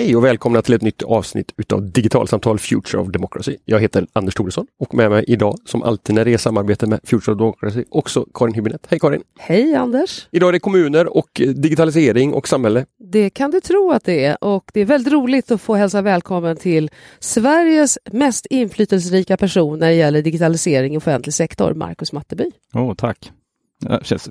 Hej 0.00 0.16
och 0.16 0.24
välkomna 0.24 0.62
till 0.62 0.74
ett 0.74 0.82
nytt 0.82 1.02
avsnitt 1.02 1.52
utav 1.56 1.90
Digitalsamtal 1.90 2.58
Future 2.58 3.02
of 3.02 3.08
Democracy. 3.08 3.56
Jag 3.64 3.80
heter 3.80 4.06
Anders 4.12 4.34
Thoresson 4.34 4.66
och 4.78 4.94
med 4.94 5.10
mig 5.10 5.24
idag, 5.28 5.56
som 5.64 5.82
alltid 5.82 6.14
när 6.14 6.24
det 6.24 6.32
är 6.32 6.38
samarbete 6.38 6.86
med 6.86 7.00
Future 7.04 7.32
of 7.32 7.38
Democracy, 7.38 7.84
också 7.90 8.26
Karin 8.34 8.54
Hübinette. 8.54 8.86
Hej 8.88 8.98
Karin! 8.98 9.22
Hej 9.38 9.74
Anders! 9.74 10.28
Idag 10.30 10.48
är 10.48 10.52
det 10.52 10.58
kommuner 10.58 11.16
och 11.16 11.40
digitalisering 11.54 12.34
och 12.34 12.48
samhälle. 12.48 12.86
Det 12.98 13.30
kan 13.30 13.50
du 13.50 13.60
tro 13.60 13.92
att 13.92 14.04
det 14.04 14.24
är 14.24 14.44
och 14.44 14.70
det 14.72 14.80
är 14.80 14.84
väldigt 14.84 15.12
roligt 15.12 15.50
att 15.50 15.60
få 15.60 15.74
hälsa 15.74 16.02
välkommen 16.02 16.56
till 16.56 16.90
Sveriges 17.18 17.98
mest 18.12 18.46
inflytelserika 18.46 19.36
person 19.36 19.78
när 19.78 19.86
det 19.86 19.94
gäller 19.94 20.22
digitalisering 20.22 20.94
i 20.94 20.98
offentlig 20.98 21.34
sektor, 21.34 21.74
Marcus 21.74 22.12
Matteby. 22.12 22.50
Åh, 22.74 22.82
oh, 22.82 22.94
tack! 22.94 23.32
Det 23.80 24.00
känns 24.04 24.28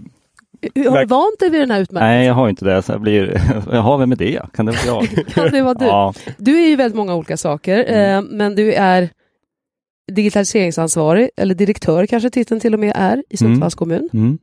har 0.89 0.99
du 0.99 1.05
vant 1.05 1.39
dig 1.39 1.49
vid 1.49 1.61
den 1.61 1.71
här 1.71 1.81
utmärkelsen? 1.81 2.17
Nej, 2.17 2.27
jag 2.27 2.33
har 2.33 2.49
inte 2.49 2.65
det. 2.65 2.81
Så 2.81 2.91
jag 2.91 3.01
blir, 3.01 3.41
jaha, 3.71 3.97
vem 3.97 4.11
är 4.11 4.15
det? 4.15 4.41
Kan 4.53 4.65
det 4.65 4.71
vara 4.71 4.85
jag? 4.85 5.27
kan 5.33 5.51
det 5.51 5.61
vara 5.61 5.73
du? 5.73 5.85
Ja. 5.85 6.13
Du 6.37 6.63
är 6.63 6.67
ju 6.67 6.75
väldigt 6.75 6.95
många 6.95 7.15
olika 7.15 7.37
saker, 7.37 7.83
mm. 7.87 8.17
eh, 8.17 8.31
men 8.31 8.55
du 8.55 8.73
är 8.73 9.09
digitaliseringsansvarig, 10.11 11.29
eller 11.37 11.55
direktör 11.55 12.05
kanske 12.05 12.29
titeln 12.29 12.59
till 12.59 12.73
och 12.73 12.79
med 12.79 12.93
är, 12.95 13.23
i 13.29 13.37
Sundsvalls 13.37 13.73
mm. 13.73 13.77
kommun. 13.77 14.09
Mm. 14.13 14.37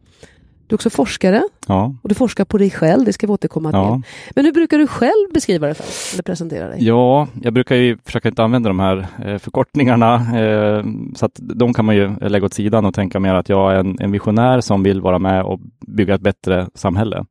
Du 0.67 0.75
är 0.75 0.77
också 0.77 0.91
forskare 0.91 1.43
ja. 1.67 1.95
och 2.03 2.09
du 2.09 2.15
forskar 2.15 2.45
på 2.45 2.59
dig 2.59 2.71
själv, 2.71 3.05
det 3.05 3.13
ska 3.13 3.27
vi 3.27 3.33
återkomma 3.33 3.71
till. 3.71 3.79
Ja. 3.79 4.03
Men 4.35 4.45
hur 4.45 4.53
brukar 4.53 4.79
du 4.79 4.87
själv 4.87 5.33
beskriva 5.35 5.67
dig 5.67 5.75
för, 5.75 6.15
eller 6.15 6.23
presentera 6.23 6.69
dig? 6.69 6.85
Ja, 6.85 7.29
jag 7.43 7.53
brukar 7.53 7.77
ju 7.77 7.99
försöka 8.05 8.29
inte 8.29 8.43
använda 8.45 8.69
de 8.69 8.81
här 8.81 9.07
eh, 9.25 9.39
förkortningarna, 9.39 10.15
eh, 10.15 10.85
så 11.15 11.27
att 11.27 11.41
de 11.41 11.75
kan 11.75 11.85
man 11.85 11.97
ju 11.97 12.17
lägga 12.21 12.47
åt 12.47 12.55
sidan 12.55 12.85
och 12.85 12.95
tänka 12.95 13.21
mer 13.21 13.35
att 13.35 13.49
jag 13.49 13.73
är 13.73 13.77
en, 13.77 13.97
en 14.01 14.13
visionär 14.13 14.61
som 14.61 14.83
vill 14.83 15.01
vara 15.01 15.19
med 15.19 15.45
och 15.45 15.61
bygga 15.87 16.15
ett 16.15 16.21
bättre 16.21 16.69
samhälle. 16.75 17.25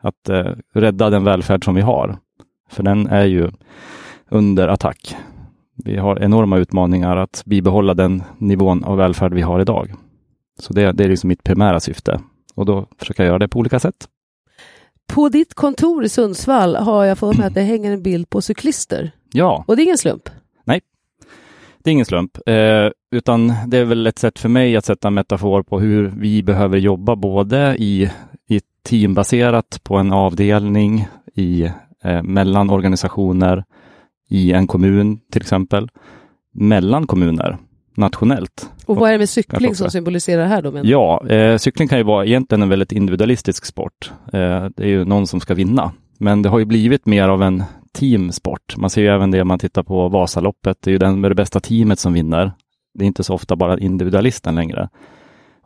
Att 0.00 0.28
eh, 0.28 0.52
rädda 0.74 1.10
den 1.10 1.24
välfärd 1.24 1.64
som 1.64 1.74
vi 1.74 1.80
har, 1.80 2.16
för 2.70 2.82
den 2.82 3.06
är 3.06 3.24
ju 3.24 3.50
under 4.30 4.68
attack. 4.68 5.16
Vi 5.84 5.96
har 5.96 6.22
enorma 6.22 6.58
utmaningar 6.58 7.16
att 7.16 7.42
bibehålla 7.46 7.94
den 7.94 8.22
nivån 8.38 8.84
av 8.84 8.96
välfärd 8.96 9.34
vi 9.34 9.42
har 9.42 9.60
idag. 9.60 9.94
Så 10.58 10.72
det, 10.72 10.92
det 10.92 11.04
är 11.04 11.08
liksom 11.08 11.28
mitt 11.28 11.44
primära 11.44 11.80
syfte 11.80 12.20
och 12.54 12.66
då 12.66 12.86
försöker 12.98 13.22
jag 13.22 13.28
göra 13.28 13.38
det 13.38 13.48
på 13.48 13.58
olika 13.58 13.80
sätt. 13.80 14.08
På 15.06 15.28
ditt 15.28 15.54
kontor 15.54 16.04
i 16.04 16.08
Sundsvall 16.08 16.76
har 16.76 17.04
jag 17.04 17.18
för 17.18 17.34
mig 17.34 17.46
att 17.46 17.54
det 17.54 17.60
hänger 17.62 17.92
en 17.92 18.02
bild 18.02 18.30
på 18.30 18.42
cyklister. 18.42 19.10
Ja. 19.32 19.64
Och 19.68 19.76
det 19.76 19.82
är 19.82 19.84
ingen 19.84 19.98
slump? 19.98 20.28
Nej, 20.64 20.80
det 21.78 21.90
är 21.90 21.92
ingen 21.92 22.06
slump, 22.06 22.38
eh, 22.46 22.90
utan 23.10 23.52
det 23.66 23.78
är 23.78 23.84
väl 23.84 24.06
ett 24.06 24.18
sätt 24.18 24.38
för 24.38 24.48
mig 24.48 24.76
att 24.76 24.84
sätta 24.84 25.08
en 25.08 25.14
metafor 25.14 25.62
på 25.62 25.80
hur 25.80 26.12
vi 26.16 26.42
behöver 26.42 26.78
jobba 26.78 27.16
både 27.16 27.76
i, 27.78 28.10
i 28.48 28.60
teambaserat 28.82 29.80
på 29.82 29.96
en 29.96 30.12
avdelning, 30.12 31.08
i, 31.34 31.62
eh, 32.04 32.22
mellan 32.22 32.70
organisationer, 32.70 33.64
i 34.28 34.52
en 34.52 34.66
kommun 34.66 35.20
till 35.32 35.42
exempel, 35.42 35.88
mellan 36.52 37.06
kommuner 37.06 37.58
nationellt. 37.94 38.70
Och 38.86 38.96
vad 38.96 39.08
är 39.08 39.12
det 39.12 39.18
med 39.18 39.28
cykling 39.28 39.74
som 39.74 39.90
symboliserar 39.90 40.42
det 40.42 40.48
här 40.48 40.62
då? 40.62 40.80
Ja, 40.82 41.28
eh, 41.28 41.56
cykling 41.56 41.88
kan 41.88 41.98
ju 41.98 42.04
vara 42.04 42.26
egentligen 42.26 42.62
en 42.62 42.68
väldigt 42.68 42.92
individualistisk 42.92 43.64
sport. 43.64 44.12
Eh, 44.26 44.64
det 44.76 44.82
är 44.82 44.88
ju 44.88 45.04
någon 45.04 45.26
som 45.26 45.40
ska 45.40 45.54
vinna. 45.54 45.92
Men 46.18 46.42
det 46.42 46.48
har 46.48 46.58
ju 46.58 46.64
blivit 46.64 47.06
mer 47.06 47.28
av 47.28 47.42
en 47.42 47.64
teamsport. 47.92 48.76
Man 48.76 48.90
ser 48.90 49.02
ju 49.02 49.08
även 49.08 49.30
det 49.30 49.42
om 49.42 49.48
man 49.48 49.58
tittar 49.58 49.82
på 49.82 50.08
Vasaloppet. 50.08 50.76
Det 50.80 50.90
är 50.90 50.92
ju 50.92 50.98
den 50.98 51.20
med 51.20 51.30
det 51.30 51.34
bästa 51.34 51.60
teamet 51.60 51.98
som 51.98 52.12
vinner. 52.12 52.52
Det 52.94 53.04
är 53.04 53.06
inte 53.06 53.24
så 53.24 53.34
ofta 53.34 53.56
bara 53.56 53.78
individualisten 53.78 54.54
längre. 54.54 54.88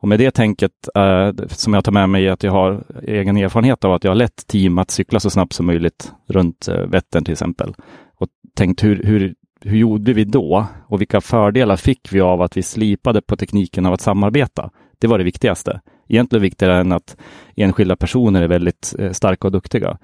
Och 0.00 0.08
med 0.08 0.18
det 0.18 0.30
tänket 0.30 0.72
eh, 0.94 1.46
som 1.48 1.74
jag 1.74 1.84
tar 1.84 1.92
med 1.92 2.08
mig 2.08 2.28
att 2.28 2.42
jag 2.42 2.52
har 2.52 2.84
egen 3.02 3.36
erfarenhet 3.36 3.84
av 3.84 3.92
att 3.92 4.04
jag 4.04 4.10
har 4.10 4.16
lett 4.16 4.46
team 4.46 4.78
att 4.78 4.90
cykla 4.90 5.20
så 5.20 5.30
snabbt 5.30 5.52
som 5.52 5.66
möjligt 5.66 6.12
runt 6.28 6.68
eh, 6.68 6.80
Vättern 6.80 7.24
till 7.24 7.32
exempel. 7.32 7.74
Och 8.18 8.28
tänkt 8.56 8.84
hur, 8.84 9.02
hur 9.02 9.34
hur 9.66 9.76
gjorde 9.76 10.12
vi 10.12 10.24
då? 10.24 10.66
Och 10.88 11.00
vilka 11.00 11.20
fördelar 11.20 11.76
fick 11.76 12.12
vi 12.12 12.20
av 12.20 12.42
att 12.42 12.56
vi 12.56 12.62
slipade 12.62 13.22
på 13.22 13.36
tekniken 13.36 13.86
av 13.86 13.92
att 13.92 14.00
samarbeta? 14.00 14.70
Det 14.98 15.06
var 15.06 15.18
det 15.18 15.24
viktigaste. 15.24 15.80
Egentligen 16.08 16.42
viktigare 16.42 16.80
än 16.80 16.92
att 16.92 17.16
enskilda 17.56 17.96
personer 17.96 18.42
är 18.42 18.48
väldigt 18.48 18.94
eh, 18.98 19.10
starka 19.10 19.48
och 19.48 19.52
duktiga. 19.52 19.98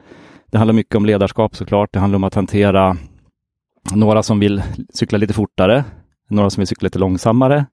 Det 0.50 0.58
handlar 0.58 0.74
mycket 0.74 0.94
om 0.94 1.06
ledarskap 1.06 1.56
såklart. 1.56 1.92
Det 1.92 1.98
handlar 1.98 2.16
om 2.16 2.24
att 2.24 2.34
hantera 2.34 2.96
några 3.94 4.22
som 4.22 4.40
vill 4.40 4.62
cykla 4.94 5.18
lite 5.18 5.34
fortare, 5.34 5.84
några 6.28 6.50
som 6.50 6.60
vill 6.60 6.66
cykla 6.68 6.86
lite 6.86 6.98
långsammare. 6.98 7.66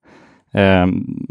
Eh, 0.53 0.87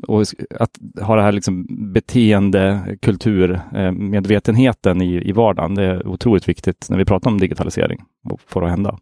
och 0.09 0.23
att 0.61 0.71
ha 1.03 1.17
det 1.17 1.23
här 1.23 1.33
liksom 1.33 1.67
beteende, 1.93 2.97
kultur, 3.03 3.61
eh, 3.75 3.93
medvetenheten 3.93 5.03
i, 5.03 5.29
i 5.29 5.33
vardagen, 5.33 5.75
det 5.75 5.85
är 5.85 6.07
otroligt 6.07 6.49
viktigt 6.49 6.87
när 6.91 6.99
vi 6.99 7.05
pratar 7.05 7.31
om 7.31 7.41
digitalisering 7.41 8.01
och 8.31 8.41
får 8.47 8.61
det 8.61 8.67
att 8.67 8.73
hända. 8.73 8.99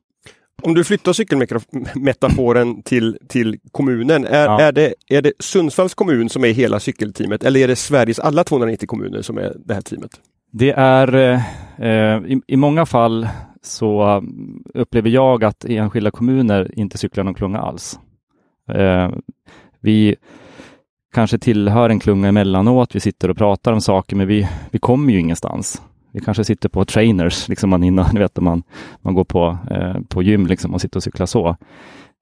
Om 0.62 0.74
du 0.74 0.84
flyttar 0.84 1.12
cykelmetaforen 1.12 2.82
till, 2.82 3.18
till 3.28 3.58
kommunen, 3.72 4.24
är, 4.24 4.44
ja. 4.44 4.60
är, 4.60 4.72
det, 4.72 4.94
är 5.08 5.22
det 5.22 5.32
Sundsvalls 5.38 5.94
kommun 5.94 6.28
som 6.28 6.44
är 6.44 6.48
hela 6.48 6.80
cykelteamet 6.80 7.44
eller 7.44 7.60
är 7.60 7.68
det 7.68 7.76
Sveriges 7.76 8.18
alla 8.18 8.44
290 8.44 8.86
kommuner 8.86 9.22
som 9.22 9.38
är 9.38 9.52
det 9.64 9.74
här 9.74 9.80
teamet? 9.80 10.10
Det 10.52 10.70
är 10.70 11.14
eh, 11.78 12.32
i, 12.32 12.40
i, 12.46 12.56
många 12.56 12.86
fall 12.86 13.28
så 13.62 14.22
upplever 14.74 15.10
jag 15.10 15.44
att 15.44 15.64
enskilda 15.64 16.10
kommuner 16.10 16.78
inte 16.78 16.98
cyklar 16.98 17.24
någon 17.24 17.34
klunga 17.34 17.58
alls. 17.58 17.98
Eh, 18.72 19.10
vi 19.80 20.16
kanske 21.14 21.38
tillhör 21.38 21.90
en 21.90 22.00
klunga 22.00 22.28
emellanåt, 22.28 22.94
vi 22.94 23.00
sitter 23.00 23.30
och 23.30 23.36
pratar 23.36 23.72
om 23.72 23.80
saker, 23.80 24.16
men 24.16 24.26
vi, 24.26 24.48
vi 24.70 24.78
kommer 24.78 25.12
ju 25.12 25.20
ingenstans. 25.20 25.82
Vi 26.16 26.22
kanske 26.22 26.44
sitter 26.44 26.68
på 26.68 26.84
trainers, 26.84 27.48
liksom 27.48 27.70
man 27.70 27.84
innan, 27.84 28.06
ni 28.14 28.20
vet, 28.20 28.40
man, 28.40 28.62
man 29.02 29.14
går 29.14 29.24
på, 29.24 29.58
eh, 29.70 29.96
på 30.08 30.22
gym 30.22 30.46
liksom 30.46 30.74
och 30.74 30.80
sitter 30.80 30.96
och 30.96 31.02
cyklar 31.02 31.26
så. 31.26 31.56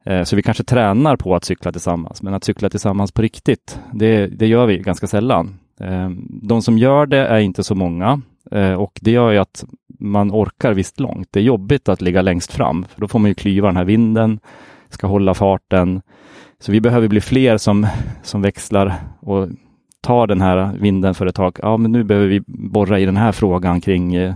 Eh, 0.04 0.22
så 0.22 0.36
vi 0.36 0.42
kanske 0.42 0.64
tränar 0.64 1.16
på 1.16 1.34
att 1.34 1.44
cykla 1.44 1.72
tillsammans, 1.72 2.22
men 2.22 2.34
att 2.34 2.44
cykla 2.44 2.70
tillsammans 2.70 3.12
på 3.12 3.22
riktigt, 3.22 3.80
det, 3.92 4.26
det 4.26 4.46
gör 4.46 4.66
vi 4.66 4.78
ganska 4.78 5.06
sällan. 5.06 5.58
Eh, 5.80 6.10
de 6.28 6.62
som 6.62 6.78
gör 6.78 7.06
det 7.06 7.26
är 7.26 7.38
inte 7.38 7.62
så 7.62 7.74
många 7.74 8.20
eh, 8.50 8.72
och 8.72 8.98
det 9.02 9.10
gör 9.10 9.30
ju 9.30 9.38
att 9.38 9.64
man 9.98 10.30
orkar 10.30 10.72
visst 10.72 11.00
långt. 11.00 11.28
Det 11.30 11.40
är 11.40 11.44
jobbigt 11.44 11.88
att 11.88 12.00
ligga 12.00 12.22
längst 12.22 12.52
fram, 12.52 12.84
för 12.84 13.00
då 13.00 13.08
får 13.08 13.18
man 13.18 13.30
ju 13.30 13.34
klyva 13.34 13.68
den 13.68 13.76
här 13.76 13.84
vinden, 13.84 14.40
ska 14.88 15.06
hålla 15.06 15.34
farten. 15.34 16.02
Så 16.58 16.72
vi 16.72 16.80
behöver 16.80 17.08
bli 17.08 17.20
fler 17.20 17.56
som, 17.56 17.86
som 18.22 18.42
växlar 18.42 18.94
och 19.20 19.48
tar 20.04 20.26
den 20.26 20.40
här 20.40 20.76
vinden 20.80 21.14
för 21.14 21.26
ett 21.26 21.34
tag. 21.34 21.58
Ja, 21.62 21.76
men 21.76 21.92
nu 21.92 22.04
behöver 22.04 22.26
vi 22.26 22.42
borra 22.46 22.98
i 22.98 23.04
den 23.04 23.16
här 23.16 23.32
frågan 23.32 23.80
kring 23.80 24.14
eh, 24.14 24.34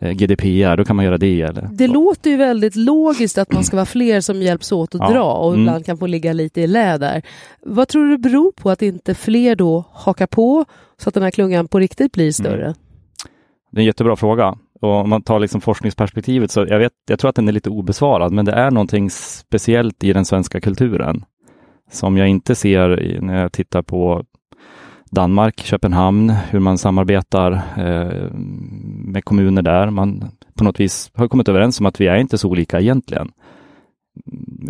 eh 0.00 0.12
GDPR, 0.12 0.76
då 0.76 0.84
kan 0.84 0.96
man 0.96 1.04
göra 1.04 1.18
det. 1.18 1.42
Eller? 1.42 1.68
Det 1.72 1.86
låter 1.86 2.30
ju 2.30 2.36
väldigt 2.36 2.76
logiskt 2.76 3.38
att 3.38 3.52
man 3.52 3.64
ska 3.64 3.76
vara 3.76 3.86
fler 3.86 4.20
som 4.20 4.42
hjälps 4.42 4.72
åt 4.72 4.94
att 4.94 5.00
ja. 5.00 5.10
dra 5.10 5.32
och 5.32 5.48
mm. 5.48 5.60
ibland 5.60 5.86
kan 5.86 5.98
få 5.98 6.06
ligga 6.06 6.32
lite 6.32 6.60
i 6.60 6.66
läder. 6.66 7.22
Vad 7.62 7.88
tror 7.88 8.04
du 8.04 8.10
det 8.10 8.18
beror 8.18 8.52
på 8.52 8.70
att 8.70 8.82
inte 8.82 9.14
fler 9.14 9.56
då 9.56 9.84
hakar 9.92 10.26
på 10.26 10.64
så 10.96 11.08
att 11.08 11.14
den 11.14 11.22
här 11.22 11.30
klungan 11.30 11.68
på 11.68 11.78
riktigt 11.78 12.12
blir 12.12 12.32
större? 12.32 12.64
Mm. 12.64 12.74
Det 13.72 13.78
är 13.78 13.82
en 13.82 13.86
jättebra 13.86 14.16
fråga. 14.16 14.58
Och 14.80 14.90
om 14.90 15.10
man 15.10 15.22
tar 15.22 15.40
liksom 15.40 15.60
forskningsperspektivet 15.60 16.50
så 16.50 16.60
jag, 16.60 16.78
vet, 16.78 16.92
jag 17.08 17.18
tror 17.18 17.28
att 17.28 17.36
den 17.36 17.48
är 17.48 17.52
lite 17.52 17.70
obesvarad, 17.70 18.32
men 18.32 18.44
det 18.44 18.52
är 18.52 18.70
någonting 18.70 19.10
speciellt 19.10 20.04
i 20.04 20.12
den 20.12 20.24
svenska 20.24 20.60
kulturen 20.60 21.24
som 21.90 22.16
jag 22.16 22.28
inte 22.28 22.54
ser 22.54 23.18
när 23.20 23.42
jag 23.42 23.52
tittar 23.52 23.82
på 23.82 24.24
Danmark, 25.10 25.60
Köpenhamn, 25.60 26.30
hur 26.30 26.58
man 26.58 26.78
samarbetar 26.78 27.52
eh, 27.76 28.30
med 29.04 29.24
kommuner 29.24 29.62
där. 29.62 29.90
Man 29.90 30.30
på 30.54 30.64
något 30.64 30.80
vis 30.80 31.10
har 31.14 31.28
kommit 31.28 31.48
överens 31.48 31.80
om 31.80 31.86
att 31.86 32.00
vi 32.00 32.06
är 32.06 32.16
inte 32.16 32.38
så 32.38 32.48
olika 32.48 32.80
egentligen. 32.80 33.32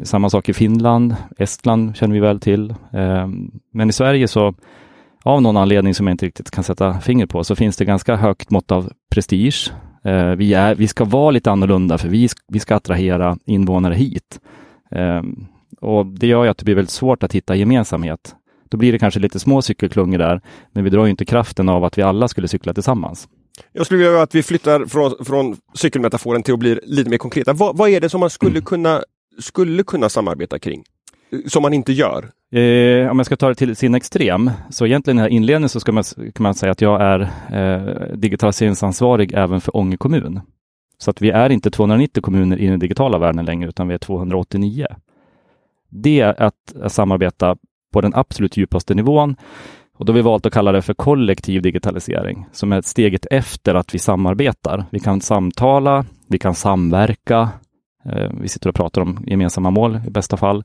Samma 0.03 0.31
sak 0.31 0.49
i 0.49 0.55
Finland, 0.55 1.17
Estland 1.39 1.97
känner 1.97 2.15
vi 2.15 2.21
väl 2.21 2.41
till. 2.41 2.71
Eh, 2.71 3.29
men 3.73 3.89
i 3.89 3.93
Sverige 3.93 4.29
så 4.29 4.55
av 5.25 5.43
någon 5.43 5.57
anledning 5.57 5.95
som 5.95 6.07
jag 6.07 6.15
inte 6.15 6.27
riktigt 6.27 6.51
kan 6.51 6.65
sätta 6.65 7.01
finger 7.01 7.27
på 7.27 7.45
så 7.45 7.57
finns 7.57 7.77
det 7.77 7.85
ganska 7.85 8.17
högt 8.17 8.51
mått 8.51 8.73
av 8.73 8.93
prestige. 9.11 9.73
Eh, 10.05 10.31
vi, 10.31 10.55
är, 10.55 10.75
vi 10.75 10.89
ska 10.89 11.05
vara 11.05 11.31
lite 11.31 11.51
annorlunda 11.51 11.99
för 11.99 12.09
vi, 12.09 12.29
vi 12.49 12.61
ska 12.61 12.75
attrahera 12.75 13.39
invånare 13.45 13.95
hit. 13.95 14.41
Eh, 14.91 15.23
och 15.81 16.07
Det 16.07 16.27
gör 16.27 16.45
ju 16.45 16.51
att 16.51 16.59
det 16.59 16.65
blir 16.65 16.75
väldigt 16.75 16.91
svårt 16.91 17.23
att 17.23 17.33
hitta 17.33 17.57
gemensamhet 17.57 18.35
då 18.69 18.77
blir 18.77 18.93
det 18.93 18.99
kanske 18.99 19.21
lite 19.21 19.39
små 19.39 19.63
cykelklungor 19.63 20.19
där, 20.19 20.41
men 20.73 20.85
vi 20.85 20.91
drar 20.91 21.05
ju 21.05 21.11
inte 21.11 21.25
kraften 21.25 21.69
av 21.69 21.85
att 21.85 21.99
vi 21.99 22.03
alla 22.03 22.29
skulle 22.29 22.49
cykla 22.49 22.75
tillsammans. 22.75 23.29
Jag 23.73 23.87
skulle 23.87 24.05
vilja 24.05 24.23
att 24.23 24.35
vi 24.35 24.43
flyttar 24.43 24.87
från, 24.87 25.25
från 25.25 25.57
cykelmetaforen 25.75 26.43
till 26.43 26.55
att 26.55 26.61
bli 26.61 26.81
lite 26.83 27.11
mer 27.11 27.19
konkreta. 27.19 27.53
Vad, 27.53 27.77
vad 27.77 27.91
är 27.91 28.01
det 28.01 28.09
som 28.09 28.21
man 28.21 28.31
skulle 28.31 28.61
kunna, 28.61 29.03
skulle 29.39 29.83
kunna 29.83 30.09
samarbeta 30.09 30.59
kring? 30.59 30.85
Som 31.47 31.63
man 31.63 31.73
inte 31.73 31.93
gör? 31.93 32.31
Eh, 32.53 33.11
om 33.11 33.19
jag 33.19 33.27
ska 33.27 33.37
ta 33.37 33.49
det 33.49 33.55
till 33.55 33.77
sin 33.77 33.95
extrem, 33.95 34.51
så 34.71 34.87
egentligen 34.87 35.19
i 35.19 35.21
den 35.21 35.31
här 35.31 35.37
inledningen 35.37 35.69
så 35.69 35.81
ska 35.81 35.93
man, 35.93 36.05
kan 36.05 36.43
man 36.43 36.55
säga 36.55 36.73
att 36.73 36.81
jag 36.81 37.03
är 37.03 37.21
eh, 37.53 38.17
digitaliseringsansvarig 38.17 39.33
även 39.35 39.61
för 39.61 39.77
Ånge 39.77 39.97
kommun. 39.97 40.41
Så 40.99 41.11
att 41.11 41.23
vi 41.23 41.31
är 41.31 41.51
inte 41.51 41.71
290 41.71 42.23
kommuner 42.23 42.59
i 42.59 42.67
den 42.67 42.79
digitala 42.79 43.19
världen 43.19 43.45
längre, 43.45 43.69
utan 43.69 43.89
vi 43.89 43.95
är 43.95 43.99
289. 43.99 44.87
Det 45.89 46.21
är 46.21 46.43
att 46.43 46.93
samarbeta 46.93 47.57
på 47.93 48.01
den 48.01 48.15
absolut 48.15 48.57
djupaste 48.57 48.95
nivån. 48.95 49.37
Och 49.99 50.05
då 50.05 50.13
har 50.13 50.15
vi 50.15 50.23
valt 50.23 50.47
att 50.47 50.53
kalla 50.53 50.73
det 50.73 50.83
för 50.83 50.95
kollektiv 50.95 51.63
digitalisering, 51.63 52.47
som 52.53 52.73
är 52.73 52.83
steget 52.83 53.27
efter 53.31 53.75
att 53.75 53.95
vi 53.95 53.99
samarbetar. 53.99 54.85
Vi 54.91 55.01
kan 55.01 55.21
samtala, 55.21 56.05
vi 56.29 56.39
kan 56.39 56.55
samverka, 56.55 57.49
eh, 58.05 58.31
vi 58.41 58.49
sitter 58.49 58.69
och 58.69 58.75
pratar 58.75 59.03
om 59.03 59.25
gemensamma 59.27 59.71
mål 59.71 60.01
i 60.07 60.11
bästa 60.11 60.37
fall 60.37 60.65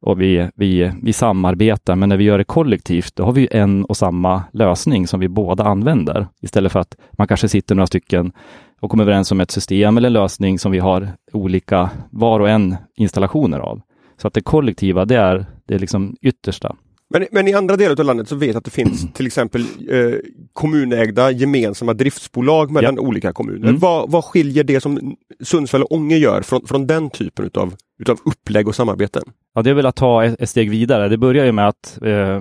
och 0.00 0.20
vi, 0.20 0.50
vi, 0.54 0.92
vi 1.02 1.12
samarbetar, 1.12 1.96
men 1.96 2.08
när 2.08 2.16
vi 2.16 2.24
gör 2.24 2.38
det 2.38 2.44
kollektivt, 2.44 3.16
då 3.16 3.24
har 3.24 3.32
vi 3.32 3.48
en 3.50 3.84
och 3.84 3.96
samma 3.96 4.42
lösning 4.52 5.06
som 5.06 5.20
vi 5.20 5.28
båda 5.28 5.64
använder. 5.64 6.28
Istället 6.42 6.72
för 6.72 6.80
att 6.80 6.96
man 7.12 7.28
kanske 7.28 7.48
sitter 7.48 7.74
några 7.74 7.86
stycken 7.86 8.32
och 8.80 8.90
kommer 8.90 9.04
överens 9.04 9.32
om 9.32 9.40
ett 9.40 9.50
system 9.50 9.96
eller 9.96 10.06
en 10.06 10.12
lösning 10.12 10.58
som 10.58 10.72
vi 10.72 10.78
har 10.78 11.08
olika, 11.32 11.90
var 12.10 12.40
och 12.40 12.48
en 12.48 12.76
installationer 12.96 13.58
av. 13.58 13.80
Så 14.18 14.28
att 14.28 14.34
det 14.34 14.40
kollektiva, 14.40 15.04
det 15.04 15.16
är 15.16 15.46
det 15.66 15.78
liksom 15.78 16.16
yttersta. 16.22 16.76
Men, 17.10 17.26
men 17.30 17.48
i 17.48 17.54
andra 17.54 17.76
delar 17.76 18.00
av 18.00 18.06
landet 18.06 18.28
så 18.28 18.36
vet 18.36 18.48
jag 18.48 18.56
att 18.56 18.64
det 18.64 18.70
finns 18.70 19.12
till 19.12 19.26
exempel 19.26 19.60
eh, 19.90 20.14
kommunägda 20.52 21.30
gemensamma 21.30 21.94
driftsbolag 21.94 22.70
mellan 22.70 22.94
ja. 22.94 23.02
olika 23.02 23.32
kommuner. 23.32 23.68
Mm. 23.68 23.78
Vad, 23.78 24.10
vad 24.10 24.24
skiljer 24.24 24.64
det 24.64 24.80
som 24.80 25.16
Sundsvall 25.40 25.82
och 25.82 25.92
Ånge 25.92 26.16
gör 26.16 26.42
från, 26.42 26.66
från 26.66 26.86
den 26.86 27.10
typen 27.10 27.44
utav, 27.44 27.74
utav 28.00 28.18
upplägg 28.24 28.68
och 28.68 28.74
samarbeten? 28.74 29.22
Ja, 29.54 29.62
det 29.62 29.70
är 29.70 29.74
väl 29.74 29.86
att 29.86 29.96
ta 29.96 30.24
ett, 30.24 30.48
steg 30.50 30.70
vidare. 30.70 31.08
Det 31.08 31.18
börjar 31.18 31.44
ju 31.44 31.52
med 31.52 31.68
att 31.68 31.98
eh, 32.02 32.40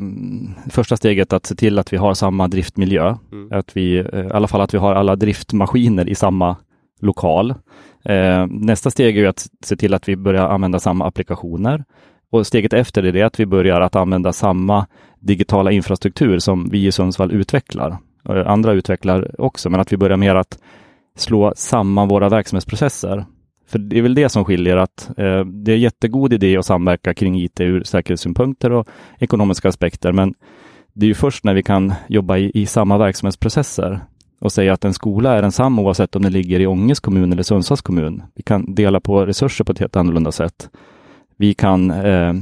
första 0.69 0.97
steget 0.97 1.33
att 1.33 1.45
se 1.45 1.55
till 1.55 1.79
att 1.79 1.93
vi 1.93 1.97
har 1.97 2.13
samma 2.13 2.47
driftmiljö. 2.47 3.17
Mm. 3.31 3.59
Att 3.59 3.77
vi, 3.77 3.97
eh, 3.97 4.25
I 4.25 4.29
alla 4.31 4.47
fall 4.47 4.61
att 4.61 4.73
vi 4.73 4.77
har 4.77 4.95
alla 4.95 5.15
driftmaskiner 5.15 6.09
i 6.09 6.15
samma 6.15 6.55
lokal. 7.01 7.53
Eh, 8.05 8.47
nästa 8.49 8.91
steg 8.91 9.17
är 9.17 9.27
att 9.27 9.47
se 9.63 9.75
till 9.75 9.93
att 9.93 10.09
vi 10.09 10.15
börjar 10.15 10.49
använda 10.49 10.79
samma 10.79 11.07
applikationer. 11.07 11.83
Och 12.31 12.47
steget 12.47 12.73
efter 12.73 13.03
är 13.03 13.11
det 13.11 13.21
att 13.21 13.39
vi 13.39 13.45
börjar 13.45 13.81
att 13.81 13.95
använda 13.95 14.33
samma 14.33 14.87
digitala 15.19 15.71
infrastruktur 15.71 16.39
som 16.39 16.69
vi 16.69 16.85
i 16.85 16.91
Sundsvall 16.91 17.31
utvecklar. 17.31 17.97
Eh, 18.29 18.47
andra 18.47 18.71
utvecklar 18.71 19.41
också, 19.41 19.69
men 19.69 19.79
att 19.79 19.93
vi 19.93 19.97
börjar 19.97 20.17
mer 20.17 20.35
att 20.35 20.59
slå 21.17 21.53
samman 21.55 22.07
våra 22.07 22.29
verksamhetsprocesser. 22.29 23.25
För 23.67 23.79
det 23.79 23.97
är 23.97 24.01
väl 24.01 24.15
det 24.15 24.29
som 24.29 24.45
skiljer 24.45 24.77
att 24.77 25.09
eh, 25.17 25.45
det 25.45 25.71
är 25.71 25.77
jättegod 25.77 26.33
idé 26.33 26.57
att 26.57 26.65
samverka 26.65 27.13
kring 27.13 27.41
IT 27.41 27.59
ur 27.59 27.83
säkerhetssynpunkter 27.83 28.71
och 28.71 28.87
ekonomiska 29.19 29.69
aspekter, 29.69 30.11
men 30.11 30.33
det 30.93 31.05
är 31.05 31.07
ju 31.07 31.13
först 31.13 31.43
när 31.43 31.53
vi 31.53 31.63
kan 31.63 31.93
jobba 32.07 32.37
i, 32.37 32.51
i 32.53 32.65
samma 32.65 32.97
verksamhetsprocesser 32.97 33.99
och 34.39 34.51
säga 34.51 34.73
att 34.73 34.85
en 34.85 34.93
skola 34.93 35.33
är 35.33 35.41
densamma 35.41 35.81
oavsett 35.81 36.15
om 36.15 36.21
den 36.21 36.31
ligger 36.31 36.59
i 36.59 36.67
Ånges 36.67 36.99
kommun 36.99 37.33
eller 37.33 37.43
Sundsvalls 37.43 37.81
kommun. 37.81 38.23
Vi 38.35 38.43
kan 38.43 38.75
dela 38.75 38.99
på 38.99 39.25
resurser 39.25 39.63
på 39.63 39.71
ett 39.71 39.79
helt 39.79 39.95
annorlunda 39.95 40.31
sätt 40.31 40.69
vi 41.37 41.53
kan, 41.53 41.91
eh, 41.91 42.33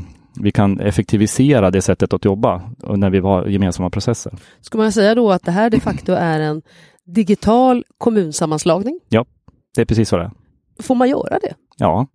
vi 0.41 0.51
kan 0.51 0.79
effektivisera 0.79 1.71
det 1.71 1.81
sättet 1.81 2.13
att 2.13 2.25
jobba 2.25 2.61
när 2.77 3.09
vi 3.09 3.19
har 3.19 3.45
gemensamma 3.45 3.89
processer. 3.89 4.33
Ska 4.61 4.77
man 4.77 4.91
säga 4.91 5.15
då 5.15 5.31
att 5.31 5.43
det 5.43 5.51
här 5.51 5.69
de 5.69 5.79
facto 5.79 6.13
är 6.13 6.39
en 6.39 6.61
digital 7.05 7.83
kommunsammanslagning? 7.97 8.99
Ja, 9.09 9.25
det 9.75 9.81
är 9.81 9.85
precis 9.85 10.09
så 10.09 10.17
det 10.17 10.23
är. 10.23 10.31
Får 10.79 10.95
man 10.95 11.09
göra 11.09 11.39
det? 11.41 11.53
Ja. 11.77 12.07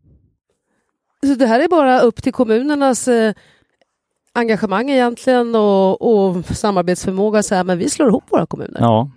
Så 1.27 1.35
det 1.35 1.47
här 1.47 1.61
är 1.61 1.69
bara 1.69 2.01
upp 2.01 2.23
till 2.23 2.33
kommunernas 2.33 3.09
eh, 3.09 3.35
engagemang 4.33 4.91
egentligen 4.91 5.55
och, 5.55 6.03
och 6.03 6.45
samarbetsförmåga, 6.45 7.43
så 7.43 7.55
här, 7.55 7.65
men 7.65 7.79
vi 7.79 7.91
slår 7.91 8.09
ihop 8.09 8.25
våra 8.31 8.47
kommuner? 8.47 8.81
Ja, 8.81 9.11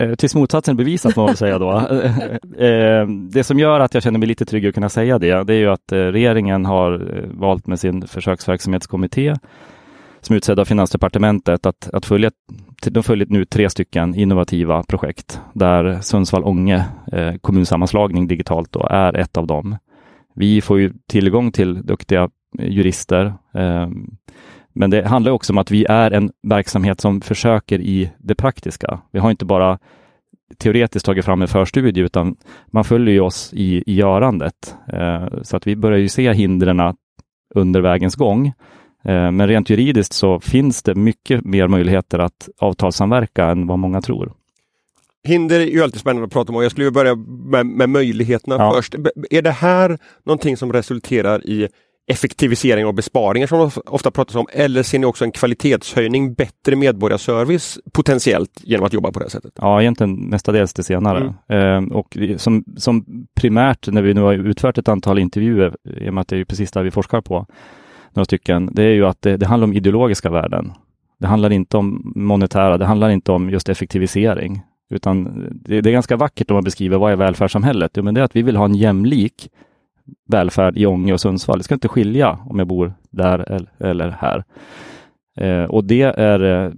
Eh, 0.00 0.14
tills 0.14 0.34
motsatsen 0.34 0.76
bevisat 0.76 1.14
får 1.14 1.22
man 1.22 1.26
väl 1.26 1.36
säga 1.36 1.58
då. 1.58 1.72
Eh, 2.58 2.68
eh, 2.68 3.06
det 3.08 3.44
som 3.44 3.58
gör 3.58 3.80
att 3.80 3.94
jag 3.94 4.02
känner 4.02 4.18
mig 4.18 4.28
lite 4.28 4.44
trygg 4.44 4.66
att 4.66 4.74
kunna 4.74 4.88
säga 4.88 5.18
det, 5.18 5.44
det 5.44 5.54
är 5.54 5.58
ju 5.58 5.70
att 5.70 5.92
regeringen 5.92 6.66
har 6.66 7.22
valt 7.30 7.66
med 7.66 7.80
sin 7.80 8.06
försöksverksamhetskommitté 8.06 9.34
som 10.20 10.34
är 10.34 10.36
utsedd 10.36 10.60
av 10.60 10.64
Finansdepartementet 10.64 11.66
att, 11.66 11.90
att 11.92 12.06
följa, 12.06 12.30
de 12.86 13.02
följer 13.02 13.26
nu 13.30 13.44
tre 13.44 13.70
stycken 13.70 14.14
innovativa 14.14 14.82
projekt 14.82 15.40
där 15.52 16.00
Sundsvall-Ånge 16.00 16.84
eh, 17.12 17.34
kommunsammanslagning 17.40 18.26
digitalt 18.26 18.72
då 18.72 18.86
är 18.90 19.16
ett 19.16 19.36
av 19.36 19.46
dem. 19.46 19.76
Vi 20.34 20.60
får 20.60 20.80
ju 20.80 20.92
tillgång 21.06 21.52
till 21.52 21.86
duktiga 21.86 22.30
jurister 22.58 23.34
eh, 23.54 23.88
men 24.72 24.90
det 24.90 25.06
handlar 25.06 25.32
också 25.32 25.52
om 25.52 25.58
att 25.58 25.70
vi 25.70 25.84
är 25.84 26.10
en 26.10 26.30
verksamhet 26.42 27.00
som 27.00 27.20
försöker 27.20 27.80
i 27.80 28.10
det 28.18 28.34
praktiska. 28.34 29.00
Vi 29.10 29.18
har 29.18 29.30
inte 29.30 29.44
bara 29.44 29.78
teoretiskt 30.58 31.06
tagit 31.06 31.24
fram 31.24 31.42
en 31.42 31.48
förstudie, 31.48 32.00
utan 32.00 32.36
man 32.66 32.84
följer 32.84 33.14
ju 33.14 33.20
oss 33.20 33.50
i, 33.52 33.82
i 33.86 33.94
görandet. 33.94 34.74
Eh, 34.92 35.26
så 35.42 35.56
att 35.56 35.66
vi 35.66 35.76
börjar 35.76 35.98
ju 35.98 36.08
se 36.08 36.32
hindren 36.32 36.94
under 37.54 37.80
vägens 37.80 38.14
gång. 38.14 38.46
Eh, 39.04 39.30
men 39.30 39.48
rent 39.48 39.70
juridiskt 39.70 40.12
så 40.12 40.40
finns 40.40 40.82
det 40.82 40.94
mycket 40.94 41.44
mer 41.44 41.68
möjligheter 41.68 42.18
att 42.18 42.48
avtalssamverka 42.58 43.46
än 43.46 43.66
vad 43.66 43.78
många 43.78 44.02
tror. 44.02 44.32
Hinder 45.22 45.60
är 45.60 45.64
ju 45.64 45.82
alltid 45.82 46.00
spännande 46.00 46.26
att 46.26 46.32
prata 46.32 46.52
om 46.52 46.56
och 46.56 46.64
jag 46.64 46.70
skulle 46.70 46.90
börja 46.90 47.14
med, 47.14 47.66
med 47.66 47.88
möjligheterna 47.88 48.56
ja. 48.58 48.72
först. 48.74 48.94
Är 49.30 49.42
det 49.42 49.50
här 49.50 49.98
någonting 50.24 50.56
som 50.56 50.72
resulterar 50.72 51.46
i 51.46 51.68
effektivisering 52.10 52.86
och 52.86 52.94
besparingar 52.94 53.46
som 53.46 53.70
ofta 53.86 54.10
pratas 54.10 54.36
om? 54.36 54.46
Eller 54.52 54.82
ser 54.82 54.98
ni 54.98 55.06
också 55.06 55.24
en 55.24 55.32
kvalitetshöjning, 55.32 56.34
bättre 56.34 56.76
medborgarservice 56.76 57.78
potentiellt 57.92 58.60
genom 58.62 58.86
att 58.86 58.92
jobba 58.92 59.12
på 59.12 59.20
det 59.20 59.30
sättet? 59.30 59.52
Ja, 59.56 59.80
egentligen 59.80 60.14
mestadels 60.14 60.72
det 60.72 60.82
senare. 60.82 61.34
Mm. 61.48 61.88
Eh, 61.88 61.96
och 61.96 62.16
som, 62.36 62.64
som 62.76 63.04
primärt 63.34 63.88
när 63.88 64.02
vi 64.02 64.14
nu 64.14 64.20
har 64.20 64.32
utfört 64.32 64.78
ett 64.78 64.88
antal 64.88 65.18
intervjuer, 65.18 65.76
i 65.84 66.08
och 66.08 66.14
med 66.14 66.22
att 66.22 66.28
det 66.28 66.36
är 66.36 66.44
precis 66.44 66.70
där 66.70 66.82
vi 66.82 66.90
forskar 66.90 67.20
på, 67.20 67.46
några 68.12 68.24
stycken, 68.24 68.70
det 68.72 68.82
är 68.82 68.92
ju 68.92 69.06
att 69.06 69.22
det, 69.22 69.36
det 69.36 69.46
handlar 69.46 69.64
om 69.64 69.72
ideologiska 69.72 70.30
värden. 70.30 70.72
Det 71.18 71.26
handlar 71.26 71.52
inte 71.52 71.76
om 71.76 72.12
monetära, 72.16 72.78
det 72.78 72.86
handlar 72.86 73.10
inte 73.10 73.32
om 73.32 73.50
just 73.50 73.68
effektivisering, 73.68 74.62
utan 74.90 75.24
det, 75.64 75.80
det 75.80 75.90
är 75.90 75.92
ganska 75.92 76.16
vackert 76.16 76.50
om 76.50 76.54
man 76.54 76.64
beskriver 76.64 76.98
vad 76.98 77.12
är 77.12 77.16
välfärdssamhället? 77.16 77.92
Jo, 77.94 78.02
men 78.02 78.14
det 78.14 78.20
är 78.20 78.24
att 78.24 78.36
vi 78.36 78.42
vill 78.42 78.56
ha 78.56 78.64
en 78.64 78.74
jämlik 78.74 79.48
välfärd 80.28 80.78
i 80.78 80.86
Ånge 80.86 81.12
och 81.12 81.20
Sundsvall. 81.20 81.58
Det 81.58 81.64
ska 81.64 81.74
inte 81.74 81.88
skilja 81.88 82.38
om 82.46 82.58
jag 82.58 82.68
bor 82.68 82.92
där 83.10 83.66
eller 83.78 84.10
här. 84.10 84.44
Eh, 85.40 85.64
och 85.64 85.84
det, 85.84 86.02
är, 86.02 86.40
eh, 86.40 86.70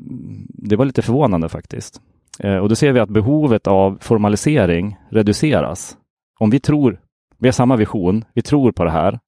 det 0.49 0.77
var 0.77 0.85
lite 0.85 1.03
förvånande 1.03 1.49
faktiskt. 1.49 2.01
Eh, 2.39 2.57
och 2.57 2.69
då 2.69 2.75
ser 2.75 2.93
vi 2.93 3.01
att 3.01 3.09
behovet 3.09 3.67
av 3.67 3.99
formalisering 4.01 4.97
reduceras. 5.11 5.97
Om 6.41 6.51
vi 6.51 6.61
tror, 6.61 7.01
vi 7.39 7.49
har 7.49 7.53
samma 7.53 7.77
vision, 7.77 8.25
vi 8.35 8.43
tror 8.43 8.73
på 8.73 8.85
det 8.85 8.91
här, 8.91 9.19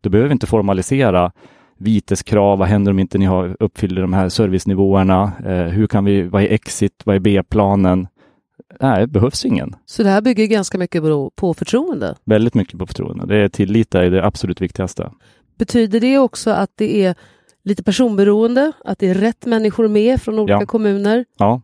då 0.00 0.10
behöver 0.10 0.28
vi 0.28 0.32
inte 0.32 0.46
formalisera 0.46 1.32
viteskrav, 1.78 2.58
vad 2.58 2.68
händer 2.68 2.92
om 2.92 2.98
inte 2.98 3.18
ni 3.18 3.24
har 3.24 3.56
uppfyller 3.60 4.02
de 4.02 4.12
här 4.12 4.28
servicenivåerna? 4.28 5.32
Eh, 5.46 5.64
hur 5.64 5.86
kan 5.86 6.04
vi, 6.04 6.22
vad 6.22 6.42
är 6.42 6.52
exit, 6.52 7.02
vad 7.04 7.16
är 7.16 7.20
B-planen? 7.20 8.08
Nej, 8.80 9.00
det 9.00 9.06
behövs 9.06 9.44
ingen. 9.44 9.76
Så 9.86 10.02
det 10.02 10.08
här 10.08 10.20
bygger 10.20 10.46
ganska 10.46 10.78
mycket 10.78 11.02
på 11.36 11.54
förtroende? 11.54 12.14
Väldigt 12.24 12.54
mycket 12.54 12.78
på 12.78 12.86
förtroende. 12.86 13.26
Det 13.26 13.36
är 13.36 13.48
tillit 13.48 13.94
är 13.94 14.10
det 14.10 14.24
absolut 14.24 14.60
viktigaste. 14.60 15.10
Betyder 15.58 16.00
det 16.00 16.18
också 16.18 16.50
att 16.50 16.70
det 16.74 17.04
är 17.04 17.14
lite 17.64 17.82
personberoende? 17.82 18.72
Att 18.84 18.98
det 18.98 19.08
är 19.08 19.14
rätt 19.14 19.46
människor 19.46 19.88
med 19.88 20.22
från 20.22 20.38
olika 20.38 20.52
ja. 20.60 20.66
kommuner? 20.66 21.24
Ja, 21.38 21.60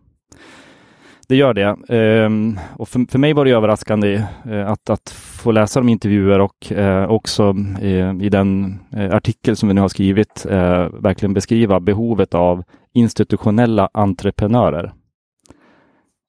det 1.29 1.37
gör 1.37 1.55
det. 1.55 1.77
Ehm, 1.89 2.59
och 2.77 2.89
för, 2.89 3.11
för, 3.11 3.19
mig 3.19 3.33
var 3.33 3.45
det 3.45 3.51
överraskande 3.51 4.23
eh, 4.51 4.71
att, 4.71 4.91
att 4.91 5.11
få 5.11 5.51
läsa 5.53 5.81
de 5.81 5.89
intervjuer 5.89 6.39
och 6.39 6.73
eh, 6.73 7.11
också 7.11 7.57
eh, 7.81 8.17
i 8.21 8.29
den 8.29 8.79
eh, 8.93 9.15
artikel 9.15 9.57
som 9.57 9.69
vi 9.69 9.75
nu 9.75 9.81
har 9.81 9.89
skrivit 9.89 10.47
eh, 10.51 10.89
verkligen 11.01 11.35
beskriva 11.35 11.81
behovet 11.81 12.35
av 12.35 12.65
institutionella 12.93 13.89
entreprenörer. 13.93 14.93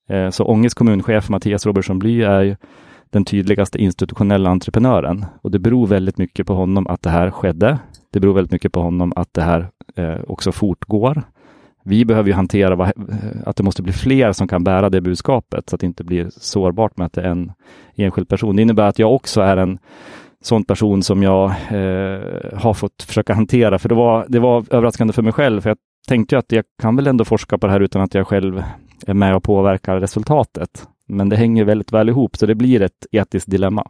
Eh, 0.07 0.29
så 0.29 0.45
Ånges 0.45 0.73
kommunchef 0.73 1.29
Mattias 1.29 1.65
Robertsson 1.65 1.99
Bly 1.99 2.21
är 2.21 2.57
den 3.09 3.25
tydligaste 3.25 3.77
institutionella 3.77 4.49
entreprenören 4.49 5.25
och 5.41 5.51
det 5.51 5.59
beror 5.59 5.87
väldigt 5.87 6.17
mycket 6.17 6.47
på 6.47 6.53
honom 6.53 6.87
att 6.87 7.01
det 7.01 7.09
här 7.09 7.31
skedde. 7.31 7.79
Det 8.11 8.19
beror 8.19 8.33
väldigt 8.33 8.51
mycket 8.51 8.71
på 8.71 8.81
honom 8.81 9.13
att 9.15 9.33
det 9.33 9.41
här 9.41 9.67
eh, 9.95 10.17
också 10.27 10.51
fortgår. 10.51 11.23
Vi 11.83 12.05
behöver 12.05 12.29
ju 12.29 12.33
hantera 12.33 12.83
eh, 12.83 12.91
att 13.45 13.55
det 13.55 13.63
måste 13.63 13.83
bli 13.83 13.93
fler 13.93 14.31
som 14.31 14.47
kan 14.47 14.63
bära 14.63 14.89
det 14.89 15.01
budskapet 15.01 15.69
så 15.69 15.75
att 15.75 15.79
det 15.79 15.87
inte 15.87 16.03
blir 16.03 16.29
sårbart 16.31 16.97
med 16.97 17.05
att 17.05 17.13
det 17.13 17.21
är 17.21 17.29
en 17.29 17.51
enskild 17.95 18.29
person. 18.29 18.55
Det 18.55 18.61
innebär 18.61 18.87
att 18.87 18.99
jag 18.99 19.13
också 19.13 19.41
är 19.41 19.57
en 19.57 19.79
sån 20.41 20.63
person 20.63 21.03
som 21.03 21.23
jag 21.23 21.49
eh, 21.49 22.19
har 22.53 22.73
fått 22.73 23.03
försöka 23.03 23.33
hantera, 23.33 23.79
för 23.79 23.89
det 23.89 23.95
var, 23.95 24.25
det 24.29 24.39
var 24.39 24.65
överraskande 24.69 25.13
för 25.13 25.21
mig 25.21 25.33
själv, 25.33 25.61
för 25.61 25.69
jag 25.69 25.77
tänkte 26.07 26.37
att 26.37 26.51
jag 26.51 26.63
kan 26.81 26.95
väl 26.95 27.07
ändå 27.07 27.25
forska 27.25 27.57
på 27.57 27.67
det 27.67 27.73
här 27.73 27.79
utan 27.79 28.01
att 28.01 28.13
jag 28.13 28.27
själv 28.27 28.63
är 29.07 29.13
med 29.13 29.35
och 29.35 29.43
påverkar 29.43 29.99
resultatet. 29.99 30.87
Men 31.05 31.29
det 31.29 31.35
hänger 31.35 31.65
väldigt 31.65 31.93
väl 31.93 32.09
ihop, 32.09 32.37
så 32.37 32.45
det 32.45 32.55
blir 32.55 32.81
ett 32.81 33.05
etiskt 33.11 33.51
dilemma. 33.51 33.87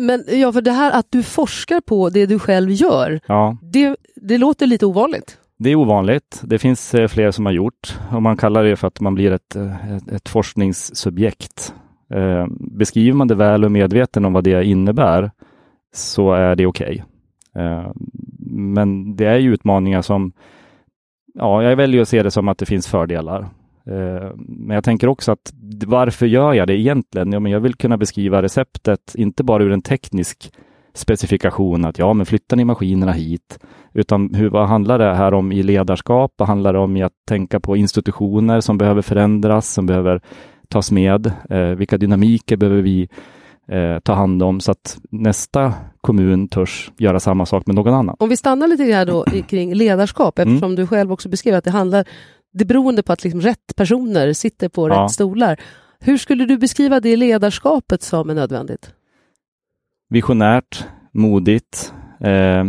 Men 0.00 0.24
ja, 0.28 0.52
för 0.52 0.62
det 0.62 0.70
här 0.70 0.98
att 0.98 1.06
du 1.10 1.22
forskar 1.22 1.80
på 1.80 2.10
det 2.10 2.26
du 2.26 2.38
själv 2.38 2.70
gör, 2.70 3.20
ja. 3.26 3.56
det, 3.62 3.96
det 4.16 4.38
låter 4.38 4.66
lite 4.66 4.86
ovanligt. 4.86 5.38
Det 5.56 5.70
är 5.70 5.74
ovanligt. 5.74 6.42
Det 6.44 6.58
finns 6.58 6.94
eh, 6.94 7.08
fler 7.08 7.30
som 7.30 7.46
har 7.46 7.52
gjort 7.52 7.98
och 8.12 8.22
man 8.22 8.36
kallar 8.36 8.64
det 8.64 8.76
för 8.76 8.88
att 8.88 9.00
man 9.00 9.14
blir 9.14 9.32
ett, 9.32 9.56
eh, 9.56 9.96
ett, 9.96 10.08
ett 10.08 10.28
forskningssubjekt. 10.28 11.74
Eh, 12.14 12.46
beskriver 12.50 13.16
man 13.16 13.28
det 13.28 13.34
väl 13.34 13.64
och 13.64 13.72
medveten 13.72 14.24
om 14.24 14.32
vad 14.32 14.44
det 14.44 14.64
innebär 14.64 15.30
så 15.94 16.32
är 16.32 16.56
det 16.56 16.66
okej. 16.66 17.04
Okay. 17.52 17.64
Eh, 17.64 17.90
men 18.50 19.16
det 19.16 19.24
är 19.24 19.36
ju 19.36 19.54
utmaningar 19.54 20.02
som 20.02 20.32
ja, 21.34 21.62
jag 21.62 21.76
väljer 21.76 22.02
att 22.02 22.08
se 22.08 22.22
det 22.22 22.30
som 22.30 22.48
att 22.48 22.58
det 22.58 22.66
finns 22.66 22.86
fördelar. 22.86 23.40
Eh, 23.86 24.30
men 24.36 24.74
jag 24.74 24.84
tänker 24.84 25.08
också 25.08 25.32
att 25.32 25.52
varför 25.86 26.26
gör 26.26 26.54
jag 26.54 26.66
det 26.68 26.80
egentligen? 26.80 27.32
Ja, 27.32 27.40
men 27.40 27.52
jag 27.52 27.60
vill 27.60 27.74
kunna 27.74 27.96
beskriva 27.96 28.42
receptet, 28.42 29.14
inte 29.14 29.44
bara 29.44 29.62
ur 29.62 29.72
en 29.72 29.82
teknisk 29.82 30.52
specifikation 30.94 31.84
att 31.84 31.98
ja, 31.98 32.12
men 32.12 32.26
flyttar 32.26 32.56
ni 32.56 32.64
maskinerna 32.64 33.12
hit? 33.12 33.58
Utan 33.92 34.34
hur, 34.34 34.50
vad 34.50 34.68
handlar 34.68 34.98
det 34.98 35.14
här 35.14 35.34
om 35.34 35.52
i 35.52 35.62
ledarskap? 35.62 36.34
Vad 36.36 36.48
handlar 36.48 36.72
det 36.72 36.78
om 36.78 36.96
i 36.96 37.02
att 37.02 37.12
tänka 37.28 37.60
på 37.60 37.76
institutioner 37.76 38.60
som 38.60 38.78
behöver 38.78 39.02
förändras, 39.02 39.72
som 39.72 39.86
behöver 39.86 40.20
tas 40.68 40.90
med? 40.90 41.32
Eh, 41.50 41.60
vilka 41.60 41.98
dynamiker 41.98 42.56
behöver 42.56 42.82
vi 42.82 43.08
eh, 43.70 43.98
ta 43.98 44.12
hand 44.12 44.42
om 44.42 44.60
så 44.60 44.70
att 44.70 44.98
nästa 45.10 45.74
kommun 46.00 46.48
törs 46.48 46.92
göra 46.98 47.20
samma 47.20 47.46
sak 47.46 47.66
med 47.66 47.76
någon 47.76 47.94
annan? 47.94 48.16
Om 48.18 48.28
vi 48.28 48.36
stannar 48.36 48.68
lite 48.68 48.84
grann 48.84 49.06
då 49.06 49.24
kring 49.48 49.74
ledarskap, 49.74 50.38
mm. 50.38 50.48
eftersom 50.48 50.72
mm. 50.72 50.76
du 50.76 50.86
själv 50.86 51.12
också 51.12 51.28
beskrev 51.28 51.54
att 51.54 51.64
det 51.64 51.70
handlar, 51.70 52.04
det 52.52 52.64
är 52.64 52.68
beroende 52.68 53.02
på 53.02 53.12
att 53.12 53.24
liksom 53.24 53.40
rätt 53.40 53.76
personer 53.76 54.32
sitter 54.32 54.68
på 54.68 54.88
ja. 54.88 55.04
rätt 55.04 55.10
stolar. 55.10 55.60
Hur 56.00 56.18
skulle 56.18 56.44
du 56.44 56.58
beskriva 56.58 57.00
det 57.00 57.16
ledarskapet 57.16 58.02
som 58.02 58.30
är 58.30 58.34
nödvändigt? 58.34 58.92
visionärt, 60.10 60.84
modigt, 61.12 61.94
eh, 62.20 62.60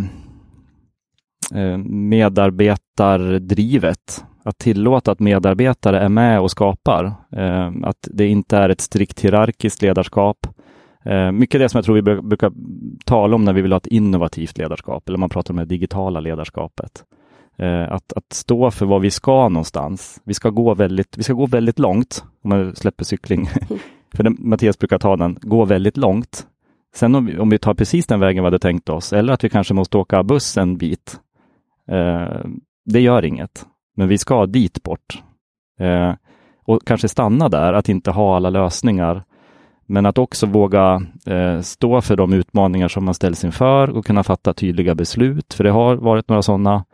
eh, 1.61 1.77
medarbetardrivet. 1.87 4.25
Att 4.43 4.57
tillåta 4.57 5.11
att 5.11 5.19
medarbetare 5.19 5.99
är 5.99 6.09
med 6.09 6.39
och 6.39 6.51
skapar. 6.51 7.05
Eh, 7.31 7.71
att 7.83 8.07
det 8.11 8.27
inte 8.27 8.57
är 8.57 8.69
ett 8.69 8.81
strikt 8.81 9.19
hierarkiskt 9.19 9.81
ledarskap. 9.81 10.47
Eh, 11.03 11.31
mycket 11.31 11.61
det 11.61 11.69
som 11.69 11.77
jag 11.77 11.85
tror 11.85 11.95
vi 11.95 12.21
brukar 12.21 12.51
tala 13.05 13.35
om 13.35 13.45
när 13.45 13.53
vi 13.53 13.61
vill 13.61 13.71
ha 13.71 13.77
ett 13.77 13.87
innovativt 13.87 14.57
ledarskap, 14.57 15.07
eller 15.09 15.17
man 15.17 15.29
pratar 15.29 15.53
om 15.53 15.57
det 15.57 15.65
digitala 15.65 16.19
ledarskapet. 16.19 17.03
Eh, 17.57 17.91
att, 17.91 18.13
att 18.13 18.33
stå 18.33 18.71
för 18.71 18.85
vad 18.85 19.01
vi 19.01 19.11
ska 19.11 19.49
någonstans. 19.49 20.21
Vi 20.23 20.33
ska 20.33 20.49
gå 20.49 20.73
väldigt, 20.73 21.17
vi 21.17 21.23
ska 21.23 21.33
gå 21.33 21.45
väldigt 21.45 21.79
långt, 21.79 22.23
om 22.43 22.49
man 22.49 22.75
släpper 22.75 23.03
cykling. 23.03 23.49
för 24.15 24.23
den, 24.23 24.37
Mattias 24.39 24.79
brukar 24.79 24.99
ta 24.99 25.15
den, 25.15 25.37
gå 25.41 25.65
väldigt 25.65 25.97
långt. 25.97 26.47
Sen 26.95 27.15
om 27.15 27.25
vi, 27.25 27.37
om 27.37 27.49
vi 27.49 27.57
tar 27.57 27.73
precis 27.73 28.07
den 28.07 28.19
vägen 28.19 28.43
vi 28.43 28.47
hade 28.47 28.59
tänkt 28.59 28.89
oss, 28.89 29.13
eller 29.13 29.33
att 29.33 29.43
vi 29.43 29.49
kanske 29.49 29.73
måste 29.73 29.97
åka 29.97 30.23
buss 30.23 30.57
en 30.57 30.77
bit, 30.77 31.19
eh, 31.87 32.45
det 32.85 32.99
gör 32.99 33.25
inget. 33.25 33.65
Men 33.95 34.07
vi 34.07 34.17
ska 34.17 34.45
dit 34.45 34.83
bort. 34.83 35.23
Eh, 35.79 36.13
och 36.63 36.85
kanske 36.85 37.07
stanna 37.07 37.49
där, 37.49 37.73
att 37.73 37.89
inte 37.89 38.11
ha 38.11 38.35
alla 38.35 38.49
lösningar. 38.49 39.23
Men 39.91 40.05
att 40.05 40.17
också 40.17 40.45
våga 40.45 41.01
eh, 41.25 41.61
stå 41.61 42.01
för 42.01 42.15
de 42.15 42.33
utmaningar 42.33 42.87
som 42.87 43.05
man 43.05 43.13
ställs 43.13 43.43
inför 43.43 43.89
och 43.89 44.05
kunna 44.05 44.23
fatta 44.23 44.53
tydliga 44.53 44.95
beslut. 44.95 45.53
För 45.53 45.63
det 45.63 45.71
har 45.71 45.95
varit 45.95 46.29
några 46.29 46.41
sådana 46.41 46.85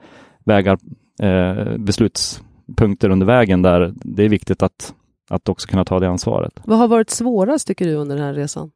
vägar, 0.45 0.77
eh, 1.21 1.77
beslutspunkter 1.77 3.09
under 3.09 3.25
vägen 3.25 3.61
där 3.61 3.93
det 3.95 4.23
är 4.23 4.29
viktigt 4.29 4.63
att, 4.63 4.93
att 5.29 5.49
också 5.49 5.67
kunna 5.67 5.85
ta 5.85 5.99
det 5.99 6.09
ansvaret. 6.09 6.53
Vad 6.65 6.77
har 6.77 6.87
varit 6.87 7.09
svårast 7.09 7.67
tycker 7.67 7.85
du 7.85 7.93
under 7.93 8.15
den 8.15 8.25
här 8.25 8.33
resan? 8.33 8.71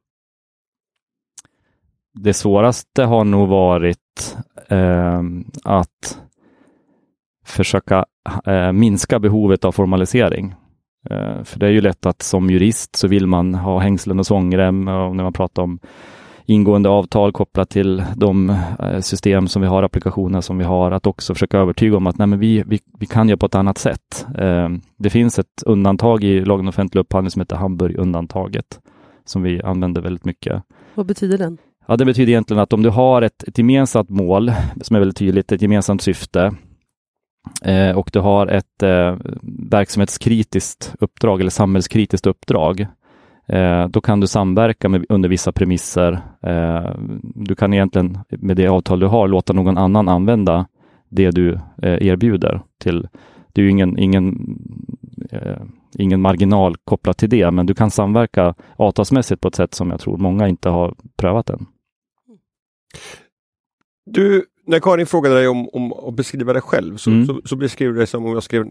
det 2.13 2.33
svåraste 2.33 3.03
har 3.03 3.23
nog 3.23 3.47
varit 3.47 4.37
eh, 4.67 5.21
att 5.63 6.19
försöka 7.45 8.05
eh, 8.45 8.71
minska 8.71 9.19
behovet 9.19 9.65
av 9.65 9.71
formalisering. 9.71 10.55
Eh, 11.09 11.43
för 11.43 11.59
det 11.59 11.65
är 11.65 11.71
ju 11.71 11.81
lätt 11.81 12.05
att 12.05 12.21
som 12.21 12.49
jurist 12.49 12.95
så 12.95 13.07
vill 13.07 13.27
man 13.27 13.55
ha 13.55 13.79
hängslen 13.79 14.19
och 14.19 14.27
svångrem 14.27 14.87
och 14.87 15.15
när 15.15 15.23
man 15.23 15.33
pratar 15.33 15.63
om 15.63 15.79
ingående 16.45 16.89
avtal 16.89 17.31
kopplat 17.31 17.69
till 17.69 18.03
de 18.15 18.49
eh, 18.79 18.99
system 18.99 19.47
som 19.47 19.61
vi 19.61 19.67
har, 19.67 19.83
applikationer 19.83 20.41
som 20.41 20.57
vi 20.57 20.63
har, 20.63 20.91
att 20.91 21.07
också 21.07 21.33
försöka 21.33 21.57
övertyga 21.57 21.97
om 21.97 22.07
att 22.07 22.17
nej, 22.17 22.27
men 22.27 22.39
vi, 22.39 22.63
vi, 22.67 22.79
vi 22.99 23.05
kan 23.05 23.29
göra 23.29 23.37
på 23.37 23.45
ett 23.45 23.55
annat 23.55 23.77
sätt. 23.77 24.25
Eh, 24.37 24.69
det 24.97 25.09
finns 25.09 25.39
ett 25.39 25.63
undantag 25.65 26.23
i 26.23 26.45
lagen 26.45 26.65
om 26.65 26.67
offentlig 26.67 26.99
upphandling 26.99 27.31
som 27.31 27.39
heter 27.39 27.55
Hamburgundantaget 27.55 28.79
som 29.25 29.43
vi 29.43 29.61
använder 29.61 30.01
väldigt 30.01 30.25
mycket. 30.25 30.63
Vad 30.95 31.05
betyder 31.05 31.37
den? 31.37 31.57
Ja, 31.87 31.97
det 31.97 32.05
betyder 32.05 32.31
egentligen 32.31 32.63
att 32.63 32.73
om 32.73 32.83
du 32.83 32.89
har 32.89 33.21
ett, 33.21 33.43
ett 33.43 33.57
gemensamt 33.57 34.09
mål 34.09 34.51
som 34.81 34.95
är 34.95 34.99
väldigt 34.99 35.17
tydligt, 35.17 35.51
ett 35.51 35.61
gemensamt 35.61 36.01
syfte 36.01 36.53
eh, 37.65 37.97
och 37.97 38.09
du 38.13 38.19
har 38.19 38.47
ett 38.47 38.83
eh, 38.83 39.17
verksamhetskritiskt 39.71 40.95
uppdrag 40.99 41.41
eller 41.41 41.51
samhällskritiskt 41.51 42.27
uppdrag, 42.27 42.87
eh, 43.47 43.87
då 43.87 44.01
kan 44.01 44.19
du 44.19 44.27
samverka 44.27 44.89
med, 44.89 45.05
under 45.09 45.29
vissa 45.29 45.51
premisser. 45.51 46.21
Eh, 46.41 46.95
du 47.21 47.55
kan 47.55 47.73
egentligen 47.73 48.17
med 48.29 48.57
det 48.57 48.67
avtal 48.67 48.99
du 48.99 49.07
har 49.07 49.27
låta 49.27 49.53
någon 49.53 49.77
annan 49.77 50.09
använda 50.09 50.67
det 51.09 51.31
du 51.31 51.53
eh, 51.81 52.07
erbjuder. 52.07 52.61
Till, 52.77 53.07
det 53.53 53.61
är 53.61 53.63
ju 53.63 53.71
ingen, 53.71 53.99
ingen 53.99 54.57
eh, 55.31 55.61
ingen 55.93 56.21
marginal 56.21 56.75
kopplat 56.83 57.17
till 57.17 57.29
det, 57.29 57.51
men 57.51 57.65
du 57.65 57.73
kan 57.73 57.91
samverka 57.91 58.55
avtalsmässigt 58.75 59.41
på 59.41 59.47
ett 59.47 59.55
sätt 59.55 59.73
som 59.73 59.89
jag 59.89 59.99
tror 59.99 60.17
många 60.17 60.47
inte 60.47 60.69
har 60.69 60.95
prövat 61.17 61.49
än. 61.49 61.65
Du, 64.05 64.45
när 64.71 64.79
Karin 64.79 65.05
frågade 65.05 65.35
dig 65.35 65.47
om, 65.47 65.69
om 65.69 65.93
att 65.93 66.13
beskriva 66.13 66.53
dig 66.53 66.61
själv 66.61 66.97
så, 66.97 67.09
mm. 67.09 67.27
så, 67.27 67.41
så 67.45 67.55
beskriver 67.55 67.93
du 67.93 67.97
dig 67.97 68.07
som, 68.07 68.25
om 68.25 68.33
jag 68.33 68.43
skrev 68.43 68.65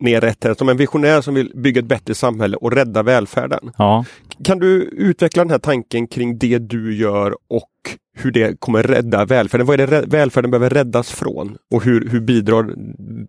ner 0.00 0.20
rätt 0.20 0.44
här, 0.44 0.54
som 0.54 0.68
en 0.68 0.76
visionär 0.76 1.20
som 1.20 1.34
vill 1.34 1.52
bygga 1.54 1.80
ett 1.80 1.86
bättre 1.86 2.14
samhälle 2.14 2.56
och 2.56 2.72
rädda 2.72 3.02
välfärden. 3.02 3.70
Ja. 3.78 4.04
Kan 4.44 4.58
du 4.58 4.82
utveckla 4.82 5.44
den 5.44 5.50
här 5.50 5.58
tanken 5.58 6.06
kring 6.06 6.38
det 6.38 6.58
du 6.58 6.96
gör 6.96 7.34
och 7.50 7.70
hur 8.16 8.30
det 8.30 8.60
kommer 8.60 8.82
rädda 8.82 9.24
välfärden? 9.24 9.66
Vad 9.66 9.80
är 9.80 9.86
det 9.86 10.04
välfärden 10.06 10.50
behöver 10.50 10.70
räddas 10.70 11.12
från? 11.12 11.56
Och 11.74 11.84
hur, 11.84 12.08
hur 12.08 12.20
bidrar 12.20 12.74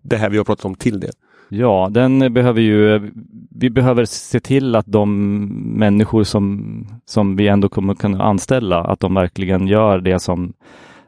det 0.02 0.18
här 0.18 0.30
vi 0.30 0.38
har 0.38 0.44
pratat 0.44 0.66
om 0.66 0.76
till 0.76 1.00
det? 1.00 1.12
Ja, 1.50 1.90
den 1.92 2.34
behöver 2.34 2.62
ju, 2.62 3.12
vi 3.50 3.70
behöver 3.70 4.06
se 4.06 4.40
till 4.40 4.76
att 4.76 4.86
de 4.88 5.46
människor 5.80 6.24
som, 6.24 6.88
som 7.06 7.36
vi 7.36 7.48
ändå 7.48 7.70
kommer 7.70 7.96
kunna 7.96 8.24
anställa, 8.24 8.84
att 8.84 9.00
de 9.00 9.14
verkligen 9.14 9.68
gör 9.68 10.00
det 10.00 10.20
som 10.20 10.54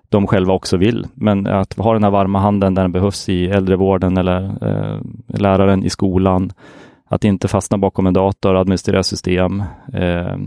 de 0.10 0.28
själva 0.28 0.54
också 0.54 0.78
vill. 0.78 1.08
Men 1.14 1.48
att 1.48 1.74
ha 1.78 1.94
den 1.94 2.04
här 2.04 2.12
varma 2.12 2.40
handen 2.40 2.74
där 2.74 2.82
den 2.82 2.92
behövs 2.92 3.30
i 3.30 3.50
äldrevården 3.50 4.18
eller 4.18 4.44
eh, 4.62 5.00
läraren 5.28 5.84
i 5.84 5.90
skolan. 5.90 6.52
Att 7.10 7.24
inte 7.24 7.48
fastna 7.48 7.78
bakom 7.78 8.08
en 8.08 8.14
dator 8.14 8.54
och 8.54 8.62
administrera 8.62 9.04
system. 9.04 9.64
Eh, 9.94 10.38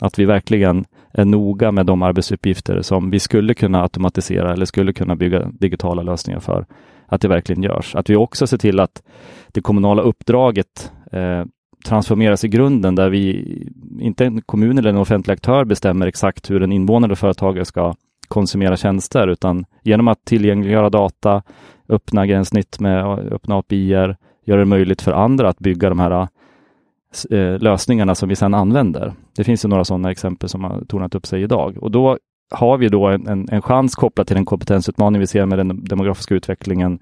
att 0.00 0.18
vi 0.18 0.24
verkligen 0.24 0.84
är 1.12 1.24
noga 1.24 1.72
med 1.72 1.86
de 1.86 2.02
arbetsuppgifter 2.02 2.82
som 2.82 3.10
vi 3.10 3.20
skulle 3.20 3.54
kunna 3.54 3.82
automatisera 3.82 4.52
eller 4.52 4.66
skulle 4.66 4.92
kunna 4.92 5.16
bygga 5.16 5.48
digitala 5.52 6.02
lösningar 6.02 6.40
för 6.40 6.66
att 7.06 7.20
det 7.20 7.28
verkligen 7.28 7.62
görs. 7.62 7.94
Att 7.94 8.10
vi 8.10 8.16
också 8.16 8.46
ser 8.46 8.58
till 8.58 8.80
att 8.80 9.02
det 9.52 9.60
kommunala 9.60 10.02
uppdraget 10.02 10.92
eh, 11.12 11.44
transformeras 11.84 12.44
i 12.44 12.48
grunden 12.48 12.94
där 12.94 13.08
vi, 13.08 13.54
inte 14.00 14.24
en 14.24 14.42
kommun 14.42 14.78
eller 14.78 14.90
en 14.90 14.96
offentlig 14.96 15.34
aktör 15.34 15.64
bestämmer 15.64 16.06
exakt 16.06 16.50
hur 16.50 16.62
en 16.62 16.72
invånare 16.72 17.12
och 17.12 17.18
företagare 17.18 17.64
ska 17.64 17.94
konsumera 18.28 18.76
tjänster, 18.76 19.28
utan 19.28 19.64
genom 19.82 20.08
att 20.08 20.24
tillgängliggöra 20.24 20.90
data, 20.90 21.42
öppna 21.88 22.26
gränssnitt 22.26 22.80
med 22.80 23.04
öppna 23.32 23.58
API-er, 23.58 24.16
göra 24.44 24.60
det 24.60 24.66
möjligt 24.66 25.02
för 25.02 25.12
andra 25.12 25.48
att 25.48 25.58
bygga 25.58 25.88
de 25.88 25.98
här 25.98 26.28
eh, 27.30 27.38
eh, 27.38 27.58
lösningarna 27.58 28.14
som 28.14 28.28
vi 28.28 28.36
sedan 28.36 28.54
använder. 28.54 29.12
Det 29.36 29.44
finns 29.44 29.64
ju 29.64 29.68
några 29.68 29.84
sådana 29.84 30.10
exempel 30.10 30.48
som 30.48 30.64
har 30.64 30.84
tornat 30.84 31.14
upp 31.14 31.26
sig 31.26 31.42
idag 31.42 31.78
och 31.80 31.90
då 31.90 32.18
har 32.50 32.78
vi 32.78 32.88
då 32.88 33.06
en, 33.06 33.26
en, 33.26 33.48
en 33.50 33.62
chans 33.62 33.94
kopplat 33.94 34.26
till 34.26 34.36
den 34.36 34.44
kompetensutmaning 34.44 35.20
vi 35.20 35.26
ser 35.26 35.46
med 35.46 35.58
den 35.58 35.84
demografiska 35.84 36.34
utvecklingen 36.34 36.98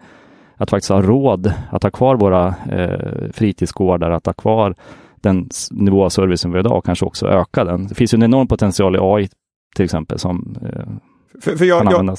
att 0.57 0.71
faktiskt 0.71 0.91
ha 0.91 1.03
råd 1.03 1.53
att 1.71 1.83
ha 1.83 1.91
kvar 1.91 2.17
våra 2.17 2.55
eh, 2.71 3.31
fritidsgårdar, 3.33 4.11
att 4.11 4.27
ha 4.27 4.33
kvar 4.33 4.75
den 5.21 5.49
nivå 5.71 6.05
av 6.05 6.09
service 6.09 6.41
som 6.41 6.51
vi 6.51 6.59
har 6.59 6.65
idag 6.65 6.79
och 6.79 6.85
kanske 6.85 7.05
också 7.05 7.27
öka 7.27 7.65
den. 7.65 7.87
Det 7.87 7.95
finns 7.95 8.15
ju 8.15 8.17
en 8.17 8.23
enorm 8.23 8.49
potential 8.49 8.97
i 8.97 8.99
AI 9.01 9.29
till 9.77 9.85
exempel 9.85 10.19
som 10.19 10.57
eh, 10.63 10.93
för, 11.41 11.57
för 11.57 11.65
jag. 11.65 11.93
Jag, 11.93 12.19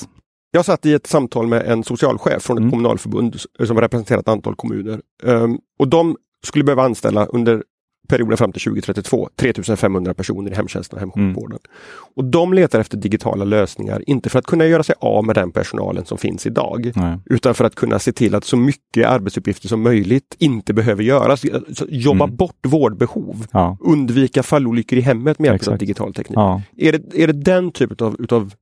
jag 0.52 0.66
satt 0.66 0.86
i 0.86 0.94
ett 0.94 1.08
samtal 1.08 1.48
med 1.48 1.62
en 1.66 1.84
socialchef 1.84 2.44
från 2.44 2.58
ett 2.58 2.62
mm. 2.62 2.72
kommunalförbund 2.72 3.40
som 3.64 3.82
representerar 3.82 4.20
ett 4.20 4.28
antal 4.28 4.56
kommuner. 4.56 5.02
Um, 5.24 5.60
och 5.80 5.88
de 5.88 6.18
skulle 6.46 6.64
behöva 6.64 6.84
anställa 6.84 7.26
under 7.26 7.64
perioden 8.08 8.38
fram 8.38 8.52
till 8.52 8.62
2032, 8.62 9.30
3500 9.36 10.14
personer 10.14 10.52
i 10.52 10.56
hemtjänsten 10.56 10.96
och 10.96 11.00
hemsjukvården. 11.00 11.60
Mm. 11.64 12.14
Och 12.16 12.26
de 12.26 12.54
letar 12.54 12.80
efter 12.80 12.98
digitala 12.98 13.46
lösningar, 13.46 14.04
inte 14.08 14.30
för 14.30 14.40
att 14.40 14.46
kunna 14.46 14.66
göra 14.66 14.84
sig 14.84 14.96
av 15.00 15.26
med 15.26 15.36
den 15.36 15.52
personalen 15.52 16.06
som 16.06 16.18
finns 16.18 16.46
idag, 16.46 16.92
Nej. 16.96 17.18
utan 17.26 17.56
för 17.56 17.66
att 17.66 17.76
kunna 17.76 18.00
se 18.00 18.12
till 18.12 18.36
att 18.36 18.44
så 18.44 18.58
mycket 18.58 19.08
arbetsuppgifter 19.08 19.68
som 19.68 19.82
möjligt 19.82 20.36
inte 20.40 20.74
behöver 20.74 21.04
göras. 21.04 21.46
Jobba 21.88 22.26
mm. 22.26 22.36
bort 22.36 22.60
vårdbehov, 22.68 23.48
ja. 23.52 23.78
undvika 23.80 24.44
fallolyckor 24.44 25.00
i 25.00 25.02
hemmet 25.02 25.40
med 25.40 25.48
hjälp 25.48 25.68
av 25.68 25.78
digital 25.78 26.14
teknik. 26.14 26.38
Ja. 26.38 26.62
Är, 26.78 26.92
det, 26.92 27.24
är 27.24 27.28
det 27.28 27.34
den 27.34 27.72
typen 27.72 28.08
av 28.08 28.16
utav 28.20 28.54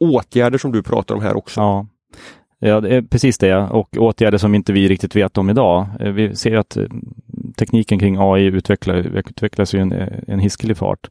åtgärder 0.00 0.58
som 0.58 0.72
du 0.72 0.82
pratar 0.82 1.14
om 1.14 1.22
här 1.22 1.36
också? 1.36 1.60
Ja. 1.60 1.86
Ja, 2.66 2.80
det 2.80 2.96
är 2.96 3.02
precis 3.02 3.38
det 3.38 3.56
och 3.56 3.96
åtgärder 3.96 4.38
som 4.38 4.54
inte 4.54 4.72
vi 4.72 4.88
riktigt 4.88 5.16
vet 5.16 5.38
om 5.38 5.50
idag. 5.50 5.86
Eh, 6.00 6.12
vi 6.12 6.36
ser 6.36 6.56
att 6.56 6.76
eh, 6.76 6.84
tekniken 7.58 7.98
kring 7.98 8.16
AI 8.18 8.44
utvecklar, 8.44 8.94
utvecklas 8.94 9.74
i 9.74 9.78
en, 9.78 9.92
eh, 9.92 10.08
en 10.28 10.38
hiskelig 10.38 10.76
fart. 10.76 11.10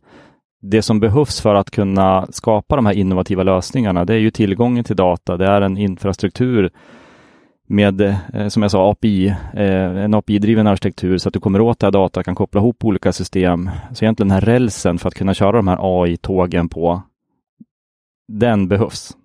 Det 0.62 0.82
som 0.82 1.00
behövs 1.00 1.42
för 1.42 1.56
att 1.56 1.72
kunna 1.72 2.28
skapa 2.30 2.75
de 2.75 2.86
här 2.86 2.94
innovativa 2.94 3.44
lösningarna, 3.44 4.06
det 4.06 4.13
är 4.13 4.18
ju 4.18 4.32
tillgången 4.32 4.84
till 4.84 4.96
data. 4.96 5.38
Det 5.38 5.46
är 5.46 5.62
en 5.62 5.78
infrastruktur 5.78 6.70
med, 7.68 8.16
som 8.50 8.62
jag 8.62 8.72
sa, 8.72 8.92
API, 8.92 9.36
en 9.54 10.13
API-driven 10.13 10.68
arkitektur 10.68 11.18
så 11.18 11.30
att 11.30 11.34
du 11.34 11.40
kommer 11.40 11.62
åt 11.62 11.80
det 11.80 11.86
här 11.86 11.92
data, 11.92 12.24
kan 12.24 12.36
koppla 12.36 12.62
ihop 12.62 12.86
olika 12.86 13.12
system. 13.12 13.70
Så 13.94 14.06
egentligen 14.06 14.30
den 14.30 14.36
här 14.36 14.42
rälsen 14.42 14.98
för 14.98 15.08
att 15.08 15.16
kunna 15.16 15.34
köra 15.34 15.52
de 15.52 15.68
här 15.68 15.78
AI-tågen 15.82 16.70
på, 16.70 17.02
den 18.27 18.68
behövs. 18.68 19.18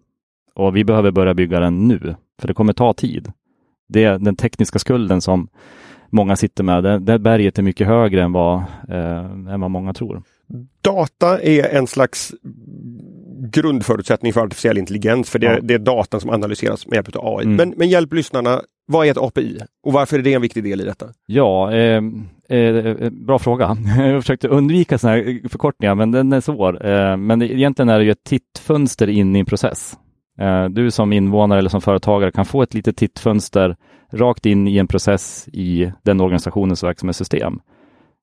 Och 0.55 0.76
vi 0.76 0.85
behöver 0.85 1.11
börja 1.11 1.35
bygga 1.35 1.61
den 1.61 1.88
nu, 1.88 2.14
för 2.40 2.49
det 2.49 2.55
kommer 2.55 2.73
ta 2.73 2.93
tid. 2.93 3.33
Det 3.88 4.05
är 4.05 4.19
den 4.19 4.37
tekniska 4.37 4.78
skulden 4.78 5.21
som 5.21 5.49
många 6.11 6.37
sitter 6.37 6.64
med. 6.64 6.85
Det, 6.85 6.99
det 6.99 7.19
berget 7.19 7.59
är 7.59 7.62
mycket 7.62 7.87
högre 7.87 8.23
än 8.23 8.33
vad, 8.33 8.59
eh, 8.88 9.25
än 9.25 9.61
vad 9.61 9.71
många 9.71 9.95
tror. 9.95 10.23
Data 10.81 11.43
är 11.43 11.76
en 11.76 11.87
slags 11.87 12.35
grundförutsättning 13.40 14.33
för 14.33 14.40
artificiell 14.40 14.78
intelligens, 14.78 15.31
för 15.31 15.38
det, 15.38 15.47
ja. 15.47 15.61
det 15.62 15.75
är 15.75 15.78
datan 15.78 16.21
som 16.21 16.31
analyseras 16.31 16.87
med 16.87 16.95
hjälp 16.97 17.17
av 17.17 17.38
AI. 17.38 17.45
Mm. 17.45 17.57
Men, 17.57 17.75
men 17.76 17.88
hjälp 17.88 18.12
lyssnarna, 18.12 18.62
vad 18.87 19.07
är 19.07 19.11
ett 19.11 19.19
API 19.19 19.61
och 19.83 19.93
varför 19.93 20.19
är 20.19 20.23
det 20.23 20.35
en 20.35 20.43
viktig 20.43 20.64
del 20.64 20.81
i 20.81 20.85
detta? 20.85 21.07
Ja, 21.26 21.73
eh, 21.73 22.02
Eh, 22.49 22.59
eh, 22.59 23.11
bra 23.11 23.38
fråga. 23.38 23.76
Jag 23.99 24.23
försökte 24.23 24.49
undvika 24.49 24.99
sådana 24.99 25.17
här 25.17 25.49
förkortningar, 25.49 25.95
men 25.95 26.11
den 26.11 26.33
är 26.33 26.40
svår. 26.40 26.87
Eh, 26.87 27.17
men 27.17 27.43
egentligen 27.43 27.88
är 27.88 27.99
det 27.99 28.05
ju 28.05 28.11
ett 28.11 28.25
tittfönster 28.25 29.09
in 29.09 29.37
i 29.37 29.38
en 29.38 29.47
process. 29.47 29.99
Eh, 30.40 30.64
du 30.64 30.90
som 30.90 31.12
invånare 31.12 31.59
eller 31.59 31.71
som 31.71 31.81
företagare 31.81 32.33
kan 32.33 32.45
få 32.45 32.62
ett 32.62 32.75
litet 32.75 32.97
tittfönster 32.97 33.76
rakt 34.12 34.47
in 34.47 34.69
i 34.69 34.78
en 34.78 34.87
process 34.87 35.49
i 35.52 35.93
den 36.02 36.21
organisationens 36.21 36.85
verksamhetssystem. 36.85 37.61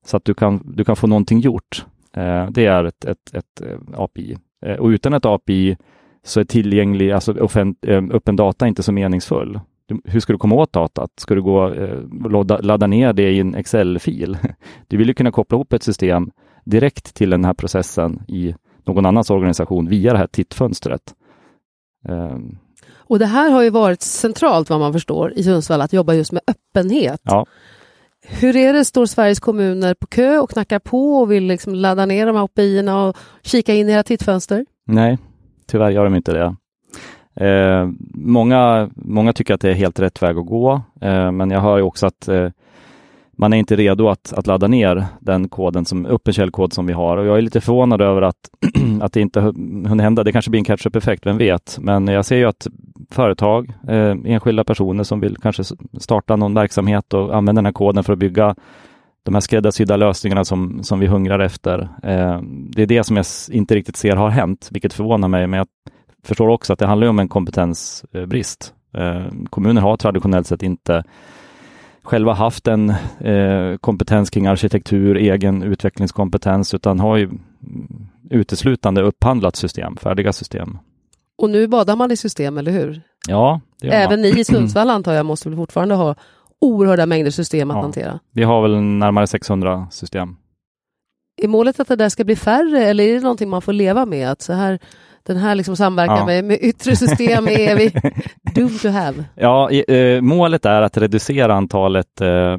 Så 0.06 0.16
att 0.16 0.24
du 0.24 0.34
kan, 0.34 0.72
du 0.76 0.84
kan 0.84 0.96
få 0.96 1.06
någonting 1.06 1.40
gjort. 1.40 1.86
Eh, 2.16 2.50
det 2.50 2.66
är 2.66 2.84
ett, 2.84 3.04
ett, 3.04 3.34
ett 3.34 3.60
eh, 3.60 4.00
API. 4.00 4.36
Eh, 4.66 4.76
och 4.76 4.88
utan 4.88 5.14
ett 5.14 5.26
API 5.26 5.76
så 6.24 6.40
är 6.40 6.44
tillgänglig, 6.44 7.10
alltså 7.10 7.58
eh, 7.86 8.04
öppen 8.10 8.36
data 8.36 8.66
inte 8.66 8.82
så 8.82 8.92
meningsfull. 8.92 9.60
Du, 9.86 10.00
hur 10.04 10.20
ska 10.20 10.32
du 10.32 10.38
komma 10.38 10.54
åt 10.54 10.72
datat? 10.72 11.10
Ska 11.16 11.34
du 11.34 11.42
gå 11.42 11.68
ladda, 12.30 12.58
ladda 12.58 12.86
ner 12.86 13.12
det 13.12 13.30
i 13.30 13.40
en 13.40 13.54
Excel-fil? 13.54 14.38
Du 14.88 14.96
vill 14.96 15.08
ju 15.08 15.14
kunna 15.14 15.32
koppla 15.32 15.56
ihop 15.56 15.72
ett 15.72 15.82
system 15.82 16.30
direkt 16.64 17.14
till 17.14 17.30
den 17.30 17.44
här 17.44 17.54
processen 17.54 18.22
i 18.28 18.54
någon 18.84 19.06
annans 19.06 19.30
organisation 19.30 19.88
via 19.88 20.12
det 20.12 20.18
här 20.18 20.26
tittfönstret. 20.26 21.14
Um. 22.08 22.58
Och 23.08 23.18
det 23.18 23.26
här 23.26 23.50
har 23.50 23.62
ju 23.62 23.70
varit 23.70 24.02
centralt 24.02 24.70
vad 24.70 24.80
man 24.80 24.92
förstår 24.92 25.32
i 25.32 25.42
Sundsvall 25.42 25.80
att 25.80 25.92
jobba 25.92 26.14
just 26.14 26.32
med 26.32 26.42
öppenhet. 26.46 27.20
Ja. 27.24 27.46
Hur 28.28 28.56
är 28.56 28.72
det, 28.72 28.84
står 28.84 29.06
Sveriges 29.06 29.40
kommuner 29.40 29.94
på 29.94 30.06
kö 30.06 30.38
och 30.38 30.50
knackar 30.50 30.78
på 30.78 31.16
och 31.16 31.32
vill 31.32 31.44
liksom 31.44 31.74
ladda 31.74 32.06
ner 32.06 32.26
de 32.26 32.36
här 32.36 32.44
api 32.44 32.88
och 32.88 33.16
kika 33.42 33.74
in 33.74 33.88
i 33.88 33.92
era 33.92 34.02
tittfönster? 34.02 34.66
Nej, 34.86 35.18
tyvärr 35.66 35.90
gör 35.90 36.04
de 36.04 36.14
inte 36.14 36.32
det. 36.32 36.56
Eh, 37.36 37.88
många, 38.14 38.90
många 38.94 39.32
tycker 39.32 39.54
att 39.54 39.60
det 39.60 39.70
är 39.70 39.74
helt 39.74 40.00
rätt 40.00 40.22
väg 40.22 40.38
att 40.38 40.46
gå, 40.46 40.82
eh, 41.00 41.32
men 41.32 41.50
jag 41.50 41.60
hör 41.60 41.76
ju 41.76 41.82
också 41.82 42.06
att 42.06 42.28
eh, 42.28 42.48
man 43.38 43.52
är 43.52 43.56
inte 43.56 43.76
redo 43.76 44.08
att, 44.08 44.32
att 44.32 44.46
ladda 44.46 44.68
ner 44.68 45.06
den 45.20 45.48
koden, 45.48 45.84
som 45.84 46.06
öppen 46.06 46.34
källkod 46.34 46.72
som 46.72 46.86
vi 46.86 46.92
har. 46.92 47.16
Och 47.16 47.26
jag 47.26 47.38
är 47.38 47.42
lite 47.42 47.60
förvånad 47.60 48.00
över 48.00 48.22
att, 48.22 48.50
att 49.00 49.12
det 49.12 49.20
inte 49.20 49.40
hunnit 49.40 50.02
hända. 50.02 50.24
Det 50.24 50.32
kanske 50.32 50.50
blir 50.50 50.58
en 50.58 50.64
catch-up-effekt, 50.64 51.26
vem 51.26 51.38
vet? 51.38 51.78
Men 51.80 52.06
jag 52.06 52.24
ser 52.24 52.36
ju 52.36 52.44
att 52.44 52.66
företag, 53.10 53.72
eh, 53.88 54.14
enskilda 54.24 54.64
personer 54.64 55.04
som 55.04 55.20
vill 55.20 55.36
kanske 55.36 55.62
starta 55.98 56.36
någon 56.36 56.54
verksamhet 56.54 57.14
och 57.14 57.36
använda 57.36 57.58
den 57.58 57.66
här 57.66 57.72
koden 57.72 58.04
för 58.04 58.12
att 58.12 58.18
bygga 58.18 58.54
de 59.22 59.34
här 59.34 59.40
skräddarsydda 59.40 59.96
lösningarna 59.96 60.44
som, 60.44 60.82
som 60.82 61.00
vi 61.00 61.06
hungrar 61.06 61.38
efter. 61.38 61.88
Eh, 62.02 62.40
det 62.70 62.82
är 62.82 62.86
det 62.86 63.04
som 63.04 63.16
jag 63.16 63.26
inte 63.50 63.74
riktigt 63.74 63.96
ser 63.96 64.16
har 64.16 64.28
hänt, 64.28 64.68
vilket 64.72 64.92
förvånar 64.92 65.28
mig. 65.28 65.46
Men 65.46 65.58
jag 65.58 65.66
förstår 66.26 66.48
också 66.48 66.72
att 66.72 66.78
det 66.78 66.86
handlar 66.86 67.06
om 67.06 67.18
en 67.18 67.28
kompetensbrist. 67.28 68.74
Eh, 68.96 69.26
kommuner 69.50 69.80
har 69.80 69.96
traditionellt 69.96 70.46
sett 70.46 70.62
inte 70.62 71.04
själva 72.02 72.32
haft 72.32 72.68
en 72.68 72.90
eh, 73.20 73.76
kompetens 73.80 74.30
kring 74.30 74.46
arkitektur, 74.46 75.16
egen 75.16 75.62
utvecklingskompetens, 75.62 76.74
utan 76.74 77.00
har 77.00 77.16
ju 77.16 77.30
uteslutande 78.30 79.02
upphandlat 79.02 79.56
system, 79.56 79.96
färdiga 79.96 80.32
system. 80.32 80.78
Och 81.38 81.50
nu 81.50 81.68
badar 81.68 81.96
man 81.96 82.12
i 82.12 82.16
system, 82.16 82.58
eller 82.58 82.72
hur? 82.72 83.02
Ja, 83.28 83.60
det 83.80 83.88
Även 83.88 84.22
ni 84.22 84.40
i 84.40 84.44
Sundsvall 84.44 84.90
antar 84.90 85.12
jag 85.12 85.26
måste 85.26 85.48
väl 85.48 85.56
fortfarande 85.56 85.94
ha 85.94 86.14
oerhörda 86.60 87.06
mängder 87.06 87.30
system 87.30 87.70
att 87.70 87.76
ja, 87.76 87.82
hantera? 87.82 88.20
Vi 88.32 88.42
har 88.42 88.62
väl 88.62 88.76
närmare 88.80 89.26
600 89.26 89.86
system. 89.90 90.36
Är 91.42 91.48
målet 91.48 91.80
att 91.80 91.88
det 91.88 91.96
där 91.96 92.08
ska 92.08 92.24
bli 92.24 92.36
färre 92.36 92.84
eller 92.84 93.04
är 93.04 93.14
det 93.14 93.20
någonting 93.20 93.48
man 93.48 93.62
får 93.62 93.72
leva 93.72 94.06
med? 94.06 94.30
Att 94.30 94.42
så 94.42 94.52
här 94.52 94.78
den 95.26 95.36
här 95.36 95.54
liksom 95.54 95.76
samverkan 95.76 96.18
ja. 96.18 96.26
med, 96.26 96.44
med 96.44 96.58
yttre 96.60 96.96
system 96.96 97.48
är 97.48 97.76
vi 97.76 97.90
doomed 98.54 98.80
to 98.80 98.88
have. 98.88 99.24
Ja, 99.34 99.70
eh, 99.70 100.20
målet 100.20 100.64
är 100.64 100.82
att 100.82 100.96
reducera 100.96 101.54
antalet 101.54 102.20
eh, 102.20 102.56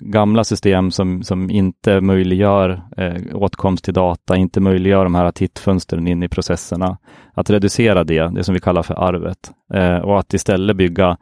gamla 0.00 0.44
system 0.44 0.90
som, 0.90 1.22
som 1.22 1.50
inte 1.50 2.00
möjliggör 2.00 2.82
eh, 2.96 3.14
åtkomst 3.34 3.84
till 3.84 3.94
data, 3.94 4.36
inte 4.36 4.60
möjliggör 4.60 5.04
de 5.04 5.14
här 5.14 5.30
tittfönstren 5.30 6.08
in 6.08 6.22
i 6.22 6.28
processerna. 6.28 6.98
Att 7.34 7.50
reducera 7.50 8.04
det, 8.04 8.34
det 8.34 8.44
som 8.44 8.54
vi 8.54 8.60
kallar 8.60 8.82
för 8.82 8.94
arvet 8.94 9.50
eh, 9.74 9.98
och 9.98 10.18
att 10.18 10.34
istället 10.34 10.76
bygga 10.76 11.16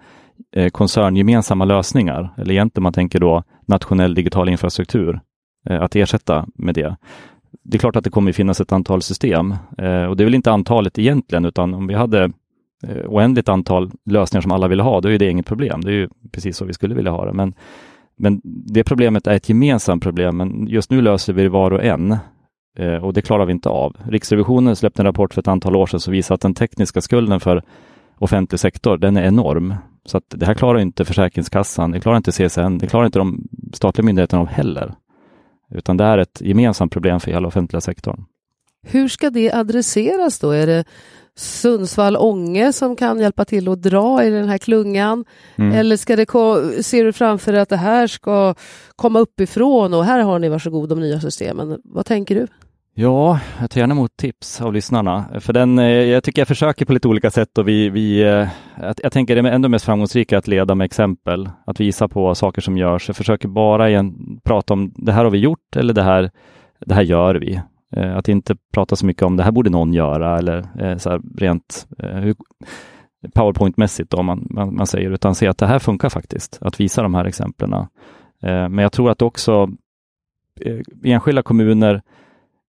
eh, 0.56 0.68
koncerngemensamma 0.68 1.64
lösningar, 1.64 2.34
eller 2.36 2.52
egentligen 2.52 2.82
man 2.82 2.92
tänker 2.92 3.20
då 3.20 3.42
nationell 3.66 4.14
digital 4.14 4.48
infrastruktur, 4.48 5.20
eh, 5.70 5.82
att 5.82 5.96
ersätta 5.96 6.46
med 6.54 6.74
det 6.74 6.96
det 7.62 7.76
är 7.76 7.78
klart 7.78 7.96
att 7.96 8.04
det 8.04 8.10
kommer 8.10 8.32
finnas 8.32 8.60
ett 8.60 8.72
antal 8.72 9.02
system 9.02 9.54
eh, 9.78 10.04
och 10.04 10.16
det 10.16 10.22
är 10.22 10.24
väl 10.24 10.34
inte 10.34 10.52
antalet 10.52 10.98
egentligen, 10.98 11.44
utan 11.44 11.74
om 11.74 11.86
vi 11.86 11.94
hade 11.94 12.24
eh, 12.82 13.06
oändligt 13.06 13.48
antal 13.48 13.90
lösningar 14.04 14.42
som 14.42 14.52
alla 14.52 14.68
vill 14.68 14.80
ha, 14.80 15.00
då 15.00 15.10
är 15.10 15.18
det 15.18 15.30
inget 15.30 15.46
problem. 15.46 15.80
Det 15.80 15.90
är 15.90 15.94
ju 15.94 16.08
precis 16.32 16.56
så 16.56 16.64
vi 16.64 16.72
skulle 16.72 16.94
vilja 16.94 17.10
ha 17.10 17.24
det. 17.24 17.32
Men, 17.32 17.54
men 18.16 18.40
det 18.44 18.84
problemet 18.84 19.26
är 19.26 19.34
ett 19.34 19.48
gemensamt 19.48 20.02
problem, 20.02 20.36
men 20.36 20.66
just 20.66 20.90
nu 20.90 21.00
löser 21.00 21.32
vi 21.32 21.42
det 21.42 21.48
var 21.48 21.70
och 21.70 21.84
en 21.84 22.16
eh, 22.78 23.04
och 23.04 23.12
det 23.12 23.22
klarar 23.22 23.46
vi 23.46 23.52
inte 23.52 23.68
av. 23.68 23.96
Riksrevisionen 24.04 24.76
släppte 24.76 25.02
en 25.02 25.06
rapport 25.06 25.34
för 25.34 25.40
ett 25.40 25.48
antal 25.48 25.76
år 25.76 25.86
sedan 25.86 26.00
som 26.00 26.12
visar 26.12 26.34
att 26.34 26.40
den 26.40 26.54
tekniska 26.54 27.00
skulden 27.00 27.40
för 27.40 27.62
offentlig 28.18 28.60
sektor, 28.60 28.96
den 28.96 29.16
är 29.16 29.22
enorm. 29.22 29.74
Så 30.04 30.16
att 30.16 30.24
det 30.28 30.46
här 30.46 30.54
klarar 30.54 30.78
inte 30.78 31.04
Försäkringskassan, 31.04 31.90
det 31.90 32.00
klarar 32.00 32.16
inte 32.16 32.32
CSN, 32.32 32.78
det 32.78 32.86
klarar 32.86 33.06
inte 33.06 33.18
de 33.18 33.48
statliga 33.72 34.04
myndigheterna 34.04 34.42
av 34.42 34.48
heller. 34.48 34.94
Utan 35.70 35.96
det 35.96 36.04
är 36.04 36.18
ett 36.18 36.40
gemensamt 36.40 36.92
problem 36.92 37.20
för 37.20 37.30
hela 37.30 37.48
offentliga 37.48 37.80
sektorn. 37.80 38.24
Hur 38.82 39.08
ska 39.08 39.30
det 39.30 39.52
adresseras 39.52 40.38
då? 40.38 40.50
Är 40.50 40.66
det 40.66 40.84
Sundsvall-Ånge 41.36 42.72
som 42.72 42.96
kan 42.96 43.20
hjälpa 43.20 43.44
till 43.44 43.68
att 43.68 43.82
dra 43.82 44.24
i 44.24 44.30
den 44.30 44.48
här 44.48 44.58
klungan? 44.58 45.24
Mm. 45.56 45.72
Eller 45.72 45.96
ska 45.96 46.16
det, 46.16 46.26
ser 46.82 47.04
du 47.04 47.12
framför 47.12 47.52
dig 47.52 47.60
att 47.60 47.68
det 47.68 47.76
här 47.76 48.06
ska 48.06 48.54
komma 48.96 49.18
uppifrån 49.18 49.94
och 49.94 50.04
här 50.04 50.20
har 50.20 50.38
ni 50.38 50.48
varsågod 50.48 50.88
de 50.88 51.00
nya 51.00 51.20
systemen? 51.20 51.80
Vad 51.84 52.06
tänker 52.06 52.34
du? 52.34 52.46
Ja, 53.00 53.40
jag 53.60 53.70
tar 53.70 53.80
gärna 53.80 53.94
emot 53.94 54.16
tips 54.16 54.60
av 54.60 54.72
lyssnarna. 54.72 55.40
För 55.40 55.52
den, 55.52 55.78
eh, 55.78 55.84
jag 55.86 56.24
tycker 56.24 56.40
jag 56.40 56.48
försöker 56.48 56.84
på 56.84 56.92
lite 56.92 57.08
olika 57.08 57.30
sätt 57.30 57.58
och 57.58 57.68
vi, 57.68 57.88
vi 57.88 58.22
eh, 58.22 58.48
jag 59.02 59.12
tänker 59.12 59.34
det 59.34 59.48
är 59.48 59.52
ändå 59.52 59.68
mest 59.68 59.84
framgångsrika 59.84 60.38
att 60.38 60.48
leda 60.48 60.74
med 60.74 60.84
exempel, 60.84 61.50
att 61.66 61.80
visa 61.80 62.08
på 62.08 62.34
saker 62.34 62.60
som 62.60 62.78
görs. 62.78 63.08
Jag 63.08 63.16
försöker 63.16 63.48
bara 63.48 63.90
igen 63.90 64.40
prata 64.44 64.74
om 64.74 64.92
det 64.96 65.12
här 65.12 65.24
har 65.24 65.30
vi 65.30 65.38
gjort 65.38 65.76
eller 65.76 65.94
det 65.94 66.02
här, 66.02 66.30
det 66.86 66.94
här 66.94 67.02
gör 67.02 67.34
vi. 67.34 67.60
Eh, 67.96 68.16
att 68.16 68.28
inte 68.28 68.56
prata 68.72 68.96
så 68.96 69.06
mycket 69.06 69.22
om 69.22 69.36
det 69.36 69.42
här 69.42 69.52
borde 69.52 69.70
någon 69.70 69.92
göra 69.92 70.38
eller 70.38 70.98
så 70.98 71.20
rent 71.36 71.86
powerpointmässigt 73.34 74.14
om 74.14 74.26
man, 74.26 74.46
man, 74.50 74.74
man, 74.76 74.86
säger, 74.86 75.10
utan 75.10 75.34
se 75.34 75.46
att 75.46 75.58
det 75.58 75.66
här 75.66 75.78
funkar 75.78 76.08
faktiskt, 76.08 76.58
att 76.60 76.80
visa 76.80 77.02
de 77.02 77.14
här 77.14 77.24
exemplen. 77.24 77.86
Men 78.42 78.78
jag 78.78 78.92
tror 78.92 79.10
att 79.10 79.22
också 79.22 79.68
enskilda 81.04 81.42
kommuner 81.42 82.02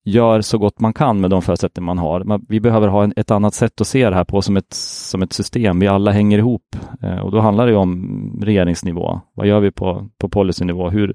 gör 0.06 0.42
så 0.42 0.58
gott 0.58 0.80
man 0.80 0.94
kan 0.94 1.22
med 1.22 1.30
de 1.30 1.42
förutsättningar 1.42 1.86
man 1.86 1.98
har. 1.98 2.40
Vi 2.50 2.60
behöver 2.60 2.88
ha 2.88 3.04
en, 3.04 3.14
ett 3.16 3.32
annat 3.32 3.54
sätt 3.54 3.82
att 3.82 3.88
se 3.88 4.10
det 4.10 4.16
här 4.16 4.24
på 4.24 4.42
som 4.42 4.58
ett, 4.58 4.74
som 4.74 5.22
ett 5.22 5.34
system. 5.34 5.80
Vi 5.80 5.88
alla 5.88 6.12
hänger 6.12 6.38
ihop 6.38 6.76
eh, 7.02 7.20
och 7.20 7.32
då 7.32 7.40
handlar 7.40 7.68
det 7.68 7.76
om 7.76 8.40
regeringsnivå. 8.44 9.22
Vad 9.34 9.48
gör 9.48 9.60
vi 9.60 9.72
på, 9.72 10.10
på 10.18 10.30
policynivå? 10.30 10.90
Hur, 10.90 11.14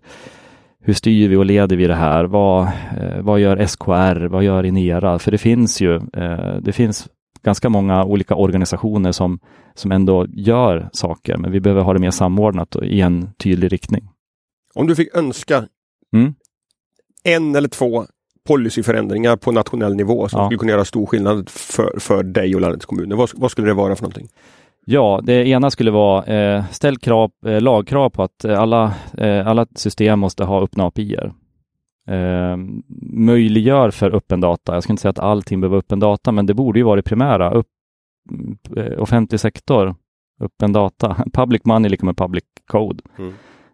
hur 0.81 0.95
styr 0.95 1.29
vi 1.29 1.37
och 1.37 1.45
leder 1.45 1.77
vi 1.77 1.87
det 1.87 1.95
här? 1.95 2.25
Vad, 2.25 2.63
eh, 2.99 3.21
vad 3.21 3.41
gör 3.41 3.67
SKR? 3.67 4.27
Vad 4.27 4.45
gör 4.45 4.65
Inera? 4.65 5.19
För 5.19 5.31
det 5.31 5.39
finns 5.39 5.81
ju, 5.81 5.95
eh, 5.97 6.57
det 6.61 6.73
finns 6.73 7.09
ganska 7.43 7.69
många 7.69 8.05
olika 8.05 8.35
organisationer 8.35 9.13
som, 9.13 9.39
som 9.75 9.93
ändå 9.93 10.27
gör 10.29 10.89
saker, 10.93 11.37
men 11.37 11.53
vi 11.53 11.61
behöver 11.61 11.83
ha 11.83 11.93
det 11.93 11.99
mer 11.99 12.11
samordnat 12.11 12.77
och 12.77 12.85
i 12.85 13.01
en 13.01 13.29
tydlig 13.39 13.73
riktning. 13.73 14.09
Om 14.75 14.87
du 14.87 14.97
fick 14.97 15.17
önska 15.17 15.65
mm. 16.13 16.35
en 17.25 17.55
eller 17.55 17.69
två 17.69 18.07
policyförändringar 18.49 19.37
på 19.37 19.53
nationell 19.53 19.95
nivå 19.95 20.29
som 20.29 20.41
ja. 20.41 20.47
skulle 20.47 20.59
kunna 20.59 20.73
göra 20.73 20.85
stor 20.85 21.07
skillnad 21.07 21.49
för, 21.49 22.01
för 22.01 22.23
dig 22.23 22.55
och 22.55 22.61
landets 22.61 22.87
kommuner. 22.87 23.17
Vad, 23.17 23.31
vad 23.35 23.51
skulle 23.51 23.67
det 23.67 23.75
vara 23.75 23.97
för 23.97 24.03
någonting? 24.03 24.29
Ja, 24.87 25.21
det 25.23 25.49
ena 25.49 25.71
skulle 25.71 25.91
vara 25.91 26.25
eh, 26.25 26.65
ställ 26.71 26.99
krav, 26.99 27.31
eh, 27.47 27.61
lagkrav 27.61 28.11
på 28.11 28.23
att 28.23 28.45
eh, 28.45 28.61
alla, 28.61 28.95
eh, 29.19 29.47
alla 29.49 29.67
system 29.75 30.19
måste 30.19 30.45
ha 30.45 30.63
öppna 30.63 30.85
API. 30.85 31.17
Eh, 32.09 32.57
möjliggör 33.13 33.91
för 33.91 34.15
öppen 34.15 34.41
data. 34.41 34.75
Jag 34.75 34.83
ska 34.83 34.93
inte 34.93 35.01
säga 35.01 35.11
att 35.11 35.19
allting 35.19 35.61
behöver 35.61 35.77
öppen 35.77 36.01
data, 36.01 36.33
men 36.33 36.47
det 36.47 36.55
borde 36.55 36.79
ju 36.79 36.85
vara 36.85 36.97
det 36.97 37.03
primära. 37.03 37.51
Upp, 37.51 37.67
eh, 38.77 39.03
offentlig 39.03 39.41
sektor, 39.41 39.95
öppen 40.41 40.73
data. 40.73 41.17
Public 41.33 41.65
money 41.65 41.91
lika 41.91 42.07
med 42.07 42.17
public 42.17 42.45
code. 42.67 43.03
Mm. 43.19 43.33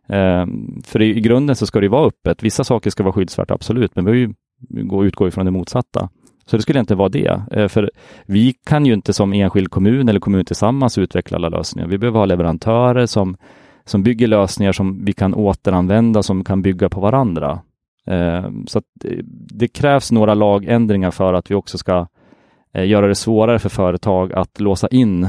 Eh, 0.09 0.47
för 0.85 1.03
i, 1.03 1.21
grunden 1.21 1.57
så 1.57 1.67
ska 1.67 1.81
det 1.81 1.89
vara 1.89 2.07
öppet. 2.07 2.43
Vissa 2.43 2.65
saker 2.65 2.91
ska 2.91 3.03
vara 3.03 3.13
skyddsvärt, 3.13 3.51
absolut, 3.51 3.97
men 3.97 4.05
vi 4.05 4.35
gå, 4.68 5.05
utgå 5.05 5.29
ifrån 5.29 5.44
det 5.44 5.51
motsatta. 5.51 6.09
Så 6.46 6.57
det 6.57 6.62
skulle 6.62 6.81
inte 6.81 6.94
vara 6.94 7.09
det. 7.09 7.42
Eh, 7.51 7.68
för 7.68 7.90
vi 8.27 8.55
kan 8.64 8.87
ju 8.87 8.94
inte 8.94 9.12
som 9.12 9.33
enskild 9.33 9.70
kommun 9.70 10.09
eller 10.09 10.20
kommun 10.20 10.44
tillsammans 10.44 10.99
utveckla 10.99 11.37
alla 11.37 11.49
lösningar. 11.49 11.88
Vi 11.88 11.99
behöver 11.99 12.18
ha 12.18 12.27
leverantörer 12.27 13.07
som, 13.07 13.37
som 13.85 14.03
bygger 14.03 14.27
lösningar 14.27 14.73
som 14.73 15.05
vi 15.05 15.12
kan 15.12 15.35
återanvända, 15.35 16.23
som 16.23 16.44
kan 16.44 16.62
bygga 16.62 16.88
på 16.88 17.01
varandra. 17.01 17.61
Eh, 18.07 18.51
så 18.66 18.83
det, 18.94 19.09
eh, 19.09 19.25
det, 19.55 19.68
krävs 19.68 20.12
några 20.12 20.35
lagändringar 20.35 21.11
för 21.11 21.35
att 21.35 21.51
vi 21.51 21.55
också 21.55 21.79
ska 21.79 22.07
göra 22.75 23.07
det 23.07 23.14
svårare 23.14 23.59
för 23.59 23.68
företag 23.68 24.33
att 24.33 24.61
låsa 24.61 24.88
in 24.88 25.29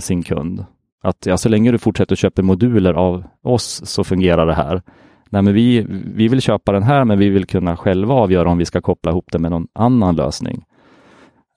sin 0.00 0.22
kund. 0.22 0.64
Att 1.02 1.26
ja, 1.26 1.36
så 1.36 1.48
länge 1.48 1.72
du 1.72 1.78
fortsätter 1.78 2.16
köpa 2.16 2.42
moduler 2.42 2.94
av 2.94 3.24
oss 3.42 3.80
så 3.84 4.04
fungerar 4.04 4.46
det 4.46 4.54
här. 4.54 4.82
Nej, 5.30 5.42
men 5.42 5.54
vi, 5.54 5.86
vi 6.14 6.28
vill 6.28 6.40
köpa 6.40 6.72
den 6.72 6.82
här, 6.82 7.04
men 7.04 7.18
vi 7.18 7.28
vill 7.28 7.46
kunna 7.46 7.76
själva 7.76 8.14
avgöra 8.14 8.48
om 8.48 8.58
vi 8.58 8.64
ska 8.64 8.80
koppla 8.80 9.10
ihop 9.10 9.26
det 9.32 9.38
med 9.38 9.50
någon 9.50 9.66
annan 9.72 10.16
lösning. 10.16 10.64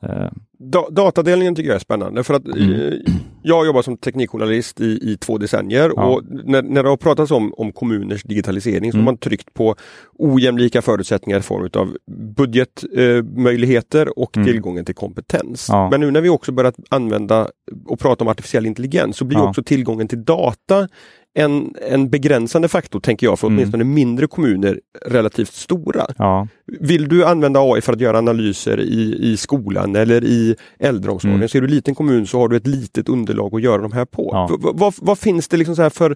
Eh. 0.04 0.30
Da 0.64 0.90
datadelningen 0.90 1.56
tycker 1.56 1.70
jag 1.70 1.76
är 1.76 1.80
spännande 1.80 2.24
för 2.24 2.34
att 2.34 2.46
mm. 2.46 2.74
eh, 2.74 2.94
jag 3.42 3.56
har 3.56 3.66
jobbat 3.66 3.86
som 3.86 3.98
teknikjournalist 3.98 4.82
i, 4.82 5.12
i 5.12 5.18
två 5.18 5.38
decennier 5.38 5.92
ja. 5.96 6.06
och 6.06 6.22
när, 6.46 6.62
när 6.62 6.84
det 6.84 6.90
har 6.90 6.98
pratats 6.98 7.32
om, 7.32 7.54
om 7.54 7.72
kommuners 7.72 8.24
digitalisering 8.24 8.92
så 8.92 8.98
mm. 8.98 9.06
har 9.06 9.12
man 9.14 9.18
tryckt 9.18 9.54
på 9.54 9.76
ojämlika 10.14 10.82
förutsättningar 10.82 11.40
i 11.40 11.42
form 11.42 11.70
av 11.74 11.98
budgetmöjligheter 12.38 14.06
eh, 14.06 14.12
och 14.12 14.38
mm. 14.38 14.48
tillgången 14.48 14.86
till 14.86 14.96
kompetens. 14.96 15.68
Ja. 15.70 15.90
Men 15.90 16.00
nu 16.00 16.12
när 16.12 16.22
vi 16.22 16.30
också 16.30 16.52
börjat 16.52 16.76
använda 16.90 17.48
och 17.86 18.00
prata 18.00 18.24
om 18.24 18.28
artificiell 18.28 18.66
intelligens 18.66 19.18
så 19.18 19.26
blir 19.26 19.38
ja. 19.38 19.50
också 19.50 19.64
tillgången 19.64 20.08
till 20.08 20.26
data 20.26 20.88
en, 21.34 21.74
en 21.90 22.10
begränsande 22.10 22.68
faktor, 22.68 23.00
tänker 23.00 23.28
jag, 23.28 23.40
för 23.40 23.48
mm. 23.48 23.58
åtminstone 23.58 23.84
mindre 23.84 24.28
kommuner 24.28 24.80
relativt 25.06 25.54
stora. 25.54 26.06
Ja. 26.18 26.48
Vill 26.66 27.08
du 27.08 27.26
använda 27.26 27.60
AI 27.64 27.82
för 27.82 27.94
att 27.94 28.02
göra 28.02 28.18
analyser 28.18 28.80
i, 28.80 29.32
i 29.32 29.38
skolan 29.38 29.96
eller 29.96 30.24
i 30.24 30.56
äldreomsorgen, 30.80 31.36
mm. 31.36 31.50
så 31.50 31.58
är 31.58 31.62
du 31.62 31.68
liten 31.68 31.96
kommun 31.96 32.28
så 32.28 32.40
har 32.40 32.48
du 32.48 32.58
ett 32.58 32.68
litet 32.68 33.10
underlag 33.10 33.56
att 33.56 33.62
göra 33.62 33.82
de 33.82 33.92
här 33.92 34.06
på. 34.06 34.30
Ja. 34.34 34.58
Vad, 34.74 34.94
vad 34.98 35.20
finns 35.20 35.48
det 35.48 35.58
liksom 35.58 35.76
så 35.76 35.90
för 35.90 36.16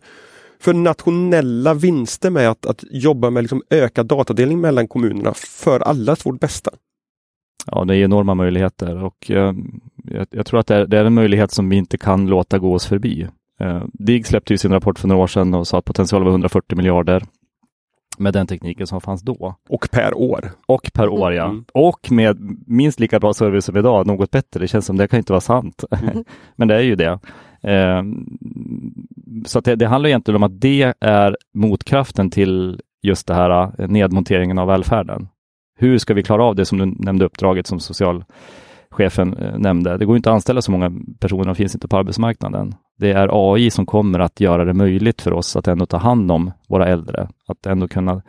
för 0.60 0.74
nationella 0.74 1.74
vinster 1.74 2.30
med 2.30 2.50
att, 2.50 2.66
att 2.66 2.84
jobba 2.92 3.30
med 3.30 3.44
liksom 3.44 3.62
ökad 3.70 4.06
datadelning 4.06 4.62
mellan 4.62 4.88
kommunerna 4.88 5.34
för 5.34 5.80
allas 5.80 6.26
vårt 6.26 6.40
bästa? 6.40 6.72
Ja, 7.72 7.86
det 7.86 7.96
är 7.96 8.04
enorma 8.04 8.36
möjligheter 8.36 9.04
och 9.04 9.32
eh, 9.32 9.54
jag, 10.04 10.28
jag, 10.30 10.46
tror 10.46 10.60
att 10.60 10.68
det 10.68 10.76
är, 10.76 10.86
det 10.86 11.00
är, 11.00 11.06
en 11.06 11.14
möjlighet 11.14 11.52
som 11.52 11.70
vi 11.70 11.76
inte 11.76 11.98
kan 11.98 12.28
låta 12.28 12.60
gå 12.60 12.74
oss 12.74 12.86
förbi. 12.86 13.28
Eh, 13.60 13.84
DIG 13.94 14.28
släppte 14.28 14.54
ju 14.54 14.58
sin 14.58 14.72
rapport 14.72 15.00
för 15.00 15.08
några 15.08 15.24
år 15.24 15.28
sedan 15.28 15.54
och 15.54 15.68
sa 15.68 15.78
att 15.78 15.86
potentialen 15.86 16.26
var 16.26 16.32
140 16.32 16.78
miljarder 16.78 17.24
med 18.18 18.34
den 18.34 18.48
tekniken 18.48 18.88
som 18.88 19.02
fanns 19.02 19.22
då. 19.22 19.56
Och 19.70 19.88
per 19.92 20.18
år. 20.18 20.52
Och 20.66 20.92
per 20.94 21.10
år, 21.10 21.34
ja. 21.34 21.46
Mm. 21.46 21.66
Och 21.74 22.12
med 22.12 22.38
minst 22.68 23.00
lika 23.00 23.20
bra 23.20 23.34
service 23.34 23.66
som 23.66 23.78
idag, 23.78 24.08
något 24.08 24.32
bättre. 24.32 24.60
Det 24.60 24.68
känns 24.68 24.86
som 24.86 24.98
det 24.98 25.08
kan 25.08 25.18
inte 25.18 25.34
vara 25.34 25.42
sant. 25.42 25.84
Mm. 25.92 26.24
Men 26.56 26.68
det 26.68 26.76
är 26.76 26.82
ju 26.82 26.96
det. 26.96 27.20
Eh, 27.62 28.04
så 29.46 29.60
det, 29.60 29.76
det, 29.76 29.88
handlar 29.88 30.08
egentligen 30.08 30.36
om 30.36 30.44
att 30.44 30.62
det 30.62 30.94
är 31.00 31.38
motkraften 31.54 32.30
till 32.30 32.82
just 33.02 33.28
det 33.28 33.34
här 33.34 33.82
eh, 33.82 33.88
nedmonteringen 33.88 34.58
av 34.58 34.68
välfärden. 34.68 35.28
Hur 35.78 35.98
ska 35.98 36.14
vi 36.14 36.24
klara 36.24 36.44
av 36.44 36.56
det 36.56 36.66
som 36.66 36.78
du 36.78 36.86
nämnde 36.86 37.26
uppdraget 37.26 37.68
som 37.68 37.80
socialchefen 37.80 39.38
eh, 39.38 39.58
nämnde? 39.58 39.98
Det 39.98 40.06
går 40.06 40.18
inte 40.18 40.30
att 40.30 40.34
anställa 40.34 40.62
så 40.62 40.72
många 40.72 40.92
personer, 41.20 41.46
de 41.46 41.56
finns 41.56 41.76
inte 41.76 41.88
på 41.88 41.98
arbetsmarknaden 41.98 42.76
det 42.98 43.12
är 43.12 43.54
AI 43.54 43.72
som 43.72 43.86
kommer 43.86 44.20
att 44.20 44.40
göra 44.40 44.66
det 44.66 44.74
möjligt 44.74 45.22
för 45.22 45.34
oss 45.34 45.56
att 45.56 45.68
ändå 45.68 45.86
ta 45.86 45.98
hand 45.98 46.32
om 46.32 46.52
våra 46.68 46.88
äldre, 46.88 47.28
att 47.48 47.66
ändå 47.66 47.88
kunna 47.88 48.22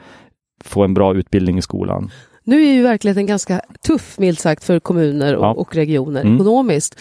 få 0.64 0.84
en 0.84 0.94
bra 0.94 1.14
utbildning 1.14 1.58
i 1.58 1.62
skolan. 1.62 2.10
Nu 2.44 2.62
är 2.62 2.72
ju 2.72 2.82
verkligheten 2.82 3.26
ganska 3.26 3.60
tuff, 3.86 4.18
milt 4.18 4.40
sagt, 4.40 4.64
för 4.64 4.80
kommuner 4.80 5.36
och, 5.36 5.44
ja. 5.44 5.52
och 5.52 5.74
regioner 5.74 6.20
mm. 6.20 6.34
ekonomiskt. 6.34 7.00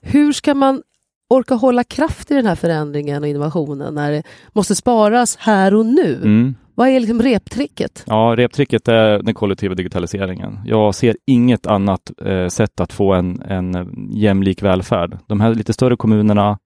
Hur 0.00 0.32
ska 0.32 0.54
man 0.54 0.82
orka 1.28 1.54
hålla 1.54 1.84
kraft 1.84 2.30
i 2.30 2.34
den 2.34 2.46
här 2.46 2.54
förändringen 2.54 3.22
och 3.22 3.28
innovationen 3.28 3.94
när 3.94 4.12
det 4.12 4.22
måste 4.52 4.74
sparas 4.74 5.36
här 5.36 5.74
och 5.74 5.86
nu? 5.86 6.14
Mm. 6.14 6.54
Vad 6.74 6.88
är 6.88 7.00
liksom 7.00 7.22
reptricket? 7.22 8.04
Ja, 8.06 8.34
reptricket 8.36 8.88
är 8.88 9.22
den 9.22 9.34
kollektiva 9.34 9.74
digitaliseringen. 9.74 10.58
Jag 10.66 10.94
ser 10.94 11.16
inget 11.26 11.66
annat 11.66 12.12
eh, 12.24 12.48
sätt 12.48 12.80
att 12.80 12.92
få 12.92 13.12
en, 13.12 13.42
en 13.42 13.88
jämlik 14.12 14.62
välfärd. 14.62 15.18
De 15.26 15.40
här 15.40 15.54
lite 15.54 15.72
större 15.72 15.96
kommunerna 15.96 16.58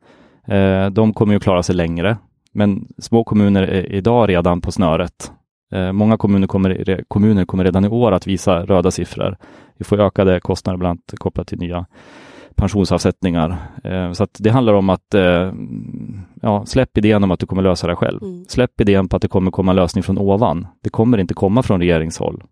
de 0.93 1.13
kommer 1.15 1.35
ju 1.35 1.41
klara 1.41 1.63
sig 1.63 1.75
längre, 1.75 2.17
men 2.53 2.89
små 2.99 3.25
kommuner 3.25 3.63
är 3.63 3.93
idag 3.93 4.29
redan 4.29 4.61
på 4.61 4.73
snöret. 4.73 5.33
Eh, 5.73 5.93
många 5.93 6.17
kommuner 6.17 6.47
kommer, 6.47 7.05
kommuner 7.09 7.45
kommer 7.45 7.65
redan 7.65 7.85
i 7.85 7.89
år 7.89 8.13
att 8.13 8.27
visa 8.27 8.65
röda 8.65 8.91
siffror. 8.91 9.37
Vi 9.79 9.85
får 9.85 10.01
ökade 10.01 10.41
kostnader 10.41 10.77
bland 10.79 10.91
annat 10.91 11.19
kopplat 11.19 11.49
till 11.49 11.59
nya 11.59 11.87
pensionsavsättningar. 12.55 13.57
Eh, 13.85 14.13
så 14.13 14.27
det 14.39 14.51
handlar 14.51 14.75
om 14.75 14.91
att 14.91 15.15
ja, 16.43 16.67
släpp 16.67 16.99
idén 16.99 17.25
om 17.25 17.31
att 17.31 17.41
du 17.41 17.47
kommer 17.47 17.63
lösa 17.63 17.87
det 17.87 17.97
själv. 17.97 18.23
Mm. 18.23 18.45
Släpp 18.49 18.81
idén 18.81 19.09
på 19.09 19.17
att 19.17 19.23
det 19.23 19.29
kommer 19.29 19.51
komma 19.51 19.73
lösning 19.73 20.03
från 20.03 20.19
ovan. 20.19 20.67
Det 20.83 20.91
kommer 20.91 21.19
inte 21.19 21.35
komma 21.35 21.63
från 21.63 21.81
regeringshåll 21.81 22.43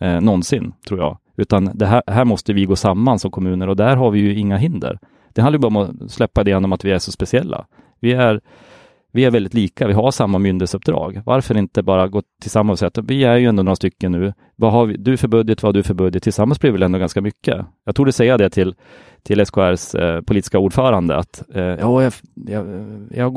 eh, 0.00 0.20
någonsin, 0.20 0.72
tror 0.88 1.00
jag. 1.00 1.18
Utan 1.36 1.70
det 1.74 1.86
här, 1.86 2.02
här 2.06 2.24
måste 2.24 2.52
vi 2.52 2.64
gå 2.64 2.76
samman 2.76 3.18
som 3.18 3.30
kommuner 3.30 3.68
och 3.68 3.76
där 3.76 3.96
har 3.96 4.10
vi 4.10 4.20
ju 4.20 4.34
inga 4.34 4.56
hinder. 4.56 4.98
Det 5.34 5.42
handlar 5.42 5.58
bara 5.58 5.68
om 5.68 5.76
att 5.76 6.10
släppa 6.10 6.40
idén 6.40 6.64
om 6.64 6.72
att 6.72 6.84
vi 6.84 6.90
är 6.90 6.98
så 6.98 7.12
speciella. 7.12 7.66
Vi 8.00 8.12
är, 8.12 8.40
vi 9.12 9.24
är 9.24 9.30
väldigt 9.30 9.54
lika, 9.54 9.86
vi 9.86 9.92
har 9.92 10.10
samma 10.10 10.38
myndighetsuppdrag. 10.38 11.22
Varför 11.26 11.56
inte 11.56 11.82
bara 11.82 12.08
gå 12.08 12.22
tillsammans 12.42 12.74
och 12.74 12.78
säga 12.78 12.88
att 12.88 13.10
vi 13.10 13.24
är 13.24 13.36
ju 13.36 13.46
ändå 13.46 13.62
några 13.62 13.76
stycken 13.76 14.12
nu. 14.12 14.32
Vad 14.56 14.72
har 14.72 14.86
vi, 14.86 14.96
du 14.96 15.16
för 15.16 15.28
budget, 15.28 15.62
vad 15.62 15.68
har 15.68 15.74
du 15.74 15.82
för 15.82 15.94
budget? 15.94 16.22
Tillsammans 16.22 16.60
blir 16.60 16.70
vi 16.70 16.72
väl 16.72 16.82
ändå 16.82 16.98
ganska 16.98 17.20
mycket. 17.20 17.66
Jag 17.84 17.94
torde 17.94 18.12
säga 18.12 18.38
det 18.38 18.50
till, 18.50 18.74
till 19.22 19.46
SKRs 19.46 19.94
eh, 19.94 20.20
politiska 20.20 20.58
ordförande 20.58 21.16
att 21.16 21.42
eh, 21.54 21.62
ja, 21.62 22.02
jag, 22.02 22.12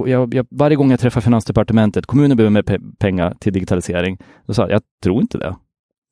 jag, 0.08 0.34
jag, 0.34 0.47
varje 0.51 0.75
gång 0.75 0.91
jag 0.91 0.99
träffar 0.99 1.21
Finansdepartementet, 1.21 2.06
kommunen 2.06 2.38
behöver 2.38 2.51
mer 2.51 2.62
pe 2.62 2.79
pengar 2.99 3.36
till 3.39 3.53
digitalisering. 3.53 4.17
Då 4.45 4.53
sa 4.53 4.62
jag, 4.62 4.71
jag 4.71 4.82
tror 5.03 5.21
inte 5.21 5.38
det. 5.38 5.56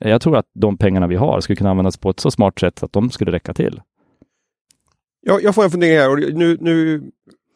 Jag 0.03 0.21
tror 0.21 0.37
att 0.37 0.45
de 0.53 0.77
pengarna 0.77 1.07
vi 1.07 1.15
har 1.15 1.39
skulle 1.39 1.55
kunna 1.55 1.69
användas 1.69 1.97
på 1.97 2.09
ett 2.09 2.19
så 2.19 2.31
smart 2.31 2.59
sätt 2.59 2.83
att 2.83 2.93
de 2.93 3.09
skulle 3.09 3.31
räcka 3.31 3.53
till. 3.53 3.81
Jag, 5.21 5.43
jag 5.43 5.55
får 5.55 5.63
en 5.63 5.71
fundering 5.71 5.97
här 5.97 6.09
och 6.09 6.19
nu, 6.19 6.57
nu 6.61 7.01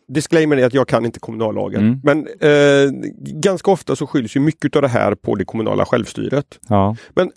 Disclaimer 0.08 0.58
är 0.58 0.66
att 0.66 0.74
jag 0.74 0.88
kan 0.88 1.06
inte 1.06 1.20
kommunallagen. 1.20 1.82
Mm. 1.82 2.00
Men 2.04 2.28
eh, 2.28 3.10
ganska 3.18 3.72
ofta 3.72 3.96
så 3.96 4.08
skylls 4.08 4.36
ju 4.36 4.40
mycket 4.40 4.76
av 4.76 4.82
det 4.82 4.88
här 4.88 5.16
på 5.16 5.36
det 5.36 5.46
kommunala 5.46 5.86
självstyret. 5.86 6.60
Ja. 6.70 6.96
Men 7.14 7.32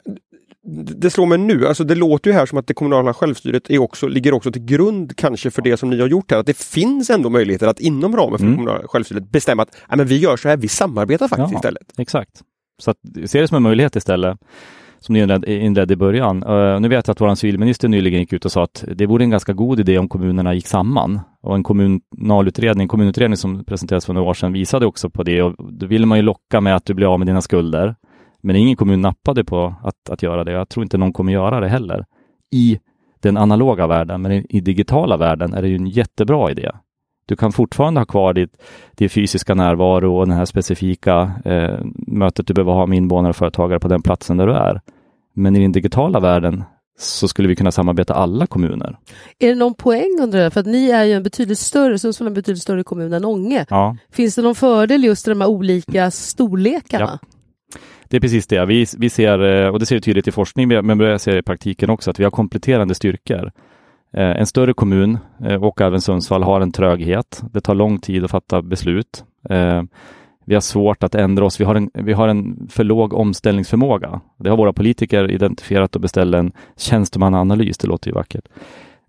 det 0.97 1.11
slår 1.11 1.27
mig 1.27 1.39
nu, 1.39 1.67
alltså 1.67 1.85
det 1.85 1.95
låter 1.95 2.31
ju 2.31 2.37
här 2.37 2.47
som 2.47 2.59
att 2.59 2.67
det 2.67 2.75
kommunala 2.75 3.15
självstyret 3.15 3.71
är 3.71 3.79
också, 3.79 4.09
ligger 4.09 4.35
också 4.35 4.53
till 4.53 4.65
grund 4.65 5.17
kanske 5.17 5.51
för 5.51 5.63
det 5.63 5.77
som 5.77 5.91
ni 5.91 6.01
har 6.01 6.09
gjort 6.09 6.31
här. 6.31 6.39
Att 6.39 6.47
det 6.47 6.57
finns 6.57 7.11
ändå 7.11 7.31
möjligheter 7.31 7.67
att 7.67 7.81
inom 7.81 8.17
ramen 8.17 8.39
för 8.39 8.45
mm. 8.45 8.57
det 8.57 8.65
kommunala 8.65 8.89
självstyret 8.89 9.31
bestämma 9.31 9.63
att 9.63 9.77
men 9.97 10.07
vi 10.07 10.17
gör 10.17 10.37
så 10.37 10.49
här, 10.49 10.57
vi 10.57 10.69
samarbetar 10.69 11.29
faktiskt 11.29 11.53
ja, 11.53 11.59
istället. 11.59 11.93
Exakt. 11.99 12.43
Så 12.79 12.91
att, 12.91 12.97
se 13.27 13.41
det 13.41 13.49
som 13.49 13.57
en 13.57 13.63
möjlighet 13.63 13.97
istället 13.97 14.39
som 15.01 15.13
ni 15.13 15.21
inledde 15.47 15.95
i 15.95 15.97
början. 15.97 16.45
Uh, 16.45 16.81
nu 16.81 16.89
vet 16.89 17.07
jag 17.07 17.13
att 17.13 17.21
vår 17.21 17.35
civilminister 17.35 17.89
nyligen 17.89 18.21
gick 18.21 18.33
ut 18.33 18.45
och 18.45 18.53
sa 18.53 18.65
att 18.65 18.85
det 18.95 19.07
vore 19.07 19.25
en 19.25 19.31
ganska 19.31 19.53
god 19.53 19.81
idé 19.81 19.99
om 19.99 20.09
kommunerna 20.09 20.55
gick 20.55 20.67
samman. 20.67 21.21
Och 21.41 21.55
en 21.55 21.63
kommunalutredning, 21.63 22.89
kommunutredning 22.89 23.37
som 23.37 23.65
presenterades 23.65 24.07
för 24.07 24.13
några 24.13 24.31
år 24.31 24.35
sedan 24.35 24.53
visade 24.53 24.87
också 24.87 25.11
på 25.11 25.23
det. 25.23 25.43
Och 25.43 25.73
då 25.73 25.87
vill 25.87 26.07
man 26.07 26.19
ju 26.19 26.23
locka 26.23 26.61
med 26.61 26.77
att 26.77 26.85
du 26.85 26.95
blir 26.95 27.13
av 27.13 27.19
med 27.19 27.27
dina 27.27 27.41
skulder. 27.41 27.95
Men 28.43 28.57
ingen 28.57 28.77
kommun 28.77 29.01
nappade 29.01 29.45
på 29.45 29.75
att, 29.83 30.11
att 30.11 30.23
göra 30.23 30.45
det. 30.45 30.53
Jag 30.53 30.69
tror 30.69 30.83
inte 30.83 30.99
någon 30.99 31.13
kommer 31.13 31.33
göra 31.33 31.61
det 31.61 31.69
heller. 31.69 32.05
I 32.51 32.79
den 33.21 33.37
analoga 33.37 33.87
världen, 33.87 34.23
men 34.23 34.33
i, 34.33 34.47
i 34.49 34.61
digitala 34.61 35.17
världen 35.17 35.55
är 35.55 35.63
det 35.63 35.69
ju 35.69 35.77
en 35.77 35.87
jättebra 35.87 36.51
idé. 36.51 36.71
Du 37.29 37.37
kan 37.37 37.53
fortfarande 37.53 38.01
ha 38.01 38.05
kvar 38.07 38.35
ditt, 38.35 38.63
din 38.95 39.11
fysiska 39.11 39.55
närvaro 39.55 40.19
och 40.19 40.29
det 40.29 40.35
här 40.35 40.45
specifika 40.45 41.33
eh, 41.45 41.79
mötet 41.95 42.47
du 42.47 42.55
behöver 42.55 42.73
ha 42.73 42.87
med 42.87 42.97
invånare 42.97 43.31
och 43.31 43.37
företagare 43.37 43.81
på 43.81 43.89
den 43.89 44.03
platsen 44.03 44.37
där 44.37 44.47
du 44.47 44.53
är. 44.53 44.81
Men 45.35 45.57
i 45.57 45.61
den 45.61 45.73
digitala 45.73 46.21
världen 46.21 46.65
så 46.99 47.29
skulle 47.29 47.49
vi 47.49 47.57
kunna 47.57 47.73
samarbeta 47.73 48.15
alla 48.15 48.47
kommuner. 48.47 48.99
Är 49.39 49.49
det 49.49 49.55
någon 49.55 49.75
poäng 49.75 50.19
under 50.23 50.39
det? 50.39 50.51
För 50.51 50.61
att 50.61 50.67
ni 50.67 50.91
är 50.91 51.05
ju 51.05 51.13
en 51.13 51.23
betydligt 51.23 51.59
större, 51.59 51.99
Sundsvall 51.99 52.27
är 52.27 52.31
en 52.31 52.35
betydligt 52.35 52.63
större 52.63 52.85
kommun 52.85 53.13
än 53.13 53.25
Ånge. 53.25 53.67
Ja. 53.71 53.97
Finns 54.13 54.35
det 54.35 54.43
någon 54.43 54.55
fördel 54.55 55.05
just 55.05 55.29
i 55.29 55.31
de 55.31 55.41
här 55.41 55.49
olika 55.49 56.11
storlekarna? 56.11 57.19
Ja. 57.23 57.29
Det 58.09 58.17
är 58.17 58.21
precis 58.21 58.47
det. 58.47 58.67
Vi, 58.67 58.87
vi 58.99 59.11
ser, 59.11 59.65
eh, 59.65 59.69
och 59.69 59.79
det 59.79 59.87
ser 59.87 59.95
vi 59.95 60.01
tydligt 60.01 60.29
i 60.29 60.33
forskning, 60.33 60.69
men 60.69 60.99
vi 60.99 61.19
ser 61.19 61.37
i 61.37 61.43
praktiken 61.43 61.91
också, 61.91 62.11
att 62.11 62.21
vi 62.21 62.25
har 62.25 62.31
kompletterande 62.31 62.95
styrkor. 62.95 63.53
Eh, 64.13 64.41
en 64.41 64.47
större 64.47 64.73
kommun 64.73 65.19
eh, 65.45 65.65
och 65.65 65.81
även 65.81 66.01
Sundsvall 66.01 66.43
har 66.43 66.61
en 66.61 66.73
tröghet. 66.73 67.43
Det 67.53 67.61
tar 67.61 67.75
lång 67.75 67.99
tid 67.99 68.25
att 68.25 68.31
fatta 68.31 68.63
beslut. 68.63 69.25
Eh, 69.51 69.83
vi 70.45 70.55
har 70.55 70.61
svårt 70.61 71.03
att 71.03 71.15
ändra 71.15 71.45
oss. 71.45 71.61
Vi 71.61 71.65
har 71.65 71.75
en, 71.75 71.91
vi 71.95 72.13
har 72.13 72.29
en 72.29 72.69
för 72.71 72.85
låg 72.85 73.13
omställningsförmåga. 73.13 74.21
Det 74.39 74.51
har 74.51 74.57
våra 74.57 74.73
politiker 74.73 75.31
identifierat 75.31 75.95
och 75.95 76.01
beställt 76.01 76.35
en 76.35 76.53
tjänstemannaanalys. 76.77 77.79
Det 77.79 77.89
låter 77.89 78.09
ju 78.09 78.15
vackert. 78.15 78.49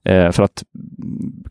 för 0.05 0.41
att 0.41 0.63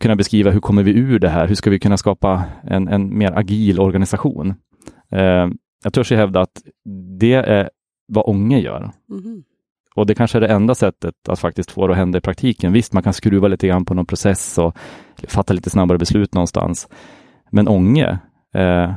kunna 0.01 0.17
beskriva 0.17 0.51
hur 0.51 0.61
kommer 0.61 0.83
vi 0.83 0.99
ur 0.99 1.19
det 1.19 1.29
här? 1.29 1.49
Hur 1.49 1.55
ska 1.55 1.71
vi 1.71 1.79
kunna 1.79 1.97
skapa 1.97 2.45
en, 2.63 2.89
en 2.89 3.19
mer 3.19 3.33
agil 3.39 3.81
organisation? 3.81 4.55
Jag 5.85 5.93
törs 5.93 6.11
hävda 6.11 6.41
att 6.41 6.63
det 7.19 7.33
är 7.33 7.71
vad 8.09 8.25
Ånge 8.27 8.59
gör. 8.59 8.91
Mm. 9.11 9.43
Och 9.99 10.07
det 10.07 10.15
kanske 10.15 10.39
är 10.39 10.41
det 10.41 10.49
enda 10.49 10.75
sättet 10.75 11.15
att 11.29 11.39
faktiskt 11.39 11.71
få 11.71 11.87
det 11.87 11.93
att 11.93 11.99
hända 11.99 12.19
i 12.19 12.21
praktiken. 12.21 12.73
Visst, 12.73 12.93
man 12.93 13.03
kan 13.03 13.13
skruva 13.13 13.49
lite 13.49 13.67
grann 13.67 13.85
på 13.85 13.95
någon 13.95 14.07
process 14.07 14.59
och 14.59 14.77
fatta 15.29 15.53
lite 15.55 15.71
snabbare 15.71 15.99
beslut 15.99 16.35
någonstans. 16.35 16.89
Men 17.51 17.69
Ånge, 17.69 18.19
eh, 18.55 18.93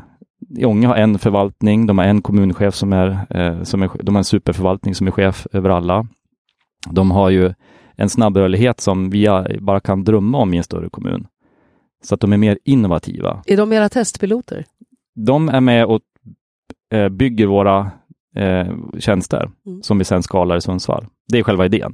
Ånge 0.66 0.88
har 0.88 0.96
en 0.96 1.20
förvaltning, 1.20 1.86
de 1.88 1.98
har 1.98 2.06
en 2.06 2.22
kommunchef 2.22 2.76
som 2.76 2.94
är, 2.94 3.10
eh, 3.30 3.64
som 3.64 3.82
är, 3.82 3.90
de 4.04 4.16
har 4.16 4.20
en 4.20 4.24
superförvaltning 4.24 4.96
som 4.96 5.08
är 5.08 5.12
chef 5.12 5.48
över 5.52 5.70
alla. 5.70 6.08
De 6.90 7.12
har 7.12 7.30
ju 7.30 7.54
en 7.96 8.10
snabbrörlighet 8.10 8.80
som 8.80 9.10
vi 9.10 9.28
bara 9.60 9.80
kan 9.80 10.04
drömma 10.04 10.38
om 10.38 10.54
i 10.54 10.58
en 10.58 10.64
större 10.64 10.90
kommun. 10.90 11.28
Så 12.04 12.16
att 12.16 12.22
de 12.22 12.34
är 12.34 12.38
mer 12.38 12.58
innovativa. 12.66 13.44
Är 13.46 13.58
de 13.58 13.74
era 13.74 13.90
testpiloter? 13.90 14.66
De 15.16 15.50
är 15.50 15.62
med 15.62 15.86
och 15.86 16.02
eh, 16.94 17.10
bygger 17.10 17.48
våra 17.48 17.92
eh, 18.36 18.67
tjänster 19.00 19.50
mm. 19.65 19.84
som 19.84 19.98
vi 19.98 20.04
sedan 20.04 20.24
skalar 20.24 20.58
i 20.58 20.62
Sundsvall. 20.62 21.06
Det 21.28 21.39
är 21.39 21.44
själva 21.44 21.65
idén. 21.65 21.94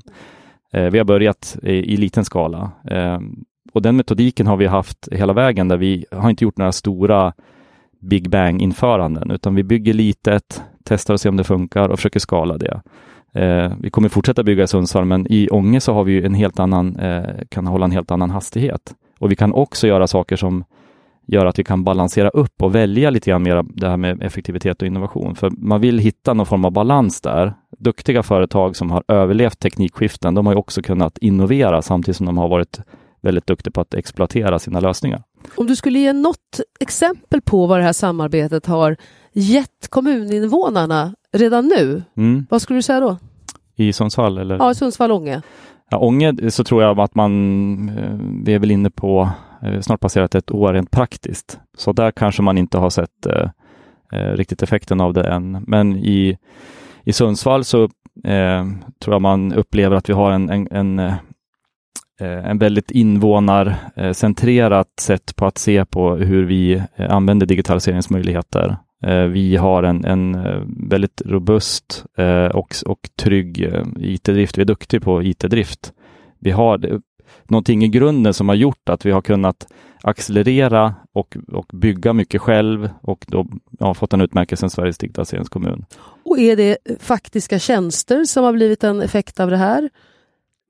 Eh, 0.74 0.84
vi 0.86 0.98
har 0.98 1.06
börjat 1.06 1.58
i, 1.64 1.72
i 1.72 1.98
liten 1.98 2.26
skala 2.26 2.72
eh, 2.92 3.20
och 3.74 3.82
den 3.82 3.96
metodiken 3.96 4.48
har 4.48 4.58
vi 4.58 4.66
haft 4.66 5.08
hela 5.12 5.34
vägen 5.34 5.68
där 5.68 5.78
vi 5.78 6.06
har 6.12 6.30
inte 6.30 6.44
gjort 6.44 6.58
några 6.58 6.72
stora 6.72 7.34
Big 8.02 8.30
Bang-införanden, 8.30 9.32
utan 9.32 9.56
vi 9.56 9.64
bygger 9.64 9.94
litet, 9.94 10.62
testar 10.84 11.14
och 11.14 11.20
ser 11.20 11.30
om 11.30 11.38
det 11.38 11.44
funkar 11.44 11.90
och 11.90 12.00
försöker 12.00 12.20
skala 12.20 12.58
det. 12.58 12.82
Eh, 13.34 13.72
vi 13.80 13.90
kommer 13.90 14.10
fortsätta 14.10 14.44
bygga 14.44 14.64
i 14.64 14.68
Sundsvall, 14.68 15.06
men 15.06 15.28
i 15.30 15.50
Ånge 15.50 15.80
så 15.80 15.94
har 15.94 16.04
vi 16.04 16.26
en 16.26 16.34
helt 16.34 16.60
annan, 16.60 16.96
eh, 16.96 17.24
kan 17.50 17.68
hålla 17.68 17.86
en 17.86 17.92
helt 17.92 18.12
annan 18.12 18.30
hastighet. 18.30 18.96
Och 19.20 19.32
vi 19.32 19.36
kan 19.36 19.54
också 19.54 19.88
göra 19.88 20.08
saker 20.08 20.36
som 20.36 20.64
gör 21.28 21.46
att 21.46 21.60
vi 21.60 21.64
kan 21.64 21.84
balansera 21.84 22.30
upp 22.30 22.62
och 22.62 22.76
välja 22.76 23.10
lite 23.10 23.30
grann 23.30 23.44
mer 23.44 23.64
det 23.68 23.90
här 23.90 23.98
med 23.98 24.24
effektivitet 24.24 24.82
och 24.82 24.88
innovation. 24.88 25.36
För 25.36 25.50
man 25.58 25.82
vill 25.82 26.00
hitta 26.00 26.34
någon 26.34 26.46
form 26.46 26.66
av 26.66 26.72
balans 26.72 27.22
där. 27.22 27.54
Duktiga 27.78 28.24
företag 28.24 28.76
som 28.76 28.92
har 28.92 29.04
överlevt 29.08 29.60
teknikskiften, 29.60 30.36
de 30.36 30.46
har 30.46 30.54
ju 30.54 30.60
också 30.60 30.82
kunnat 30.82 31.18
innovera 31.18 31.82
samtidigt 31.82 32.18
som 32.18 32.26
de 32.26 32.38
har 32.38 32.50
varit 32.50 32.80
väldigt 33.22 33.48
duktiga 33.48 33.72
på 33.72 33.82
att 33.82 33.94
exploatera 33.94 34.60
sina 34.60 34.80
lösningar. 34.80 35.24
Om 35.56 35.68
du 35.68 35.76
skulle 35.76 36.00
ge 36.00 36.14
något 36.14 36.60
exempel 36.80 37.42
på 37.42 37.66
vad 37.66 37.80
det 37.80 37.84
här 37.84 37.94
samarbetet 37.94 38.66
har 38.66 38.96
gett 39.34 39.88
kommuninvånarna 39.90 41.16
redan 41.34 41.68
nu, 41.68 42.04
mm. 42.18 42.46
vad 42.50 42.62
skulle 42.62 42.78
du 42.78 42.84
säga 42.84 43.00
då? 43.00 43.18
I 43.76 43.94
Sundsvall? 43.94 44.38
Eller? 44.38 44.58
Ja, 44.58 44.74
Sundsvall-Ånge. 44.74 45.42
Ja, 45.90 45.98
Ånge 45.98 46.52
så 46.52 46.64
tror 46.64 46.84
jag 46.84 47.00
att 47.00 47.16
man, 47.16 47.90
eh, 47.90 48.44
vi 48.46 48.54
är 48.54 48.60
väl 48.60 48.72
inne 48.72 48.90
på 48.90 49.30
Eh, 49.68 49.80
snart 49.82 50.00
passerat 50.00 50.36
ett 50.36 50.52
år 50.52 50.74
rent 50.74 50.92
praktiskt. 50.92 51.60
Så 51.78 51.94
där 51.94 52.12
kanske 52.12 52.42
man 52.42 52.58
inte 52.58 52.78
har 52.78 52.90
sett 52.90 53.26
eh, 53.26 53.50
eh 54.14 54.32
riktigt 54.32 54.64
effekten 54.64 55.02
av 55.02 55.14
det 55.14 55.28
än. 55.28 55.64
Men 55.68 55.96
i, 55.96 56.38
i 57.04 57.14
Sundsvall 57.14 57.64
så 57.64 57.84
eh, 58.24 58.66
tror 59.00 59.14
jag 59.14 59.22
man 59.22 59.54
upplever 59.54 59.96
att 59.96 60.10
vi 60.10 60.14
har 60.14 60.32
en, 60.32 60.50
en, 60.50 60.68
en 60.72 61.14
Eh, 62.20 62.28
eh 62.28 62.46
en 62.50 62.58
väldigt 62.58 62.92
invånarcentrerat 62.92 64.88
eh, 64.88 65.02
sätt 65.02 65.36
på 65.36 65.46
att 65.46 65.58
se 65.58 65.86
på 65.86 66.16
hur 66.16 66.46
vi 66.46 66.84
använder 66.98 67.46
digitaliseringsmöjligheter. 67.46 68.78
Vi 69.30 69.56
har 69.56 69.84
en, 69.84 70.06
en 70.06 70.38
väldigt 70.90 71.22
robust 71.26 72.06
och, 72.54 72.76
och 72.86 73.00
trygg 73.16 73.74
IT-drift. 74.00 74.58
Vi 74.58 74.62
är 74.62 74.66
duktiga 74.66 75.02
på 75.02 75.24
IT-drift. 75.24 75.94
Vi 76.40 76.52
har 76.52 77.02
någonting 77.44 77.84
i 77.84 77.88
grunden 77.88 78.34
som 78.34 78.50
har 78.50 78.56
gjort 78.56 78.90
att 78.90 79.06
vi 79.06 79.12
har 79.12 79.22
kunnat 79.22 79.68
accelerera 80.04 80.96
och, 81.14 81.38
och 81.48 81.66
bygga 81.74 82.14
mycket 82.14 82.42
själv 82.42 82.90
och 83.02 83.26
då 83.28 83.48
ja, 83.80 83.94
fått 83.94 84.14
en 84.14 84.22
utmärkelse 84.22 84.70
Sveriges 84.70 84.98
digitaliseringskommun. 84.98 85.86
Och 86.24 86.40
är 86.40 86.56
det 86.56 86.78
faktiska 87.00 87.60
tjänster 87.60 88.24
som 88.24 88.44
har 88.44 88.54
blivit 88.54 88.84
en 88.84 89.02
effekt 89.02 89.40
av 89.40 89.50
det 89.50 89.58
här? 89.58 89.90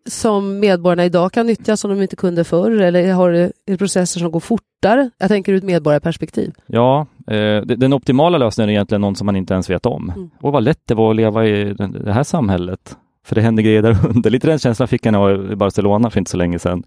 som 0.07 0.59
medborgarna 0.59 1.05
idag 1.05 1.31
kan 1.31 1.45
nyttja 1.47 1.77
som 1.77 1.89
de 1.91 2.01
inte 2.01 2.15
kunde 2.15 2.43
förr? 2.43 2.71
Eller 2.71 3.13
har 3.13 3.51
det 3.65 3.77
processer 3.77 4.19
som 4.19 4.31
går 4.31 4.39
fortare? 4.39 5.09
Jag 5.17 5.29
tänker 5.29 5.51
ur 5.51 5.57
ett 5.57 5.63
medborgarperspektiv. 5.63 6.53
Ja, 6.67 7.05
eh, 7.27 7.61
den 7.61 7.93
optimala 7.93 8.37
lösningen 8.37 8.69
är 8.69 8.73
egentligen 8.73 9.01
någon 9.01 9.15
som 9.15 9.25
man 9.25 9.35
inte 9.35 9.53
ens 9.53 9.69
vet 9.69 9.85
om. 9.85 10.09
Mm. 10.15 10.29
Och 10.41 10.51
vad 10.51 10.63
lätt 10.63 10.81
det 10.85 10.95
var 10.95 11.09
att 11.09 11.15
leva 11.15 11.45
i 11.47 11.73
det 12.03 12.13
här 12.13 12.23
samhället. 12.23 12.97
För 13.27 13.35
det 13.35 13.41
händer 13.41 13.63
grejer 13.63 13.81
där 13.81 13.97
under. 14.09 14.29
Lite 14.29 14.47
den 14.47 14.59
känslan 14.59 14.87
fick 14.87 15.05
jag 15.05 15.11
när 15.11 15.29
jag 15.29 15.37
var 15.37 15.51
i 15.51 15.55
Barcelona 15.55 16.09
för 16.09 16.19
inte 16.19 16.31
så 16.31 16.37
länge 16.37 16.59
sedan. 16.59 16.83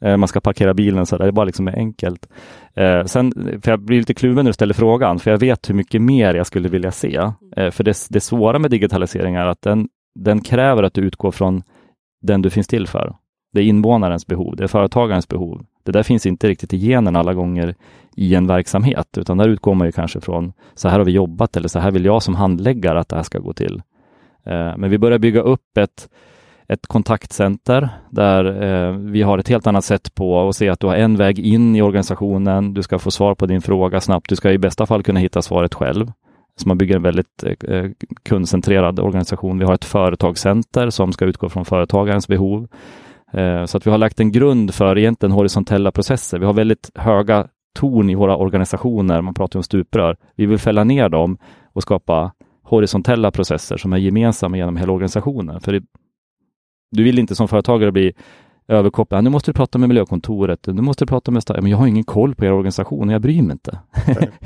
Eh, 0.00 0.16
man 0.16 0.28
ska 0.28 0.40
parkera 0.40 0.74
bilen 0.74 1.06
så 1.06 1.16
där. 1.16 1.24
Det 1.24 1.30
är 1.30 1.32
bara 1.32 1.44
liksom 1.44 1.68
enkelt. 1.68 2.28
Eh, 2.74 3.04
sen, 3.04 3.32
för 3.62 3.70
jag 3.70 3.80
blir 3.80 3.98
lite 3.98 4.14
kluven 4.14 4.44
när 4.44 4.50
du 4.50 4.52
ställer 4.52 4.74
frågan, 4.74 5.18
för 5.18 5.30
jag 5.30 5.38
vet 5.38 5.70
hur 5.70 5.74
mycket 5.74 6.02
mer 6.02 6.34
jag 6.34 6.46
skulle 6.46 6.68
vilja 6.68 6.90
se. 6.90 7.16
Eh, 7.56 7.70
för 7.70 7.84
det, 7.84 8.06
det 8.10 8.20
svåra 8.20 8.58
med 8.58 8.70
digitalisering 8.70 9.34
är 9.34 9.46
att 9.46 9.62
den, 9.62 9.88
den 10.14 10.40
kräver 10.40 10.82
att 10.82 10.94
du 10.94 11.00
utgår 11.00 11.30
från 11.30 11.62
den 12.22 12.42
du 12.42 12.50
finns 12.50 12.66
till 12.66 12.86
för. 12.86 13.16
Det 13.52 13.60
är 13.60 13.64
invånarens 13.64 14.26
behov, 14.26 14.56
det 14.56 14.64
är 14.64 14.68
företagarens 14.68 15.28
behov. 15.28 15.64
Det 15.82 15.92
där 15.92 16.02
finns 16.02 16.26
inte 16.26 16.48
riktigt 16.48 16.72
i 16.72 16.76
genen 16.76 17.16
alla 17.16 17.34
gånger 17.34 17.74
i 18.16 18.34
en 18.34 18.46
verksamhet, 18.46 19.18
utan 19.18 19.38
där 19.38 19.48
utgår 19.48 19.74
man 19.74 19.88
ju 19.88 19.92
kanske 19.92 20.20
från 20.20 20.52
så 20.74 20.88
här 20.88 20.98
har 20.98 21.04
vi 21.04 21.12
jobbat 21.12 21.56
eller 21.56 21.68
så 21.68 21.78
här 21.78 21.90
vill 21.90 22.04
jag 22.04 22.22
som 22.22 22.34
handläggare 22.34 23.00
att 23.00 23.08
det 23.08 23.16
här 23.16 23.22
ska 23.22 23.38
gå 23.38 23.52
till. 23.52 23.82
Eh, 24.46 24.76
men 24.76 24.90
vi 24.90 24.98
börjar 24.98 25.18
bygga 25.18 25.40
upp 25.40 25.78
ett, 25.78 26.08
ett 26.68 26.86
kontaktcenter 26.86 27.88
där 28.10 28.62
eh, 28.62 28.96
vi 28.96 29.22
har 29.22 29.38
ett 29.38 29.48
helt 29.48 29.66
annat 29.66 29.84
sätt 29.84 30.14
på 30.14 30.48
att 30.48 30.56
se 30.56 30.68
att 30.68 30.80
du 30.80 30.86
har 30.86 30.94
en 30.94 31.16
väg 31.16 31.38
in 31.38 31.76
i 31.76 31.82
organisationen. 31.82 32.74
Du 32.74 32.82
ska 32.82 32.98
få 32.98 33.10
svar 33.10 33.34
på 33.34 33.46
din 33.46 33.62
fråga 33.62 34.00
snabbt. 34.00 34.28
Du 34.28 34.36
ska 34.36 34.52
i 34.52 34.58
bästa 34.58 34.86
fall 34.86 35.02
kunna 35.02 35.20
hitta 35.20 35.42
svaret 35.42 35.74
själv. 35.74 36.12
Så 36.56 36.68
man 36.68 36.78
bygger 36.78 36.96
en 36.96 37.02
väldigt 37.02 37.44
eh, 37.44 37.74
eh 37.74 37.90
kundcentrerad 38.22 39.00
organisation. 39.00 39.58
Vi 39.58 39.64
har 39.64 39.74
ett 39.74 39.84
företagscenter 39.84 40.90
som 40.90 41.12
ska 41.12 41.24
utgå 41.24 41.48
från 41.48 41.64
företagarens 41.64 42.28
behov. 42.28 42.68
Eh, 43.32 43.64
så 43.64 43.76
att 43.76 43.86
vi 43.86 43.90
har 43.90 43.98
lagt 43.98 44.20
en 44.20 44.32
grund 44.32 44.74
för 44.74 44.98
egentligen 44.98 45.32
horisontella 45.32 45.92
processer. 45.92 46.38
Vi 46.38 46.46
har 46.46 46.52
väldigt 46.52 46.90
höga 46.94 47.46
torn 47.74 48.10
i 48.10 48.14
våra 48.14 48.36
organisationer. 48.36 49.20
Man 49.20 49.34
pratar 49.34 49.58
om 49.58 49.62
stuprör. 49.62 50.16
Vi 50.36 50.46
vill 50.46 50.58
fälla 50.58 50.84
ner 50.84 51.08
dem 51.08 51.38
och 51.72 51.82
skapa 51.82 52.32
horisontella 52.74 53.30
processer 53.30 53.76
som 53.76 53.92
är 53.92 53.96
gemensamma 53.96 54.56
genom 54.56 54.76
hela 54.76 54.92
organisationen. 54.92 55.60
För 55.60 55.72
det, 55.72 55.82
du 56.90 57.04
vill 57.04 57.18
inte 57.18 57.34
som 57.34 57.48
företagare 57.48 57.92
bli 57.92 58.12
överkopplad. 58.68 59.24
Nu 59.24 59.30
måste 59.30 59.50
du 59.50 59.54
prata 59.54 59.78
med 59.78 59.88
miljökontoret. 59.88 60.66
Nu 60.66 60.82
måste 60.82 61.04
du 61.04 61.08
prata 61.08 61.30
med... 61.30 61.42
Men 61.48 61.66
jag 61.66 61.78
har 61.78 61.86
ingen 61.86 62.04
koll 62.04 62.34
på 62.34 62.44
er 62.44 62.52
organisation. 62.52 63.08
Jag 63.08 63.22
bryr 63.22 63.42
mig 63.42 63.52
inte. 63.52 63.78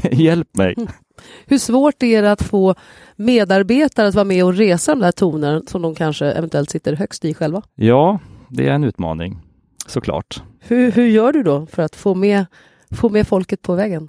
Hjälp 0.13 0.57
mig. 0.57 0.75
Hur 1.47 1.59
svårt 1.59 2.03
är 2.03 2.23
det 2.23 2.33
att 2.33 2.43
få 2.43 2.75
medarbetare 3.17 4.09
att 4.09 4.15
vara 4.15 4.25
med 4.25 4.45
och 4.45 4.55
resa 4.55 4.95
de 4.95 5.01
där 5.01 5.13
tonerna 5.13 5.63
som 5.67 5.83
de 5.83 5.95
kanske 5.95 6.27
eventuellt 6.27 6.71
sitter 6.71 6.97
högst 6.97 7.25
i 7.25 7.35
själva? 7.35 7.63
Ja, 7.75 8.19
det 8.49 8.69
är 8.69 8.73
en 8.73 8.85
utmaning 8.85 9.39
såklart. 9.87 10.43
Hur, 10.61 10.93
hur 10.93 11.07
gör 11.07 11.33
du 11.33 11.43
då 11.43 11.67
för 11.67 11.83
att 11.83 11.97
få 11.97 12.15
med, 12.15 12.47
få 12.91 13.09
med 13.09 13.29
folket 13.29 13.63
på 13.63 13.75
vägen? 13.75 14.09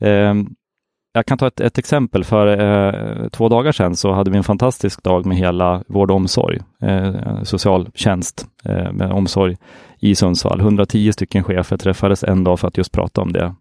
Um, 0.00 0.54
jag 1.12 1.26
kan 1.26 1.38
ta 1.38 1.46
ett, 1.46 1.60
ett 1.60 1.78
exempel. 1.78 2.24
För 2.24 2.46
eh, 2.46 3.28
två 3.28 3.48
dagar 3.48 3.72
sedan 3.72 3.96
så 3.96 4.12
hade 4.12 4.30
vi 4.30 4.36
en 4.36 4.44
fantastisk 4.44 5.02
dag 5.02 5.26
med 5.26 5.36
hela 5.36 5.84
vård 5.86 6.10
och 6.10 6.16
omsorg, 6.16 6.58
eh, 6.82 7.42
socialtjänst 7.42 8.46
eh, 8.64 8.92
med 8.92 9.12
omsorg 9.12 9.56
i 10.00 10.14
Sundsvall. 10.14 10.60
110 10.60 11.12
stycken 11.12 11.44
chefer 11.44 11.76
träffades 11.76 12.24
en 12.24 12.44
dag 12.44 12.60
för 12.60 12.68
att 12.68 12.76
just 12.78 12.92
prata 12.92 13.20
om 13.20 13.32
det. 13.32 13.54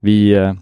Vi 0.00 0.32
eh, 0.32 0.54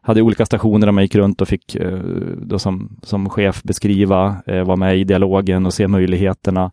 hade 0.00 0.22
olika 0.22 0.46
stationer 0.46 0.86
där 0.86 0.92
man 0.92 1.04
gick 1.04 1.14
runt 1.14 1.40
och 1.40 1.48
fick 1.48 1.74
eh, 1.74 1.98
då 2.36 2.58
som, 2.58 2.98
som 3.02 3.30
chef 3.30 3.62
beskriva, 3.62 4.36
eh, 4.46 4.64
vara 4.64 4.76
med 4.76 4.98
i 4.98 5.04
dialogen 5.04 5.66
och 5.66 5.74
se 5.74 5.88
möjligheterna. 5.88 6.70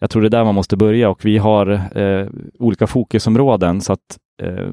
Jag 0.00 0.10
tror 0.10 0.22
det 0.22 0.28
är 0.28 0.30
där 0.30 0.44
man 0.44 0.54
måste 0.54 0.76
börja 0.76 1.10
och 1.10 1.24
vi 1.24 1.38
har 1.38 1.98
eh, 1.98 2.28
olika 2.58 2.86
fokusområden 2.86 3.80
så 3.80 3.92
att 3.92 4.18
eh, 4.42 4.68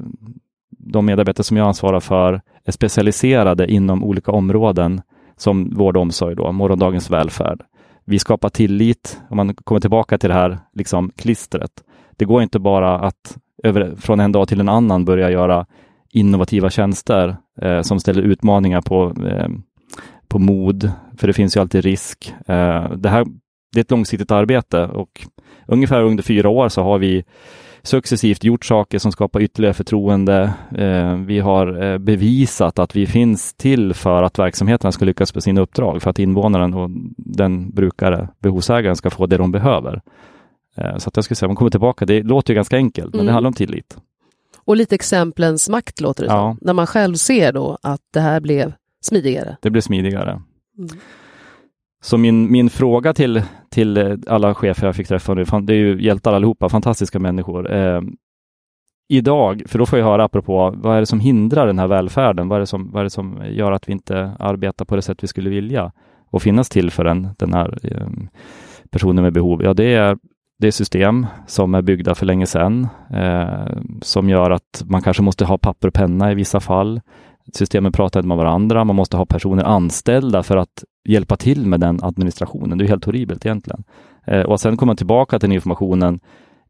de 0.70 1.06
medarbetare 1.06 1.44
som 1.44 1.56
jag 1.56 1.66
ansvarar 1.66 2.00
för 2.00 2.40
specialiserade 2.72 3.72
inom 3.72 4.04
olika 4.04 4.32
områden 4.32 5.02
som 5.36 5.70
vård 5.70 5.96
och 5.96 6.02
omsorg, 6.02 6.36
då, 6.36 6.52
morgondagens 6.52 7.10
välfärd. 7.10 7.62
Vi 8.04 8.18
skapar 8.18 8.48
tillit, 8.48 9.20
om 9.30 9.36
man 9.36 9.54
kommer 9.54 9.80
tillbaka 9.80 10.18
till 10.18 10.28
det 10.28 10.34
här 10.34 10.58
liksom, 10.74 11.10
klistret. 11.16 11.70
Det 12.16 12.24
går 12.24 12.42
inte 12.42 12.58
bara 12.58 12.98
att 12.98 13.38
över, 13.62 13.96
från 13.96 14.20
en 14.20 14.32
dag 14.32 14.48
till 14.48 14.60
en 14.60 14.68
annan 14.68 15.04
börja 15.04 15.30
göra 15.30 15.66
innovativa 16.12 16.70
tjänster 16.70 17.36
eh, 17.62 17.82
som 17.82 18.00
ställer 18.00 18.22
utmaningar 18.22 18.80
på, 18.80 19.14
eh, 19.26 19.48
på 20.28 20.38
mod, 20.38 20.92
för 21.16 21.26
det 21.26 21.32
finns 21.32 21.56
ju 21.56 21.60
alltid 21.60 21.84
risk. 21.84 22.34
Eh, 22.46 22.90
det 22.90 23.08
här 23.08 23.24
det 23.72 23.78
är 23.78 23.80
ett 23.80 23.90
långsiktigt 23.90 24.30
arbete 24.30 24.86
och 24.86 25.26
ungefär 25.66 26.02
under 26.02 26.22
fyra 26.22 26.48
år 26.48 26.68
så 26.68 26.82
har 26.82 26.98
vi 26.98 27.24
successivt 27.82 28.44
gjort 28.44 28.64
saker 28.64 28.98
som 28.98 29.12
skapar 29.12 29.40
ytterligare 29.40 29.74
förtroende. 29.74 30.52
Eh, 30.78 31.14
vi 31.14 31.38
har 31.38 31.82
eh, 31.82 31.98
bevisat 31.98 32.78
att 32.78 32.96
vi 32.96 33.06
finns 33.06 33.54
till 33.54 33.94
för 33.94 34.22
att 34.22 34.38
verksamheterna 34.38 34.92
ska 34.92 35.04
lyckas 35.04 35.34
med 35.34 35.42
sina 35.42 35.60
uppdrag, 35.60 36.02
för 36.02 36.10
att 36.10 36.18
invånaren 36.18 36.74
och 36.74 36.90
den 37.16 37.70
brukare, 37.70 38.28
behovsägaren, 38.38 38.96
ska 38.96 39.10
få 39.10 39.26
det 39.26 39.36
de 39.36 39.52
behöver. 39.52 40.02
Eh, 40.76 40.96
så 40.96 41.08
att 41.08 41.16
jag 41.16 41.24
skulle 41.24 41.36
säga, 41.36 41.48
man 41.48 41.56
kommer 41.56 41.70
tillbaka, 41.70 42.06
det 42.06 42.22
låter 42.22 42.52
ju 42.52 42.54
ganska 42.54 42.76
enkelt, 42.76 43.14
men 43.14 43.20
mm. 43.20 43.26
det 43.26 43.32
handlar 43.32 43.48
om 43.48 43.54
tillit. 43.54 43.96
Och 44.64 44.76
lite 44.76 44.94
exemplens 44.94 45.68
makt 45.68 46.00
låter 46.00 46.22
det 46.22 46.30
ja. 46.30 46.50
som. 46.50 46.66
När 46.66 46.72
man 46.72 46.86
själv 46.86 47.14
ser 47.14 47.52
då 47.52 47.78
att 47.82 48.00
det 48.12 48.20
här 48.20 48.40
blev 48.40 48.72
smidigare. 49.00 49.56
Det 49.62 49.70
blev 49.70 49.80
smidigare. 49.80 50.30
Mm. 50.78 50.90
Så 52.02 52.18
min, 52.18 52.52
min 52.52 52.70
fråga 52.70 53.14
till, 53.14 53.42
till 53.70 53.96
eh, 53.96 54.16
alla 54.26 54.54
chefer 54.54 54.86
jag 54.86 54.96
fick 54.96 55.08
träffa 55.08 55.34
nu, 55.34 55.44
det 55.62 55.72
är 55.72 55.76
ju 55.76 56.02
hjältar 56.02 56.32
allihopa, 56.32 56.68
fantastiska 56.68 57.18
människor. 57.18 57.72
Eh, 57.72 58.00
idag, 59.08 59.62
för 59.66 59.78
då 59.78 59.86
får 59.86 59.98
jag 59.98 60.06
höra 60.06 60.24
apropå, 60.24 60.74
vad 60.76 60.96
är 60.96 61.00
det 61.00 61.06
som 61.06 61.20
hindrar 61.20 61.66
den 61.66 61.78
här 61.78 61.86
välfärden? 61.86 62.48
Vad 62.48 62.56
är 62.56 62.60
det 62.60 62.66
som, 62.66 62.90
vad 62.90 63.00
är 63.00 63.04
det 63.04 63.10
som 63.10 63.42
gör 63.50 63.72
att 63.72 63.88
vi 63.88 63.92
inte 63.92 64.32
arbetar 64.38 64.84
på 64.84 64.96
det 64.96 65.02
sätt 65.02 65.22
vi 65.22 65.28
skulle 65.28 65.50
vilja 65.50 65.92
och 66.30 66.42
finnas 66.42 66.68
till 66.68 66.90
för 66.90 67.04
den, 67.04 67.28
den 67.38 67.54
här 67.54 67.78
eh, 67.82 68.08
personen 68.90 69.24
med 69.24 69.32
behov? 69.32 69.62
Ja, 69.62 69.74
det 69.74 69.94
är 69.94 70.18
det 70.60 70.66
är 70.66 70.70
system 70.70 71.26
som 71.46 71.74
är 71.74 71.82
byggda 71.82 72.14
för 72.14 72.26
länge 72.26 72.46
sedan, 72.46 72.88
eh, 73.14 73.76
som 74.02 74.28
gör 74.28 74.50
att 74.50 74.82
man 74.86 75.02
kanske 75.02 75.22
måste 75.22 75.44
ha 75.44 75.58
papper 75.58 75.88
och 75.88 75.94
penna 75.94 76.32
i 76.32 76.34
vissa 76.34 76.60
fall. 76.60 77.00
Systemen 77.56 77.92
pratar 77.92 78.20
inte 78.20 78.28
med 78.28 78.36
varandra, 78.36 78.84
man 78.84 78.96
måste 78.96 79.16
ha 79.16 79.26
personer 79.26 79.64
anställda 79.64 80.42
för 80.42 80.56
att 80.56 80.84
hjälpa 81.08 81.36
till 81.36 81.66
med 81.66 81.80
den 81.80 81.98
administrationen. 82.02 82.78
Det 82.78 82.84
är 82.84 82.88
helt 82.88 83.04
horribelt 83.04 83.46
egentligen. 83.46 83.84
Eh, 84.26 84.42
och 84.42 84.60
sen 84.60 84.76
komma 84.76 84.94
tillbaka 84.94 85.38
till 85.38 85.48
den 85.48 85.54
informationen, 85.54 86.20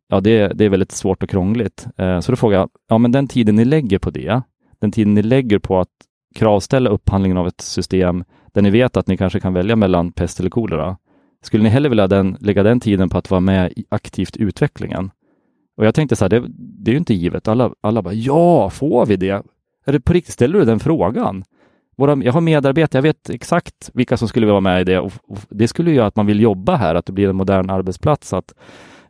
ja 0.09 0.21
det, 0.21 0.49
det 0.49 0.65
är 0.65 0.69
väldigt 0.69 0.93
svårt 0.93 1.23
och 1.23 1.31
krångligt. 1.31 1.87
Eh, 1.97 2.21
så 2.21 2.33
då 2.33 2.37
frågar 2.37 2.59
jag, 2.59 2.71
ja 2.89 2.99
men 2.99 3.13
den 3.13 3.29
tiden 3.29 3.57
ni 3.57 3.65
lägger 3.65 3.99
på 3.99 4.11
det, 4.11 4.43
den 4.81 4.93
tiden 4.93 5.15
ni 5.15 5.23
lägger 5.23 5.59
på 5.59 5.81
att 5.81 5.89
kravställa 6.35 6.91
upphandlingen 6.91 7.39
av 7.39 7.47
ett 7.47 7.61
system 7.61 8.25
där 8.53 8.63
ni 8.63 8.71
vet 8.71 8.97
att 8.97 9.07
ni 9.07 9.17
kanske 9.17 9.41
kan 9.41 9.55
välja 9.55 9.77
mellan 9.77 10.13
pest 10.13 10.41
eller 10.41 10.51
kolera, 10.51 10.97
skulle 11.43 11.63
ni 11.63 11.69
hellre 11.69 11.89
vilja 11.89 12.07
den, 12.07 12.37
lägga 12.41 12.63
den 12.63 12.81
tiden 12.81 13.09
på 13.09 13.19
att 13.19 13.31
vara 13.31 13.41
med 13.41 13.73
i 13.73 13.85
aktivt 13.89 14.37
utvecklingen? 14.37 15.11
Och 15.77 15.87
jag 15.87 15.95
tänkte 15.95 16.17
så 16.17 16.25
här, 16.25 16.29
det, 16.29 16.45
det 16.57 16.91
är 16.91 16.93
ju 16.93 16.99
inte 16.99 17.15
givet. 17.15 17.49
Alla, 17.49 17.71
alla 17.81 18.03
bara, 18.03 18.15
ja, 18.15 18.71
får 18.71 19.07
vi 19.07 19.17
det? 19.17 19.43
Är 19.91 19.93
det 19.93 20.01
på 20.01 20.13
riktigt, 20.13 20.35
ställer 20.35 20.59
du 20.59 20.65
den 20.65 20.81
frågan? 20.81 21.45
Våra, 21.97 22.25
jag 22.25 22.33
har 22.33 22.41
medarbetare, 22.41 22.99
jag 22.99 23.03
vet 23.03 23.31
exakt 23.31 23.91
vilka 23.95 24.17
som 24.17 24.29
skulle 24.29 24.47
vara 24.47 24.61
med 24.61 24.81
i 24.81 24.85
det 24.85 24.99
och, 24.99 25.13
och 25.29 25.39
det 25.49 25.69
skulle 25.69 25.91
göra 25.91 26.07
att 26.07 26.17
man 26.17 26.27
vill 26.27 26.41
jobba 26.41 26.77
här, 26.77 26.95
att 26.95 27.07
det 27.07 27.13
blir 27.13 27.29
en 27.29 27.37
modern 27.37 27.71
arbetsplats. 27.71 28.33
Att, 28.33 28.55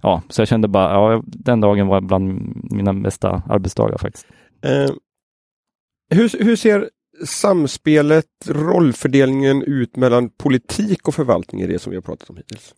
ja, 0.03 0.23
så 0.29 0.41
jag 0.41 0.49
kände 0.49 0.69
bara, 0.69 0.93
ja, 0.93 1.23
den 1.27 1.61
dagen 1.61 1.87
var 1.87 2.01
bland 2.01 2.53
mina 2.73 2.95
bästa 2.95 3.43
arbetsdagar 3.49 3.99
faktiskt. 3.99 4.27
Eh, 4.63 4.91
hur, 6.11 6.45
hur 6.45 6.57
ser 6.57 6.91
samspelet, 7.25 8.27
rollfördelningen 8.49 9.63
ut 9.63 9.97
mellan 9.97 10.31
politik 10.31 11.09
och 11.09 11.15
förvaltning 11.15 11.61
i 11.61 11.67
det 11.67 11.79
som 11.79 11.91
vi 11.91 11.97
har 11.97 12.03
pratat 12.03 12.31
om 12.31 12.37
hittills? 12.37 12.75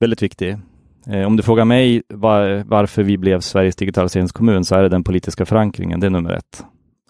Väldigt 0.00 0.22
viktig. 0.22 0.56
Eh, 1.06 1.26
om 1.26 1.36
du 1.36 1.42
frågar 1.42 1.64
mig 1.64 2.02
var, 2.08 2.64
varför 2.66 3.02
vi 3.02 3.18
blev 3.18 3.40
Sveriges 3.40 3.76
digitaliseringskommun 3.76 4.64
så 4.64 4.74
är 4.74 4.82
det 4.82 4.88
den 4.88 5.04
politiska 5.04 5.46
förankringen, 5.46 6.00
det 6.00 6.06
är 6.06 6.10
nummer 6.10 6.32
ett. 6.32 6.64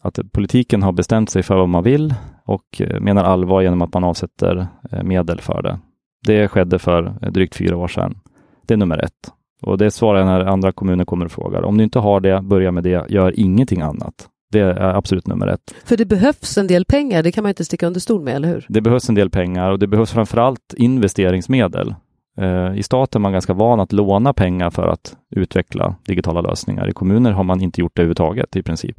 Att 0.07 0.33
politiken 0.33 0.83
har 0.83 0.92
bestämt 0.92 1.31
sig 1.31 1.42
för 1.42 1.57
vad 1.57 1.69
man 1.69 1.83
vill 1.83 2.14
och 2.45 2.81
eh, 2.81 3.01
menar 3.01 3.25
allvar 3.25 3.62
genom 3.62 3.83
att 3.83 3.95
man 3.95 4.05
avsätter 4.05 4.66
eh, 4.92 5.03
medel 5.03 5.40
för 5.40 5.62
det. 5.62 5.79
Det 6.27 6.49
skedde 6.49 6.79
för 6.79 7.31
drygt 7.31 7.57
fyra 7.57 7.77
år 7.77 7.88
sedan. 7.88 8.19
Det 8.66 8.75
är 8.75 8.79
nummer 8.79 9.05
ett. 9.05 9.33
Och 9.62 9.79
det 9.79 9.90
svarar 9.90 10.19
jag 10.19 10.27
när 10.27 10.40
andra 10.40 10.73
kommuner 10.73 11.05
kommer 11.05 11.25
och 11.25 11.33
frågar. 11.33 11.62
Om 11.62 11.79
du 11.79 11.85
inte 11.85 11.99
har 11.99 12.21
det, 12.21 12.42
börja 12.42 12.73
med 12.73 12.85
det. 12.85 13.11
Gör 13.11 13.40
ingenting 13.40 13.81
annat. 13.81 14.29
Det 14.53 14.61
är 14.61 14.95
absolut 14.97 15.27
nummer 15.27 15.47
ett. 15.47 15.75
För 15.85 15.97
det 15.97 16.05
behövs 16.05 16.59
en 16.59 16.66
del 16.66 16.85
pengar, 16.85 17.23
det 17.23 17.33
kan 17.33 17.42
man 17.42 17.49
inte 17.49 17.64
sticka 17.64 17.87
under 17.87 18.01
stol 18.01 18.23
med, 18.23 18.37
eller 18.37 18.49
hur? 18.49 18.66
Det 18.69 18.81
behövs 18.81 19.09
en 19.09 19.14
del 19.14 19.31
pengar 19.31 19.71
och 19.71 19.79
det 19.79 19.87
behövs 19.87 20.12
framförallt 20.12 20.75
investeringsmedel. 20.77 21.95
Eh, 22.40 22.79
I 22.79 22.83
staten 22.83 23.21
är 23.21 23.23
man 23.23 23.33
ganska 23.33 23.53
van 23.53 23.81
att 23.81 23.92
låna 23.92 24.33
pengar 24.33 24.71
för 24.71 24.88
att 24.88 25.16
utveckla 25.31 25.95
digitala 26.07 26.40
lösningar. 26.40 26.88
I 26.88 26.92
kommuner 26.92 27.33
har 27.33 27.45
man 27.45 27.61
inte 27.61 27.81
gjort 27.81 27.97
det 27.97 28.03
överhuvudtaget 28.03 28.57
i 28.57 28.62
princip. 28.62 28.97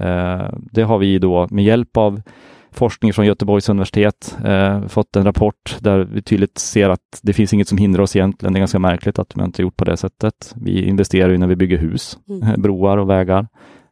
Eh, 0.00 0.48
det 0.72 0.82
har 0.82 0.98
vi 0.98 1.18
då 1.18 1.48
med 1.50 1.64
hjälp 1.64 1.96
av 1.96 2.22
forskning 2.72 3.12
från 3.12 3.26
Göteborgs 3.26 3.68
universitet 3.68 4.38
eh, 4.44 4.86
fått 4.86 5.16
en 5.16 5.24
rapport 5.24 5.76
där 5.80 5.98
vi 5.98 6.22
tydligt 6.22 6.58
ser 6.58 6.88
att 6.88 7.20
det 7.22 7.32
finns 7.32 7.54
inget 7.54 7.68
som 7.68 7.78
hindrar 7.78 8.02
oss 8.02 8.16
egentligen. 8.16 8.52
Det 8.52 8.58
är 8.58 8.60
ganska 8.60 8.78
märkligt 8.78 9.18
att 9.18 9.36
man 9.36 9.46
inte 9.46 9.62
gjort 9.62 9.76
på 9.76 9.84
det 9.84 9.96
sättet. 9.96 10.54
Vi 10.56 10.84
investerar 10.84 11.30
ju 11.30 11.38
när 11.38 11.46
vi 11.46 11.56
bygger 11.56 11.78
hus, 11.78 12.18
mm. 12.28 12.54
broar 12.62 12.98
och 12.98 13.10
vägar. 13.10 13.48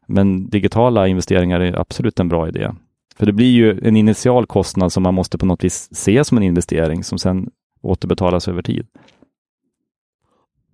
Men 0.07 0.51
digitala 0.51 1.09
investeringar 1.09 1.61
är 1.61 1.81
absolut 1.81 2.21
en 2.21 2.29
bra 2.29 2.49
idé. 2.49 2.71
För 3.17 3.27
det 3.27 3.33
blir 3.33 3.51
ju 3.51 3.81
en 3.83 3.97
initial 3.97 4.47
kostnad 4.47 4.93
som 4.93 5.03
man 5.03 5.15
måste 5.15 5.39
på 5.39 5.47
något 5.47 5.65
vis 5.65 5.89
se 5.95 6.25
som 6.25 6.39
en 6.39 6.45
investering 6.45 7.05
som 7.05 7.19
sen 7.19 7.51
återbetalas 7.83 8.49
över 8.49 8.63
tid. 8.63 8.87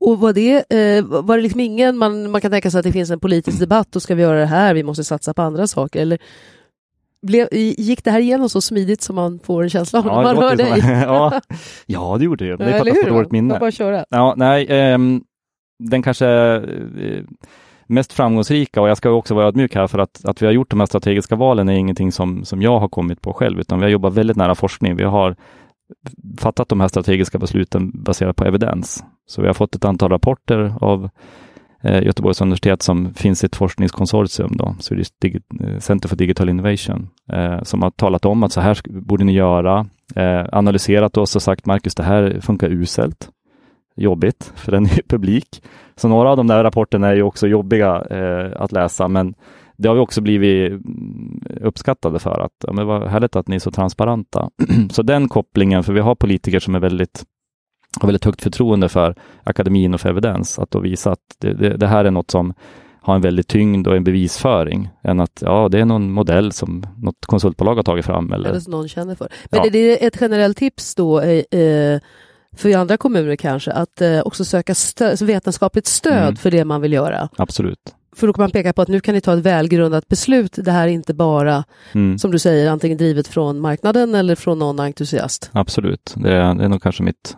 Och 0.04 0.20
var 0.20 0.32
det, 0.32 0.56
eh, 0.56 1.04
var 1.04 1.36
det 1.36 1.42
liksom 1.42 1.60
ingen, 1.60 1.96
man, 1.96 2.30
man 2.30 2.40
kan 2.40 2.50
tänka 2.50 2.70
sig 2.70 2.78
att 2.78 2.84
det 2.84 2.92
finns 2.92 3.10
en 3.10 3.20
politisk 3.20 3.58
debatt, 3.60 3.88
då 3.90 4.00
ska 4.00 4.14
vi 4.14 4.22
göra 4.22 4.38
det 4.38 4.46
här, 4.46 4.74
vi 4.74 4.82
måste 4.82 5.04
satsa 5.04 5.34
på 5.34 5.42
andra 5.42 5.66
saker, 5.66 6.00
eller 6.00 6.18
blev, 7.22 7.48
gick 7.52 8.04
det 8.04 8.10
här 8.10 8.20
igenom 8.20 8.48
så 8.48 8.60
smidigt 8.60 9.02
som 9.02 9.16
man 9.16 9.38
får 9.38 9.62
en 9.62 9.70
känsla 9.70 9.98
av 9.98 10.06
ja, 10.06 10.16
när 10.16 10.34
man 10.34 10.36
hör 10.36 10.56
dig? 10.56 11.02
ja, 11.06 11.40
ja, 11.86 12.16
det 12.18 12.24
gjorde 12.24 12.44
det. 12.44 12.56
Det 12.56 12.64
är 12.64 12.70
för 12.70 12.80
att 12.80 12.86
jag 12.86 13.02
får 13.02 13.10
dåligt 13.10 13.32
minne. 13.32 13.58
Bara 13.58 13.70
köra. 13.70 14.04
Ja, 14.10 14.34
nej, 14.36 14.66
eh, 14.66 14.98
den 15.78 16.02
kanske 16.02 16.28
eh, 16.28 17.22
mest 17.86 18.12
framgångsrika 18.12 18.80
och 18.80 18.88
jag 18.88 18.96
ska 18.96 19.10
också 19.10 19.34
vara 19.34 19.46
ödmjuk 19.46 19.74
här 19.74 19.86
för 19.86 19.98
att, 19.98 20.24
att 20.24 20.42
vi 20.42 20.46
har 20.46 20.52
gjort 20.52 20.70
de 20.70 20.80
här 20.80 20.86
strategiska 20.86 21.36
valen 21.36 21.68
är 21.68 21.72
ingenting 21.72 22.12
som, 22.12 22.44
som 22.44 22.62
jag 22.62 22.78
har 22.78 22.88
kommit 22.88 23.20
på 23.20 23.32
själv, 23.32 23.60
utan 23.60 23.78
vi 23.78 23.84
har 23.84 23.90
jobbat 23.90 24.14
väldigt 24.14 24.36
nära 24.36 24.54
forskning. 24.54 24.96
Vi 24.96 25.04
har 25.04 25.36
fattat 26.38 26.68
de 26.68 26.80
här 26.80 26.88
strategiska 26.88 27.38
besluten 27.38 27.90
baserat 27.94 28.36
på 28.36 28.44
evidens. 28.44 29.04
Så 29.26 29.40
vi 29.40 29.46
har 29.46 29.54
fått 29.54 29.74
ett 29.74 29.84
antal 29.84 30.10
rapporter 30.10 30.74
av 30.80 31.10
eh, 31.82 32.02
Göteborgs 32.02 32.40
universitet 32.40 32.82
som 32.82 33.14
finns 33.14 33.44
i 33.44 33.46
ett 33.46 33.56
forskningskonsortium, 33.56 34.52
då, 34.56 34.74
Swedish 34.80 35.08
Digi 35.20 35.40
eh, 35.60 35.78
Center 35.78 36.08
for 36.08 36.16
Digital 36.16 36.48
Innovation, 36.48 37.08
eh, 37.32 37.62
som 37.62 37.82
har 37.82 37.90
talat 37.90 38.24
om 38.24 38.42
att 38.42 38.52
så 38.52 38.60
här 38.60 38.78
borde 38.88 39.24
ni 39.24 39.32
göra, 39.32 39.86
eh, 40.16 40.44
analyserat 40.52 41.16
oss 41.16 41.36
och 41.36 41.42
sagt 41.42 41.66
Marcus, 41.66 41.94
det 41.94 42.02
här 42.02 42.40
funkar 42.40 42.68
uselt 42.68 43.30
jobbigt 43.96 44.52
för 44.54 44.72
den 44.72 44.84
är 44.84 45.08
publik. 45.08 45.62
Så 45.96 46.08
några 46.08 46.30
av 46.30 46.36
de 46.36 46.46
där 46.46 46.64
rapporterna 46.64 47.08
är 47.08 47.14
ju 47.14 47.22
också 47.22 47.46
jobbiga 47.46 48.04
eh, 48.10 48.62
att 48.62 48.72
läsa, 48.72 49.08
men 49.08 49.34
det 49.76 49.88
har 49.88 49.94
vi 49.94 50.00
också 50.00 50.20
blivit 50.20 50.72
mm, 50.72 51.42
uppskattade 51.60 52.18
för 52.18 52.40
att 52.40 52.52
ja, 52.66 52.72
men 52.72 52.86
vad 52.86 53.08
härligt 53.08 53.36
att 53.36 53.48
ni 53.48 53.56
är 53.56 53.60
så 53.60 53.70
transparenta. 53.70 54.50
så 54.90 55.02
den 55.02 55.28
kopplingen, 55.28 55.84
för 55.84 55.92
vi 55.92 56.00
har 56.00 56.14
politiker 56.14 56.60
som 56.60 56.74
är 56.74 56.80
väldigt 56.80 57.24
har 58.00 58.08
väldigt 58.08 58.24
högt 58.24 58.42
förtroende 58.42 58.88
för 58.88 59.14
akademin 59.44 59.94
och 59.94 60.00
för 60.00 60.08
evidens, 60.08 60.58
att 60.58 60.70
då 60.70 60.80
visa 60.80 61.12
att 61.12 61.20
det, 61.38 61.54
det, 61.54 61.76
det 61.76 61.86
här 61.86 62.04
är 62.04 62.10
något 62.10 62.30
som 62.30 62.54
har 63.00 63.14
en 63.14 63.20
väldigt 63.20 63.48
tyngd 63.48 63.86
och 63.86 63.96
en 63.96 64.04
bevisföring 64.04 64.88
än 65.02 65.20
att 65.20 65.42
ja, 65.46 65.68
det 65.68 65.80
är 65.80 65.84
någon 65.84 66.12
modell 66.12 66.52
som 66.52 66.86
något 66.96 67.26
konsultbolag 67.26 67.74
har 67.74 67.82
tagit 67.82 68.04
fram. 68.04 68.32
Eller, 68.32 68.48
eller 68.48 68.60
som 68.60 68.70
någon 68.70 68.88
känner 68.88 69.14
för. 69.14 69.28
Men 69.50 69.60
ja. 69.60 69.66
är 69.66 69.70
det 69.70 70.06
ett 70.06 70.16
generellt 70.20 70.56
tips 70.56 70.94
då 70.94 71.20
eh, 71.20 72.00
för 72.56 72.76
andra 72.76 72.96
kommuner 72.96 73.36
kanske, 73.36 73.72
att 73.72 74.00
eh, 74.00 74.20
också 74.20 74.44
söka 74.44 74.74
stö 74.74 75.16
vetenskapligt 75.20 75.86
stöd 75.86 76.22
mm. 76.22 76.36
för 76.36 76.50
det 76.50 76.64
man 76.64 76.80
vill 76.80 76.92
göra. 76.92 77.28
Absolut. 77.36 77.94
För 78.16 78.26
då 78.26 78.32
kan 78.32 78.42
man 78.42 78.50
peka 78.50 78.72
på 78.72 78.82
att 78.82 78.88
nu 78.88 79.00
kan 79.00 79.14
ni 79.14 79.20
ta 79.20 79.34
ett 79.34 79.44
välgrundat 79.44 80.08
beslut. 80.08 80.58
Det 80.64 80.72
här 80.72 80.84
är 80.84 80.92
inte 80.92 81.14
bara, 81.14 81.64
mm. 81.92 82.18
som 82.18 82.30
du 82.30 82.38
säger, 82.38 82.70
antingen 82.70 82.98
drivet 82.98 83.28
från 83.28 83.60
marknaden 83.60 84.14
eller 84.14 84.34
från 84.34 84.58
någon 84.58 84.80
entusiast. 84.80 85.50
Absolut, 85.52 86.14
det 86.16 86.32
är, 86.32 86.54
det 86.54 86.64
är 86.64 86.68
nog 86.68 86.82
kanske 86.82 87.02
mitt 87.02 87.36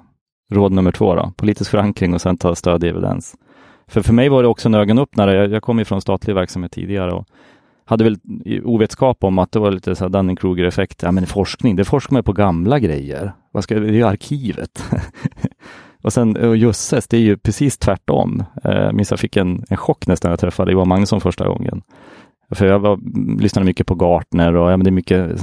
råd 0.50 0.72
nummer 0.72 0.92
två. 0.92 1.14
Då. 1.14 1.32
Politisk 1.37 1.70
förankring 1.70 2.14
och 2.14 2.20
sen 2.20 2.37
ta 2.37 2.54
stöd 2.54 2.85
i 2.85 2.88
evidens. 2.88 3.35
För, 3.88 4.02
för 4.02 4.12
mig 4.12 4.28
var 4.28 4.42
det 4.42 4.48
också 4.48 4.68
en 4.68 4.74
ögonöppnare. 4.74 5.35
Jag, 5.35 5.52
jag 5.52 5.62
kom 5.62 5.78
ju 5.78 5.85
från 5.85 6.00
statlig 6.00 6.35
verksamhet 6.35 6.72
tidigare 6.72 7.12
och 7.12 7.26
hade 7.85 8.04
väl 8.04 8.18
ovetskap 8.64 9.24
om 9.24 9.38
att 9.38 9.52
det 9.52 9.59
var 9.59 9.70
lite 9.70 9.94
så 9.94 10.09
Dunning-Kruger-effekt. 10.09 11.02
Ja, 11.02 11.12
men 11.12 11.26
forskning, 11.26 11.76
det 11.76 11.85
forskar 11.85 12.12
man 12.12 12.22
på 12.22 12.32
gamla 12.32 12.78
grejer. 12.78 13.32
Vad 13.52 13.64
ska, 13.64 13.80
det 13.80 13.88
är 13.88 13.92
ju 13.92 14.02
arkivet. 14.02 14.85
och 16.02 16.12
sen 16.12 16.37
och 16.37 16.56
jösses, 16.56 17.08
det 17.08 17.16
är 17.16 17.21
ju 17.21 17.37
precis 17.37 17.79
tvärtom. 17.79 18.44
Jag 18.62 18.94
minns 18.94 19.10
jag 19.10 19.21
fick 19.21 19.37
en, 19.37 19.64
en 19.68 19.77
chock 19.77 20.06
nästan 20.06 20.29
när 20.29 20.33
jag 20.33 20.40
träffade 20.40 20.73
Johan 20.73 20.88
Magnusson 20.88 21.21
första 21.21 21.48
gången. 21.48 21.83
För 22.51 22.67
jag 22.67 22.79
var, 22.79 22.99
lyssnade 23.40 23.65
mycket 23.65 23.87
på 23.87 23.94
Gartner 23.94 24.57
och 24.57 24.73
ja, 24.73 24.77
men 24.77 24.85
det 24.85 24.90
är 24.90 24.92
mycket 24.92 25.40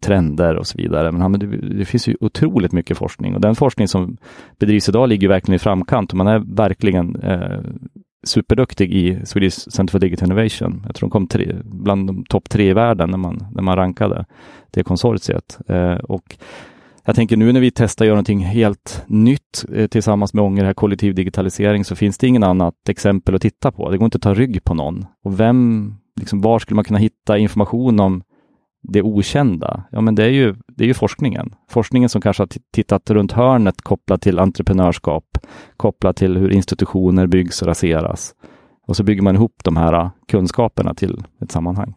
trender 0.00 0.56
och 0.56 0.66
så 0.66 0.78
vidare. 0.78 1.12
Men, 1.12 1.20
ja, 1.20 1.28
men 1.28 1.40
det, 1.40 1.46
det, 1.78 1.84
finns 1.84 2.08
ju 2.08 2.16
otroligt 2.20 2.72
mycket 2.72 2.98
forskning 2.98 3.34
och 3.34 3.40
den 3.40 3.54
forskning 3.54 3.88
som 3.88 4.16
bedrivs 4.58 4.88
idag 4.88 5.08
ligger 5.08 5.28
verkligen 5.28 5.56
i 5.56 5.58
framkant 5.58 6.10
och 6.10 6.16
man 6.16 6.26
är 6.26 6.38
verkligen 6.38 7.16
eh, 7.16 7.60
superduktig 8.26 8.94
i 8.94 9.26
Swedish 9.26 9.70
Center 9.70 9.92
for 9.92 9.98
Digital 9.98 10.26
Innovation. 10.26 10.82
Jag 10.86 10.94
tror 10.94 11.08
de 11.08 11.10
kom 11.10 11.26
tre, 11.26 11.56
bland 11.64 12.06
de 12.06 12.24
topp 12.24 12.48
tre 12.48 12.70
i 12.70 12.72
världen 12.72 13.10
när 13.10 13.18
man, 13.18 13.46
när 13.52 13.62
man 13.62 13.76
rankade 13.76 14.24
det 14.70 14.84
konsortiet. 14.84 15.58
Eh, 15.68 15.94
och 15.94 16.36
jag 17.04 17.16
tänker 17.16 17.36
nu 17.36 17.52
när 17.52 17.60
vi 17.60 17.70
testar 17.70 18.04
att 18.04 18.06
göra 18.06 18.14
någonting 18.14 18.44
helt 18.44 19.04
nytt 19.06 19.64
eh, 19.74 19.86
tillsammans 19.86 20.34
med 20.34 20.44
Ånger, 20.44 20.64
här 20.64 20.74
kollektiv 20.74 21.14
digitalisering, 21.14 21.84
så 21.84 21.96
finns 21.96 22.18
det 22.18 22.26
ingen 22.26 22.42
annat 22.42 22.88
exempel 22.88 23.34
att 23.34 23.42
titta 23.42 23.72
på. 23.72 23.90
Det 23.90 23.98
går 23.98 24.04
inte 24.04 24.16
att 24.16 24.22
ta 24.22 24.34
rygg 24.34 24.64
på 24.64 24.74
någon. 24.74 25.06
Och 25.24 25.40
vem, 25.40 25.94
liksom, 26.16 26.40
var 26.40 26.58
skulle 26.58 26.76
man 26.76 26.84
kunna 26.84 26.98
hitta 26.98 27.38
information 27.38 28.00
om 28.00 28.22
det 28.88 29.02
okända, 29.02 29.84
ja 29.90 30.00
men 30.00 30.14
det 30.14 30.24
är 30.24 30.28
ju, 30.28 30.54
det 30.68 30.84
är 30.84 30.88
ju 30.88 30.94
forskningen. 30.94 31.54
Forskningen 31.70 32.08
som 32.08 32.20
kanske 32.20 32.42
har 32.42 32.48
tittat 32.72 33.10
runt 33.10 33.32
hörnet 33.32 33.82
kopplat 33.82 34.22
till 34.22 34.38
entreprenörskap, 34.38 35.38
kopplat 35.76 36.16
till 36.16 36.36
hur 36.36 36.52
institutioner 36.52 37.26
byggs 37.26 37.62
och 37.62 37.68
raseras. 37.68 38.34
Och 38.86 38.96
så 38.96 39.02
bygger 39.02 39.22
man 39.22 39.34
ihop 39.34 39.54
de 39.64 39.76
här 39.76 40.10
kunskaperna 40.28 40.94
till 40.94 41.24
ett 41.42 41.52
sammanhang. 41.52 41.94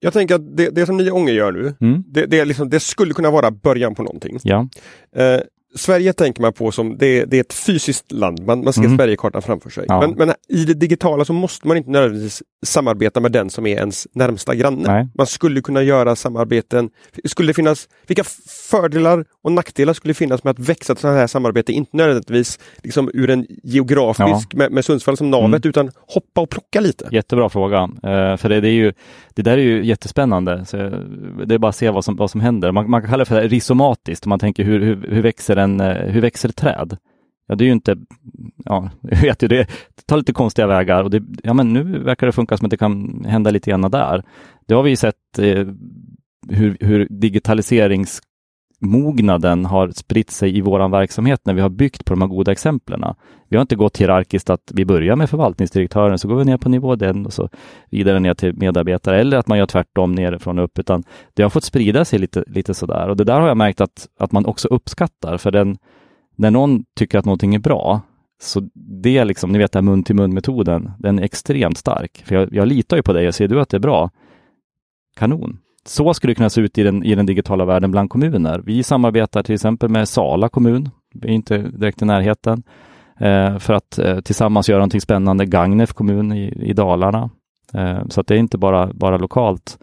Jag 0.00 0.12
tänker 0.12 0.34
att 0.34 0.56
det, 0.56 0.70
det 0.70 0.86
som 0.86 0.96
ni 0.96 1.10
Ånge 1.10 1.32
gör 1.32 1.52
nu, 1.52 1.74
mm. 1.80 2.04
det, 2.06 2.26
det, 2.26 2.44
liksom, 2.44 2.70
det, 2.70 2.80
skulle 2.80 3.14
kunna 3.14 3.30
vara 3.30 3.50
början 3.50 3.94
på 3.94 4.02
någonting. 4.02 4.38
Ja. 4.42 4.68
Eh, 5.16 5.40
Sverige 5.76 6.12
tänker 6.12 6.42
man 6.42 6.52
på 6.52 6.72
som 6.72 6.98
det, 6.98 7.24
det 7.24 7.36
är 7.36 7.40
ett 7.40 7.52
fysiskt 7.52 8.12
land, 8.12 8.46
man, 8.46 8.64
man 8.64 8.72
ser 8.72 8.84
mm. 8.84 8.96
Sverigekartan 8.96 9.42
framför 9.42 9.70
sig. 9.70 9.84
Ja. 9.88 10.00
Men, 10.00 10.10
men, 10.10 10.34
i 10.48 10.64
det 10.64 10.74
digitala 10.74 11.24
så 11.24 11.32
måste 11.32 11.68
man 11.68 11.76
inte 11.76 11.90
nödvändigtvis 11.90 12.42
samarbeta 12.66 13.20
med 13.20 13.32
den 13.32 13.50
som 13.50 13.66
är 13.66 13.76
ens 13.76 14.06
närmsta 14.12 14.54
granne. 14.54 14.92
Nej. 14.92 15.08
Man 15.14 15.26
skulle 15.26 15.60
kunna 15.60 15.82
göra 15.82 16.16
samarbeten. 16.16 16.90
Skulle 17.24 17.54
finnas, 17.54 17.88
vilka 18.06 18.24
fördelar 18.70 19.24
och 19.42 19.52
nackdelar 19.52 19.92
skulle 19.92 20.14
finnas 20.14 20.44
med 20.44 20.50
att 20.50 20.58
växa 20.58 20.92
ett 20.92 20.98
sådant 20.98 21.18
här 21.18 21.26
samarbete? 21.26 21.72
Inte 21.72 21.96
nödvändigtvis 21.96 22.58
liksom 22.82 23.10
ur 23.14 23.30
en 23.30 23.46
geografisk 23.48 24.48
ja. 24.50 24.58
med, 24.58 24.72
med 24.72 24.84
Sundsvall 24.84 25.16
som 25.16 25.30
navet 25.30 25.64
mm. 25.64 25.68
utan 25.68 25.90
hoppa 26.06 26.40
och 26.40 26.50
plocka 26.50 26.80
lite. 26.80 27.08
Jättebra 27.12 27.48
fråga. 27.48 27.82
Uh, 27.82 28.36
för 28.36 28.48
det, 28.48 28.60
det, 28.60 28.68
är 28.68 28.72
ju, 28.72 28.92
det 29.34 29.42
där 29.42 29.58
är 29.58 29.62
ju 29.62 29.84
jättespännande. 29.84 30.64
Så 30.64 30.76
det 31.46 31.54
är 31.54 31.58
bara 31.58 31.68
att 31.68 31.76
se 31.76 31.90
vad 31.90 32.04
som, 32.04 32.16
vad 32.16 32.30
som 32.30 32.40
händer. 32.40 32.72
Man, 32.72 32.90
man 32.90 33.00
kan 33.00 33.10
kalla 33.10 33.24
det 33.24 33.28
för 33.28 33.48
rizomatiskt. 33.48 34.26
Man 34.26 34.38
tänker 34.38 34.64
hur, 34.64 34.80
hur, 34.80 35.08
hur 35.10 35.22
växer 35.22 35.56
en, 35.56 35.65
eh, 35.80 35.96
hur 35.96 36.20
växer 36.20 36.48
ett 36.48 36.56
träd? 36.56 36.96
Ja, 37.48 37.54
det 37.54 37.64
är 37.64 37.66
ju 37.66 37.72
inte, 37.72 37.96
ja, 38.64 38.90
jag 39.02 39.18
vet 39.18 39.42
ju 39.42 39.48
det, 39.48 39.68
det 39.94 40.06
tar 40.06 40.16
lite 40.16 40.32
konstiga 40.32 40.66
vägar 40.66 41.02
och 41.02 41.10
det, 41.10 41.22
ja 41.42 41.54
men 41.54 41.72
nu 41.72 41.98
verkar 41.98 42.26
det 42.26 42.32
funka 42.32 42.56
som 42.56 42.64
att 42.64 42.70
det 42.70 42.76
kan 42.76 43.24
hända 43.28 43.50
lite 43.50 43.70
grann 43.70 43.90
där. 43.90 44.24
Det 44.66 44.74
har 44.74 44.82
vi 44.82 44.90
ju 44.90 44.96
sett 44.96 45.38
eh, 45.38 45.66
hur, 46.48 46.76
hur 46.80 47.08
mognaden 48.80 49.64
har 49.64 49.88
spritt 49.88 50.30
sig 50.30 50.56
i 50.56 50.60
vår 50.60 50.88
verksamhet 50.88 51.40
när 51.44 51.54
vi 51.54 51.60
har 51.60 51.68
byggt 51.68 52.04
på 52.04 52.14
de 52.14 52.20
här 52.20 52.28
goda 52.28 52.52
exemplen. 52.52 53.04
Vi 53.48 53.56
har 53.56 53.62
inte 53.62 53.76
gått 53.76 53.96
hierarkiskt 53.96 54.50
att 54.50 54.72
vi 54.74 54.84
börjar 54.84 55.16
med 55.16 55.30
förvaltningsdirektören, 55.30 56.18
så 56.18 56.28
går 56.28 56.36
vi 56.36 56.44
ner 56.44 56.56
på 56.56 56.68
nivå 56.68 56.96
den 56.96 57.26
och 57.26 57.32
så 57.32 57.48
vidare 57.90 58.20
ner 58.20 58.34
till 58.34 58.54
medarbetare 58.54 59.20
eller 59.20 59.36
att 59.36 59.48
man 59.48 59.58
gör 59.58 59.66
tvärtom 59.66 60.12
nerifrån 60.12 60.58
och 60.58 60.64
upp, 60.64 60.78
utan 60.78 61.04
det 61.34 61.42
har 61.42 61.50
fått 61.50 61.64
sprida 61.64 62.04
sig 62.04 62.18
lite, 62.18 62.44
lite 62.46 62.74
sådär 62.74 63.08
och 63.08 63.16
det 63.16 63.24
där 63.24 63.40
har 63.40 63.48
jag 63.48 63.56
märkt 63.56 63.80
att, 63.80 64.08
att 64.18 64.32
man 64.32 64.46
också 64.46 64.68
uppskattar, 64.68 65.36
för 65.38 65.50
den 65.50 65.78
när 66.36 66.50
någon 66.50 66.84
tycker 66.96 67.18
att 67.18 67.24
någonting 67.24 67.54
är 67.54 67.58
bra, 67.58 68.00
så 68.40 68.68
det 69.02 69.18
är 69.18 69.24
liksom, 69.24 69.52
ni 69.52 69.58
vet 69.58 69.72
den 69.72 69.86
här 69.86 69.92
mun 69.92 70.02
till 70.02 70.16
mun 70.16 70.34
metoden, 70.34 70.90
den 70.98 71.18
är 71.18 71.22
extremt 71.22 71.78
stark. 71.78 72.22
För 72.26 72.34
jag, 72.34 72.54
jag 72.54 72.68
litar 72.68 72.96
ju 72.96 73.02
på 73.02 73.12
dig, 73.12 73.32
ser 73.32 73.48
du 73.48 73.60
att 73.60 73.68
det 73.68 73.76
är 73.76 73.80
bra? 73.80 74.10
Kanon. 75.16 75.58
Så 75.86 76.14
skulle 76.14 76.30
det 76.30 76.34
kunna 76.34 76.50
se 76.50 76.60
ut 76.60 76.78
i 76.78 76.82
den, 76.82 77.04
i 77.04 77.14
den 77.14 77.26
digitala 77.26 77.64
världen 77.64 77.90
bland 77.90 78.10
kommuner. 78.10 78.62
Vi 78.64 78.82
samarbetar 78.82 79.42
till 79.42 79.54
exempel 79.54 79.88
med 79.88 80.08
Sala 80.08 80.48
kommun, 80.48 80.90
vi 81.14 81.28
är 81.28 81.32
inte 81.32 81.58
direkt 81.58 82.02
i 82.02 82.04
närheten, 82.04 82.62
eh, 83.20 83.58
för 83.58 83.72
att 83.72 83.98
eh, 83.98 84.20
tillsammans 84.20 84.68
göra 84.68 84.78
någonting 84.78 85.00
spännande. 85.00 85.46
Gagnef 85.46 85.92
kommun 85.92 86.32
i, 86.32 86.68
i 86.70 86.72
Dalarna. 86.72 87.30
Eh, 87.74 88.08
så 88.08 88.20
att 88.20 88.26
det 88.26 88.34
är 88.34 88.38
inte 88.38 88.58
bara, 88.58 88.92
bara 88.92 89.16
lokalt. 89.16 89.78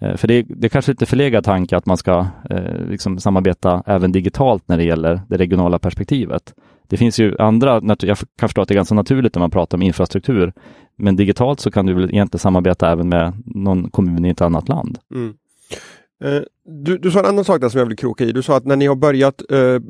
Eh, 0.00 0.16
för 0.16 0.28
det, 0.28 0.42
det 0.42 0.66
är 0.66 0.68
kanske 0.68 0.92
lite 0.92 1.06
förlegad 1.06 1.44
tanke 1.44 1.76
att 1.76 1.86
man 1.86 1.96
ska 1.96 2.26
eh, 2.50 2.86
liksom 2.88 3.18
samarbeta 3.18 3.82
även 3.86 4.12
digitalt 4.12 4.68
när 4.68 4.76
det 4.76 4.84
gäller 4.84 5.20
det 5.28 5.36
regionala 5.36 5.78
perspektivet. 5.78 6.54
Det 6.92 6.98
finns 6.98 7.18
ju 7.18 7.36
andra, 7.38 7.96
jag 8.00 8.18
kan 8.38 8.48
förstå 8.48 8.62
att 8.62 8.68
det 8.68 8.74
är 8.74 8.76
ganska 8.76 8.94
naturligt 8.94 9.34
när 9.34 9.40
man 9.40 9.50
pratar 9.50 9.78
om 9.78 9.82
infrastruktur, 9.82 10.52
men 10.96 11.16
digitalt 11.16 11.60
så 11.60 11.70
kan 11.70 11.86
du 11.86 11.94
väl 11.94 12.10
egentligen 12.10 12.38
samarbeta 12.38 12.92
även 12.92 13.08
med 13.08 13.42
någon 13.44 13.90
kommun 13.90 14.24
i 14.24 14.28
ett 14.28 14.40
annat 14.40 14.68
land. 14.68 14.98
Mm. 15.14 15.34
Eh, 16.24 16.42
du, 16.64 16.98
du 16.98 17.10
sa 17.10 17.18
en 17.18 17.26
annan 17.26 17.44
sak 17.44 17.60
där 17.60 17.68
som 17.68 17.78
jag 17.78 17.86
vill 17.86 17.96
kroka 17.96 18.24
i. 18.24 18.32
Du 18.32 18.42
sa 18.42 18.56
att 18.56 18.64
när 18.64 18.76
ni 18.76 18.86
har 18.86 18.94
börjat 18.94 19.42
eh, 19.50 19.80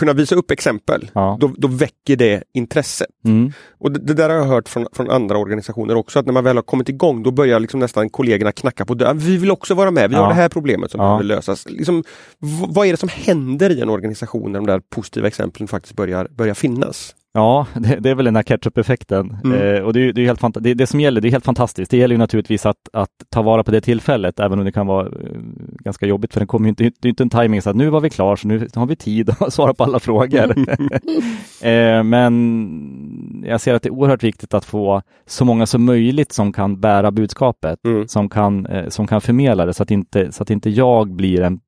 kunna 0.00 0.12
visa 0.12 0.34
upp 0.34 0.50
exempel, 0.50 1.10
ja. 1.14 1.36
då, 1.40 1.54
då 1.58 1.68
väcker 1.68 2.16
det 2.16 2.42
intresset. 2.54 3.08
Mm. 3.24 3.52
Och 3.78 3.92
det, 3.92 4.00
det, 4.00 4.14
där 4.14 4.28
har 4.28 4.36
jag 4.36 4.44
hört 4.44 4.68
från, 4.68 4.86
från 4.92 5.10
andra 5.10 5.38
organisationer 5.38 5.96
också, 5.96 6.18
att 6.18 6.26
när 6.26 6.32
man 6.32 6.44
väl 6.44 6.56
har 6.56 6.62
kommit 6.62 6.88
igång 6.88 7.22
då 7.22 7.30
börjar 7.30 7.60
liksom 7.60 7.80
nästan 7.80 8.10
kollegorna 8.10 8.52
knacka 8.52 8.84
på 8.84 8.94
dörren. 8.94 9.18
Vi 9.18 9.36
vill 9.36 9.50
också 9.50 9.74
vara 9.74 9.90
med, 9.90 10.10
vi 10.10 10.16
ja. 10.16 10.22
har 10.22 10.28
det 10.28 10.34
här 10.34 10.48
problemet 10.48 10.90
som 10.90 11.00
ja. 11.00 11.06
behöver 11.06 11.24
lösas. 11.24 11.66
Liksom, 11.68 12.04
vad 12.68 12.86
är 12.86 12.90
det 12.90 12.96
som 12.96 13.08
händer 13.08 13.70
i 13.70 13.80
en 13.80 13.88
organisation 13.88 14.52
när 14.52 14.58
de 14.58 14.66
där 14.66 14.80
positiva 14.80 15.28
exemplen 15.28 15.68
faktiskt 15.68 15.96
börjar, 15.96 16.28
börjar 16.30 16.54
finnas? 16.54 17.14
Ja, 17.32 17.66
det, 17.74 17.96
det, 18.00 18.10
är 18.10 18.14
väl 18.14 18.24
den 18.24 18.36
här 18.36 18.42
ketchup-effekten. 18.42 19.36
Mm. 19.44 19.76
Eh, 19.76 19.82
och 19.82 19.92
det, 19.92 20.12
det, 20.12 20.20
är 20.20 20.26
helt 20.26 20.54
det, 20.60 20.74
det 20.74 20.86
som 20.86 21.00
gäller, 21.00 21.20
det 21.20 21.28
är 21.28 21.30
helt 21.30 21.44
fantastiskt. 21.44 21.90
Det 21.90 21.96
gäller 21.96 22.14
ju 22.14 22.18
naturligtvis 22.18 22.66
att, 22.66 22.76
att 22.92 23.10
ta 23.28 23.42
vara 23.42 23.64
på 23.64 23.70
det 23.70 23.80
tillfället, 23.80 24.40
även 24.40 24.58
om 24.58 24.64
det 24.64 24.72
kan 24.72 24.86
vara 24.86 25.06
eh, 25.06 25.12
ganska 25.84 26.06
jobbigt, 26.06 26.32
för 26.32 26.40
den 26.40 26.46
kommer 26.46 26.68
inte, 26.68 26.84
det 26.84 27.08
är 27.08 27.10
inte 27.10 27.22
en 27.22 27.30
timing 27.30 27.62
så 27.62 27.70
att 27.70 27.76
nu 27.76 27.90
var 27.90 28.00
vi 28.00 28.10
klar, 28.10 28.36
så 28.36 28.48
nu 28.48 28.68
har 28.74 28.86
vi 28.86 28.96
tid 28.96 29.30
att 29.40 29.52
svara 29.52 29.74
på 29.74 29.84
alla 29.84 30.00
frågor. 30.00 30.54
eh, 31.62 32.02
men 32.02 33.44
jag 33.46 33.60
ser 33.60 33.74
att 33.74 33.82
det 33.82 33.88
är 33.88 33.92
oerhört 33.92 34.22
viktigt 34.22 34.54
att 34.54 34.64
få 34.64 35.02
så 35.26 35.44
många 35.44 35.66
som 35.66 35.84
möjligt 35.84 36.32
som 36.32 36.52
kan 36.52 36.80
bära 36.80 37.10
budskapet, 37.10 37.78
mm. 37.84 38.08
som, 38.08 38.28
kan, 38.28 38.66
eh, 38.66 38.88
som 38.88 39.06
kan 39.06 39.20
förmedla 39.20 39.66
det, 39.66 39.74
så 39.74 39.82
att 39.82 39.90
inte, 39.90 40.32
så 40.32 40.42
att 40.42 40.50
inte 40.50 40.70
jag 40.70 41.14
blir 41.14 41.40
en, 41.40 41.60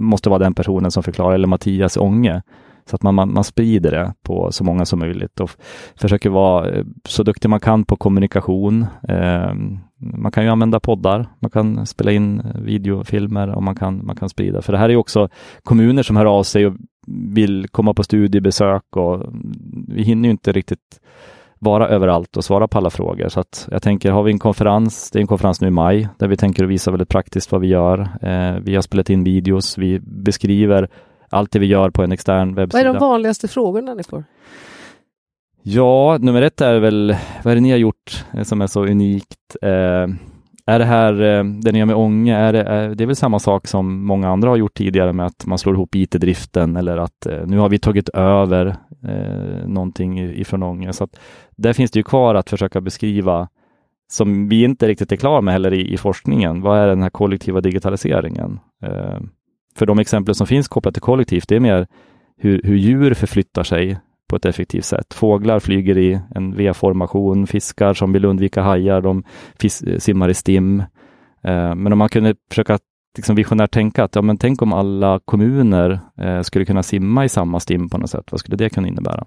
måste 0.00 0.30
vara 0.30 0.38
den 0.38 0.54
personen 0.54 0.90
som 0.90 1.02
förklarar, 1.02 1.34
eller 1.34 1.48
Mattias 1.48 1.96
Ånge, 1.96 2.42
så 2.88 2.96
att 2.96 3.02
man, 3.02 3.14
man, 3.14 3.32
man 3.32 3.44
sprider 3.44 3.90
det 3.90 4.14
på 4.22 4.52
så 4.52 4.64
många 4.64 4.84
som 4.84 4.98
möjligt 4.98 5.40
och 5.40 5.50
försöker 5.96 6.30
vara 6.30 6.70
eh, 6.70 6.84
så 7.04 7.22
duktig 7.22 7.48
man 7.48 7.60
kan 7.60 7.84
på 7.84 7.96
kommunikation. 7.96 8.86
Eh, 9.08 9.52
man 9.98 10.32
kan 10.32 10.44
ju 10.44 10.50
använda 10.50 10.80
poddar, 10.80 11.26
man 11.40 11.50
kan 11.50 11.86
spela 11.86 12.12
in 12.12 12.40
eh, 12.40 12.60
videofilmer 12.60 13.54
och 13.54 13.62
man 13.62 13.76
kan, 13.76 14.06
man 14.06 14.16
kan 14.16 14.28
sprida. 14.28 14.62
För 14.62 14.72
det 14.72 14.78
här 14.78 14.88
är 14.88 14.96
också 14.96 15.28
kommuner 15.62 16.02
som 16.02 16.16
hör 16.16 16.26
av 16.26 16.42
sig 16.42 16.66
och 16.66 16.74
vill 17.06 17.66
komma 17.68 17.94
på 17.94 18.02
studiebesök 18.02 18.96
och 18.96 19.14
mm, 19.14 19.54
vi 19.88 20.02
hinner 20.02 20.28
ju 20.28 20.30
inte 20.30 20.52
riktigt 20.52 21.00
vara 21.58 21.88
överallt 21.88 22.36
och 22.36 22.44
svara 22.44 22.68
på 22.68 22.78
alla 22.78 22.90
frågor. 22.90 23.28
Så 23.28 23.40
att 23.40 23.68
jag 23.70 23.82
tänker, 23.82 24.10
har 24.10 24.22
vi 24.22 24.32
en 24.32 24.38
konferens, 24.38 25.10
det 25.10 25.18
är 25.18 25.20
en 25.20 25.26
konferens 25.26 25.60
nu 25.60 25.68
i 25.68 25.70
maj, 25.70 26.08
där 26.18 26.28
vi 26.28 26.36
tänker 26.36 26.64
visa 26.64 26.90
väldigt 26.90 27.08
praktiskt 27.08 27.52
vad 27.52 27.60
vi 27.60 27.66
gör. 27.66 28.00
Eh, 28.22 28.60
vi 28.62 28.74
har 28.74 28.82
spelat 28.82 29.10
in 29.10 29.24
videos, 29.24 29.78
vi 29.78 30.00
beskriver 30.00 30.88
allt 31.30 31.52
det 31.52 31.58
vi 31.58 31.66
gör 31.66 31.90
på 31.90 32.02
en 32.02 32.12
extern 32.12 32.54
webbsida. 32.54 32.84
Vad 32.84 32.90
är 32.90 33.00
de 33.00 33.08
vanligaste 33.08 33.48
frågorna 33.48 33.94
ni 33.94 34.02
får? 34.02 34.24
Ja, 35.62 36.18
nummer 36.20 36.42
ett 36.42 36.60
är 36.60 36.78
väl, 36.78 37.16
vad 37.44 37.50
är 37.50 37.54
det 37.54 37.60
ni 37.60 37.70
har 37.70 37.78
gjort 37.78 38.24
som 38.42 38.62
är 38.62 38.66
så 38.66 38.86
unikt? 38.86 39.56
Eh, 39.62 40.06
är 40.66 40.78
det 40.78 40.84
här, 40.84 41.12
eh, 41.22 41.44
det 41.44 41.72
ni 41.72 41.78
gör 41.78 41.86
med 41.86 41.96
Ånge, 41.96 42.36
är 42.36 42.52
det, 42.52 42.62
är, 42.62 42.94
det 42.94 43.04
är 43.04 43.06
väl 43.06 43.16
samma 43.16 43.38
sak 43.38 43.66
som 43.66 44.06
många 44.06 44.28
andra 44.28 44.48
har 44.48 44.56
gjort 44.56 44.74
tidigare 44.74 45.12
med 45.12 45.26
att 45.26 45.46
man 45.46 45.58
slår 45.58 45.74
ihop 45.74 45.94
IT-driften 45.94 46.76
eller 46.76 46.96
att 46.96 47.26
eh, 47.26 47.46
nu 47.46 47.58
har 47.58 47.68
vi 47.68 47.78
tagit 47.78 48.08
över 48.08 48.66
eh, 49.04 49.68
någonting 49.68 50.20
ifrån 50.20 50.62
Ånge. 50.62 50.92
Så 50.92 51.04
att 51.04 51.20
där 51.56 51.72
finns 51.72 51.90
det 51.90 51.98
ju 51.98 52.02
kvar 52.02 52.34
att 52.34 52.50
försöka 52.50 52.80
beskriva 52.80 53.48
som 54.10 54.48
vi 54.48 54.64
inte 54.64 54.88
riktigt 54.88 55.12
är 55.12 55.16
klara 55.16 55.40
med 55.40 55.52
heller 55.52 55.74
i, 55.74 55.92
i 55.92 55.96
forskningen. 55.96 56.60
Vad 56.60 56.78
är 56.78 56.86
den 56.86 57.02
här 57.02 57.10
kollektiva 57.10 57.60
digitaliseringen? 57.60 58.60
Eh, 58.82 59.18
för 59.78 59.86
de 59.86 59.98
exempel 59.98 60.34
som 60.34 60.46
finns 60.46 60.68
kopplat 60.68 60.94
till 60.94 61.02
kollektivt, 61.02 61.48
det 61.48 61.56
är 61.56 61.60
mer 61.60 61.86
hur, 62.36 62.60
hur 62.64 62.76
djur 62.76 63.14
förflyttar 63.14 63.62
sig 63.62 63.98
på 64.28 64.36
ett 64.36 64.44
effektivt 64.44 64.84
sätt. 64.84 65.14
Fåglar 65.14 65.60
flyger 65.60 65.98
i 65.98 66.20
en 66.34 66.54
V-formation, 66.54 67.46
fiskar 67.46 67.94
som 67.94 68.12
vill 68.12 68.24
undvika 68.24 68.62
hajar, 68.62 69.00
de 69.00 69.24
simmar 69.98 70.28
i 70.28 70.34
stim. 70.34 70.80
Eh, 71.42 71.74
men 71.74 71.92
om 71.92 71.98
man 71.98 72.08
kunde 72.08 72.34
försöka 72.50 72.78
liksom 73.16 73.36
visionärt 73.36 73.70
tänka 73.70 74.04
att 74.04 74.14
ja, 74.14 74.22
men 74.22 74.38
tänk 74.38 74.62
om 74.62 74.72
alla 74.72 75.20
kommuner 75.24 76.00
eh, 76.20 76.42
skulle 76.42 76.64
kunna 76.64 76.82
simma 76.82 77.24
i 77.24 77.28
samma 77.28 77.60
stim 77.60 77.88
på 77.88 77.98
något 77.98 78.10
sätt, 78.10 78.24
vad 78.30 78.40
skulle 78.40 78.56
det 78.56 78.70
kunna 78.70 78.88
innebära? 78.88 79.24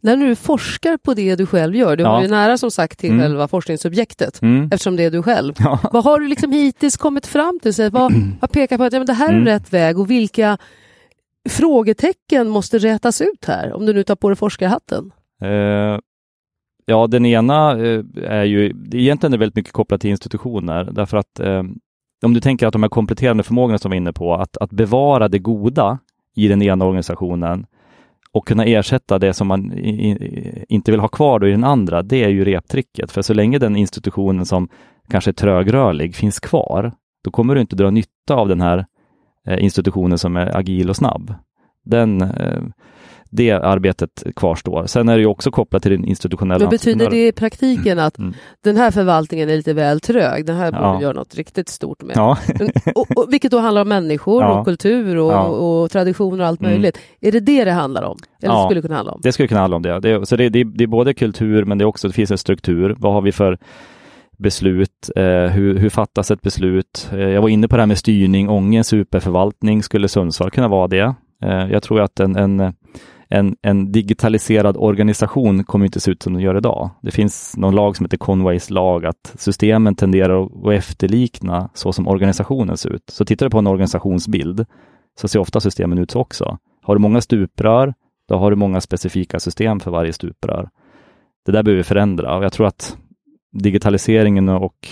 När 0.00 0.16
du 0.16 0.36
forskar 0.36 0.96
på 0.96 1.14
det 1.14 1.36
du 1.36 1.46
själv 1.46 1.76
gör, 1.76 1.96
du 1.96 2.02
ja. 2.02 2.08
har 2.08 2.22
ju 2.22 2.28
nära 2.28 2.58
som 2.58 2.70
sagt 2.70 2.98
till 2.98 3.10
mm. 3.10 3.22
själva 3.22 3.48
forskningsobjektet 3.48 4.42
mm. 4.42 4.68
eftersom 4.72 4.96
det 4.96 5.04
är 5.04 5.10
du 5.10 5.22
själv. 5.22 5.54
Ja. 5.58 5.78
Vad 5.92 6.04
har 6.04 6.20
du 6.20 6.28
liksom 6.28 6.52
hittills 6.52 6.96
kommit 6.96 7.26
fram 7.26 7.58
till? 7.62 7.74
Så 7.74 7.90
vad, 7.90 8.12
vad 8.40 8.52
pekar 8.52 8.78
på 8.78 8.84
att 8.84 8.92
ja, 8.92 8.98
men 8.98 9.06
det 9.06 9.12
här 9.12 9.28
är 9.28 9.32
mm. 9.32 9.46
rätt 9.46 9.72
väg 9.72 9.98
och 9.98 10.10
vilka 10.10 10.58
frågetecken 11.48 12.48
måste 12.48 12.78
rätas 12.78 13.20
ut 13.20 13.44
här 13.46 13.72
om 13.72 13.86
du 13.86 13.92
nu 13.92 14.02
tar 14.02 14.16
på 14.16 14.28
dig 14.28 14.36
forskarhatten? 14.36 15.12
Uh, 15.44 15.98
ja, 16.86 17.06
den 17.06 17.26
ena 17.26 17.76
uh, 17.76 18.04
är 18.24 18.44
ju 18.44 18.66
egentligen 18.92 19.34
är 19.34 19.38
väldigt 19.38 19.56
mycket 19.56 19.72
kopplat 19.72 20.00
till 20.00 20.10
institutioner 20.10 20.88
därför 20.92 21.16
att 21.16 21.40
uh, 21.40 21.62
om 22.24 22.34
du 22.34 22.40
tänker 22.40 22.66
att 22.66 22.72
de 22.72 22.82
här 22.82 22.90
kompletterande 22.90 23.42
förmågorna 23.42 23.78
som 23.78 23.90
vi 23.90 23.96
är 23.96 24.00
inne 24.00 24.12
på, 24.12 24.34
att, 24.34 24.56
att 24.56 24.70
bevara 24.70 25.28
det 25.28 25.38
goda 25.38 25.98
i 26.36 26.48
den 26.48 26.62
ena 26.62 26.84
organisationen 26.84 27.66
och 28.32 28.46
kunna 28.46 28.64
ersätta 28.64 29.18
det 29.18 29.32
som 29.32 29.46
man 29.46 29.72
inte 30.68 30.90
vill 30.90 31.00
ha 31.00 31.08
kvar 31.08 31.38
då 31.38 31.48
i 31.48 31.50
den 31.50 31.64
andra, 31.64 32.02
det 32.02 32.24
är 32.24 32.28
ju 32.28 32.44
reptricket. 32.44 33.12
För 33.12 33.22
så 33.22 33.34
länge 33.34 33.58
den 33.58 33.76
institutionen 33.76 34.46
som 34.46 34.68
kanske 35.08 35.30
är 35.30 35.32
trögrörlig 35.32 36.14
finns 36.14 36.40
kvar, 36.40 36.92
då 37.24 37.30
kommer 37.30 37.54
du 37.54 37.60
inte 37.60 37.76
dra 37.76 37.90
nytta 37.90 38.34
av 38.34 38.48
den 38.48 38.60
här 38.60 38.86
eh, 39.46 39.64
institutionen 39.64 40.18
som 40.18 40.36
är 40.36 40.56
agil 40.56 40.90
och 40.90 40.96
snabb. 40.96 41.34
Den, 41.84 42.22
eh, 42.22 42.62
det 43.30 43.50
arbetet 43.50 44.22
kvarstår. 44.36 44.86
Sen 44.86 45.08
är 45.08 45.14
det 45.14 45.20
ju 45.20 45.26
också 45.26 45.50
kopplat 45.50 45.82
till 45.82 45.92
den 45.92 46.04
institutionella... 46.04 46.58
Men 46.58 46.70
betyder 46.70 47.10
det 47.10 47.26
i 47.26 47.32
praktiken 47.32 47.98
att 47.98 48.18
mm. 48.18 48.34
den 48.64 48.76
här 48.76 48.90
förvaltningen 48.90 49.50
är 49.50 49.56
lite 49.56 49.72
väl 49.72 50.00
trög? 50.00 50.46
Den 50.46 50.56
här 50.56 50.72
borde 50.72 50.84
ja. 50.84 51.02
göra 51.02 51.12
något 51.12 51.34
riktigt 51.34 51.68
stort 51.68 52.02
med. 52.02 52.16
Ja. 52.16 52.38
och, 52.94 53.16
och, 53.16 53.32
vilket 53.32 53.50
då 53.50 53.58
handlar 53.58 53.82
om 53.82 53.88
människor 53.88 54.42
ja. 54.42 54.58
och 54.58 54.64
kultur 54.64 55.16
och, 55.16 55.32
ja. 55.32 55.44
och, 55.44 55.90
traditioner 55.90 56.40
och 56.40 56.46
allt 56.46 56.60
mm. 56.60 56.72
möjligt. 56.72 56.98
Är 57.20 57.32
det 57.32 57.40
det 57.40 57.64
det 57.64 57.72
handlar 57.72 58.02
om? 58.02 58.18
Eller 58.42 58.54
ja, 58.54 58.64
skulle 58.64 58.82
kunna 58.82 58.94
handla 58.94 59.12
om? 59.12 59.20
Det 59.22 59.32
skulle 59.32 59.48
kunna 59.48 59.60
handla 59.60 59.76
om 59.76 59.82
det. 59.82 60.00
det 60.00 60.26
så 60.26 60.36
det, 60.36 60.48
det, 60.48 60.64
det 60.64 60.84
är 60.84 60.88
både 60.88 61.14
kultur 61.14 61.64
men 61.64 61.78
det, 61.78 61.84
är 61.84 61.86
också, 61.86 62.08
det 62.08 62.14
finns 62.14 62.30
en 62.30 62.38
struktur. 62.38 62.96
Vad 62.98 63.12
har 63.12 63.20
vi 63.20 63.32
för 63.32 63.58
beslut, 64.38 65.10
eh, 65.16 65.24
hur, 65.24 65.78
hur 65.78 65.88
fattas 65.88 66.30
ett 66.30 66.42
beslut? 66.42 67.10
Eh, 67.12 67.18
jag 67.18 67.42
var 67.42 67.48
inne 67.48 67.68
på 67.68 67.76
det 67.76 67.82
här 67.82 67.86
med 67.86 67.98
styrning, 67.98 68.48
Ånge 68.48 68.84
superförvaltning, 68.84 69.82
skulle 69.82 70.08
Sundsvall 70.08 70.50
kunna 70.50 70.68
vara 70.68 70.88
det? 70.88 71.14
Eh, 71.42 71.70
jag 71.70 71.82
tror 71.82 72.00
att 72.00 72.20
en, 72.20 72.36
en, 72.36 72.72
en, 73.30 73.56
en, 73.62 73.92
digitaliserad 73.92 74.76
organisation 74.76 75.64
kommer 75.64 75.84
inte 75.84 76.00
se 76.00 76.10
ut 76.10 76.22
som 76.22 76.32
den 76.32 76.42
gör 76.42 76.56
idag. 76.56 76.90
Det 77.02 77.10
finns 77.10 77.56
någon 77.56 77.74
lag 77.74 77.96
som 77.96 78.06
heter 78.06 78.16
Conways 78.16 78.70
lag, 78.70 79.06
att 79.06 79.34
systemen 79.38 79.94
tenderar 79.94 80.44
att 80.44 80.72
efterlikna 80.72 81.70
så 81.74 81.92
som 81.92 82.08
organisationen 82.08 82.76
ser 82.76 82.90
ut. 82.90 83.02
Så 83.10 83.24
tittar 83.24 83.46
du 83.46 83.50
på 83.50 83.58
en 83.58 83.66
organisationsbild 83.66 84.66
så 85.20 85.28
ser 85.28 85.38
ofta 85.38 85.60
systemen 85.60 85.98
ut 85.98 86.10
så 86.10 86.20
också. 86.20 86.58
Har 86.82 86.94
du 86.94 87.00
många 87.00 87.20
stuprör, 87.20 87.94
då 88.28 88.36
har 88.36 88.50
du 88.50 88.56
många 88.56 88.80
specifika 88.80 89.40
system 89.40 89.80
för 89.80 89.90
varje 89.90 90.12
stuprör. 90.12 90.68
Det 91.46 91.52
där 91.52 91.62
behöver 91.62 91.76
vi 91.78 91.84
förändra 91.84 92.36
och 92.36 92.44
jag 92.44 92.52
tror 92.52 92.66
att 92.66 92.96
digitaliseringen 93.52 94.48
och 94.48 94.88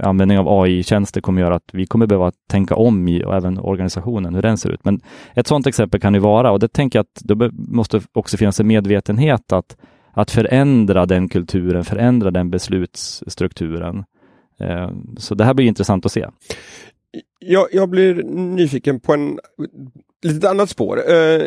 användning 0.00 0.38
av 0.38 0.48
AI-tjänster 0.48 1.20
kommer 1.20 1.40
göra 1.40 1.54
att 1.54 1.70
vi 1.72 1.86
kommer 1.86 2.06
behöva 2.06 2.32
tänka 2.50 2.74
om 2.74 3.08
i 3.08 3.24
och 3.24 3.34
även 3.34 3.58
organisationen, 3.58 4.34
hur 4.34 4.42
den 4.42 4.58
ser 4.58 4.70
ut. 4.70 4.84
Men 4.84 5.00
ett 5.34 5.46
sådant 5.46 5.66
exempel 5.66 6.00
kan 6.00 6.12
det 6.12 6.20
vara 6.20 6.50
och 6.50 6.58
det 6.58 6.68
tänker 6.68 6.98
jag 6.98 7.02
att 7.02 7.20
det 7.24 7.50
måste 7.52 8.00
också 8.12 8.36
finnas 8.36 8.60
en 8.60 8.66
medvetenhet 8.66 9.52
att, 9.52 9.76
att 10.12 10.30
förändra 10.30 11.06
den 11.06 11.28
kulturen, 11.28 11.84
förändra 11.84 12.30
den 12.30 12.50
beslutsstrukturen. 12.50 14.04
Eh, 14.60 14.90
så 15.16 15.34
det 15.34 15.44
här 15.44 15.54
blir 15.54 15.66
intressant 15.66 16.06
att 16.06 16.12
se. 16.12 16.26
Jag, 17.38 17.66
jag 17.72 17.88
blir 17.88 18.22
nyfiken 18.32 19.00
på 19.00 19.14
en 19.14 19.38
litet 20.22 20.44
annat 20.50 20.70
spår. 20.70 21.10
Eh, 21.10 21.42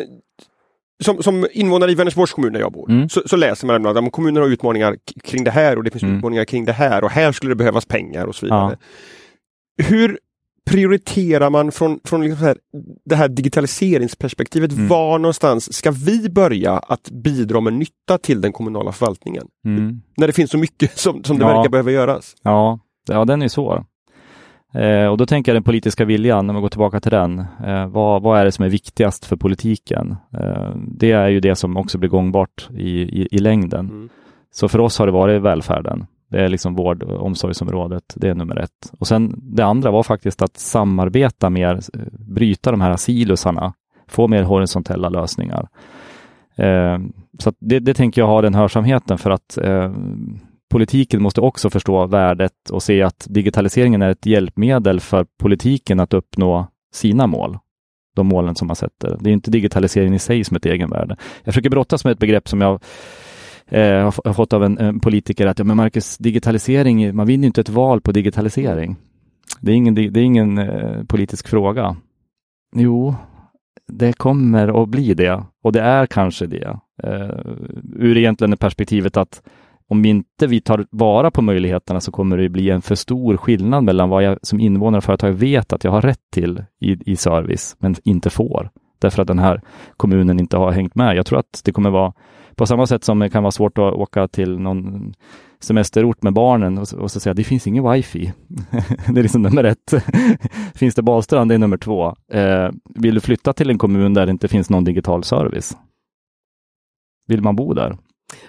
som, 1.04 1.22
som 1.22 1.46
invånare 1.52 1.90
i 1.90 1.94
Vänersborgs 1.94 2.32
kommun 2.32 2.52
där 2.52 2.60
jag 2.60 2.72
bor, 2.72 2.90
mm. 2.90 3.08
så, 3.08 3.22
så, 3.26 3.36
läser 3.36 3.66
man 3.66 3.86
att 3.86 4.12
kommunen 4.12 4.42
har 4.42 4.48
utmaningar 4.48 4.96
kring 5.24 5.44
det 5.44 5.50
här 5.50 5.76
och 5.76 5.84
det 5.84 5.90
finns 5.90 6.02
mm. 6.02 6.16
utmaningar 6.16 6.44
kring 6.44 6.64
det 6.64 6.72
här 6.72 7.04
och 7.04 7.10
här 7.10 7.32
skulle 7.32 7.50
det 7.50 7.56
behövas 7.56 7.86
pengar 7.86 8.26
och 8.26 8.34
så 8.34 8.46
vidare. 8.46 8.76
Ja. 9.76 9.84
Hur 9.84 10.18
prioriterar 10.70 11.50
man 11.50 11.72
från, 11.72 12.00
från 12.04 12.22
liksom 12.22 12.44
här, 12.44 12.56
det 13.04 13.16
här 13.16 13.28
digitaliseringsperspektivet? 13.28 14.72
Mm. 14.72 14.88
Var 14.88 15.18
någonstans 15.18 15.74
ska 15.74 15.90
vi 15.90 16.28
börja 16.28 16.72
att 16.72 17.10
bidra 17.10 17.60
med 17.60 17.72
nytta 17.72 18.18
till 18.18 18.40
den 18.40 18.52
kommunala 18.52 18.92
förvaltningen? 18.92 19.46
Mm. 19.64 20.02
När 20.16 20.26
det 20.26 20.32
finns 20.32 20.50
så 20.50 20.58
mycket 20.58 20.98
som, 20.98 21.24
som 21.24 21.38
det 21.38 21.44
ja. 21.44 21.56
verkar 21.56 21.70
behöva 21.70 21.90
göras. 21.90 22.34
Ja, 22.42 22.78
ja 23.08 23.24
den 23.24 23.42
är 23.42 23.48
svår. 23.48 23.84
Eh, 24.74 25.06
och 25.06 25.16
då 25.16 25.26
tänker 25.26 25.52
jag 25.52 25.56
den 25.56 25.62
politiska 25.62 26.04
viljan, 26.04 26.46
när 26.46 26.52
man 26.52 26.62
går 26.62 26.68
tillbaka 26.68 27.00
till 27.00 27.10
den. 27.10 27.44
Eh, 27.64 27.86
vad, 27.86 28.22
vad 28.22 28.40
är 28.40 28.44
det 28.44 28.52
som 28.52 28.64
är 28.64 28.68
viktigast 28.68 29.24
för 29.24 29.36
politiken? 29.36 30.16
Eh, 30.32 30.70
det 30.76 31.12
är 31.12 31.28
ju 31.28 31.40
det 31.40 31.56
som 31.56 31.76
också 31.76 31.98
blir 31.98 32.10
gångbart 32.10 32.68
i, 32.74 33.00
i, 33.00 33.28
i 33.30 33.38
längden. 33.38 33.86
Mm. 33.86 34.08
Så 34.50 34.68
för 34.68 34.78
oss 34.78 34.98
har 34.98 35.06
det 35.06 35.12
varit 35.12 35.42
välfärden. 35.42 36.06
Det 36.30 36.40
är 36.40 36.48
liksom 36.48 36.74
vård 36.74 37.02
och 37.02 37.26
omsorgsområdet, 37.26 38.14
det 38.16 38.28
är 38.28 38.34
nummer 38.34 38.56
ett. 38.56 38.92
Och 38.98 39.06
sen 39.06 39.34
det 39.42 39.64
andra 39.64 39.90
var 39.90 40.02
faktiskt 40.02 40.42
att 40.42 40.56
samarbeta 40.56 41.50
mer, 41.50 41.74
eh, 41.74 42.00
bryta 42.12 42.70
de 42.70 42.80
här 42.80 42.96
silosarna, 42.96 43.72
få 44.08 44.28
mer 44.28 44.42
horisontella 44.42 45.08
lösningar. 45.08 45.68
Eh, 46.56 46.98
så 47.38 47.52
det, 47.58 47.78
det 47.78 47.94
tänker 47.94 48.20
jag 48.20 48.26
ha 48.26 48.42
den 48.42 48.54
hörsamheten 48.54 49.18
för 49.18 49.30
att 49.30 49.58
eh, 49.58 49.92
politiken 50.70 51.22
måste 51.22 51.40
också 51.40 51.70
förstå 51.70 52.06
värdet 52.06 52.70
och 52.70 52.82
se 52.82 53.02
att 53.02 53.26
digitaliseringen 53.30 54.02
är 54.02 54.10
ett 54.10 54.26
hjälpmedel 54.26 55.00
för 55.00 55.26
politiken 55.38 56.00
att 56.00 56.14
uppnå 56.14 56.66
sina 56.94 57.26
mål. 57.26 57.58
De 58.16 58.26
målen 58.26 58.54
som 58.54 58.66
man 58.66 58.76
sätter. 58.76 59.16
Det 59.20 59.30
är 59.30 59.32
inte 59.32 59.50
digitaliseringen 59.50 60.14
i 60.14 60.18
sig 60.18 60.44
som 60.44 60.56
ett 60.56 60.66
egenvärde. 60.66 61.16
Jag 61.44 61.54
försöker 61.54 61.70
brottas 61.70 62.04
med 62.04 62.12
ett 62.12 62.18
begrepp 62.18 62.48
som 62.48 62.60
jag 62.60 62.82
eh, 63.66 64.14
har 64.24 64.32
fått 64.32 64.52
av 64.52 64.64
en, 64.64 64.78
en, 64.78 65.00
politiker 65.00 65.46
att 65.46 65.58
ja, 65.58 65.64
men 65.64 65.76
Marcus, 65.76 66.18
digitalisering, 66.18 67.16
man 67.16 67.26
vinner 67.26 67.46
inte 67.46 67.60
ett 67.60 67.68
val 67.68 68.00
på 68.00 68.12
digitalisering. 68.12 68.96
Det 69.60 69.72
är 69.72 69.76
ingen, 69.76 69.94
det 69.94 70.02
är 70.02 70.24
ingen 70.24 70.58
eh, 70.58 71.04
politisk 71.04 71.48
fråga. 71.48 71.96
Jo, 72.76 73.14
det 73.92 74.12
kommer 74.12 74.82
att 74.82 74.88
bli 74.88 75.14
det 75.14 75.42
och 75.62 75.72
det 75.72 75.80
är 75.80 76.06
kanske 76.06 76.46
det. 76.46 76.78
Uh, 77.04 77.30
ur 77.96 78.16
egentligen 78.16 78.56
perspektivet 78.56 79.16
att 79.16 79.42
om 79.90 80.04
inte 80.04 80.46
vi 80.46 80.60
tar 80.60 80.86
vara 80.90 81.30
på 81.30 81.42
möjligheterna 81.42 82.00
så 82.00 82.12
kommer 82.12 82.38
det 82.38 82.48
bli 82.48 82.70
en 82.70 82.82
för 82.82 82.94
stor 82.94 83.36
skillnad 83.36 83.84
mellan 83.84 84.08
vad 84.08 84.22
jag 84.22 84.38
som 84.42 84.60
invånare 84.60 84.98
och 84.98 85.04
företag 85.04 85.32
vet 85.32 85.72
att 85.72 85.84
jag 85.84 85.90
har 85.90 86.02
rätt 86.02 86.30
till 86.32 86.64
i, 86.80 87.12
i 87.12 87.16
service, 87.16 87.76
men 87.78 87.96
inte 88.04 88.30
får. 88.30 88.70
Därför 88.98 89.22
att 89.22 89.28
den 89.28 89.38
här 89.38 89.62
kommunen 89.96 90.40
inte 90.40 90.56
har 90.56 90.72
hängt 90.72 90.94
med. 90.94 91.16
Jag 91.16 91.26
tror 91.26 91.38
att 91.38 91.62
det 91.64 91.72
kommer 91.72 91.90
vara 91.90 92.12
på 92.54 92.66
samma 92.66 92.86
sätt 92.86 93.04
som 93.04 93.18
det 93.18 93.30
kan 93.30 93.42
vara 93.42 93.50
svårt 93.50 93.78
att 93.78 93.94
åka 93.94 94.28
till 94.28 94.58
någon 94.58 95.12
semesterort 95.60 96.22
med 96.22 96.32
barnen 96.32 96.78
och, 96.78 96.92
och 96.92 97.10
så 97.10 97.20
säga 97.20 97.34
det 97.34 97.44
finns 97.44 97.66
ingen 97.66 97.92
wifi. 97.92 98.32
det 99.08 99.20
är 99.20 99.22
liksom 99.22 99.42
nummer 99.42 99.64
ett. 99.64 99.94
finns 100.74 100.94
det 100.94 101.02
badstrand? 101.02 101.50
Det 101.50 101.54
är 101.54 101.58
nummer 101.58 101.76
två. 101.76 102.14
Eh, 102.32 102.70
vill 102.94 103.14
du 103.14 103.20
flytta 103.20 103.52
till 103.52 103.70
en 103.70 103.78
kommun 103.78 104.14
där 104.14 104.26
det 104.26 104.30
inte 104.32 104.48
finns 104.48 104.70
någon 104.70 104.84
digital 104.84 105.24
service? 105.24 105.76
Vill 107.26 107.42
man 107.42 107.56
bo 107.56 107.74
där? 107.74 107.96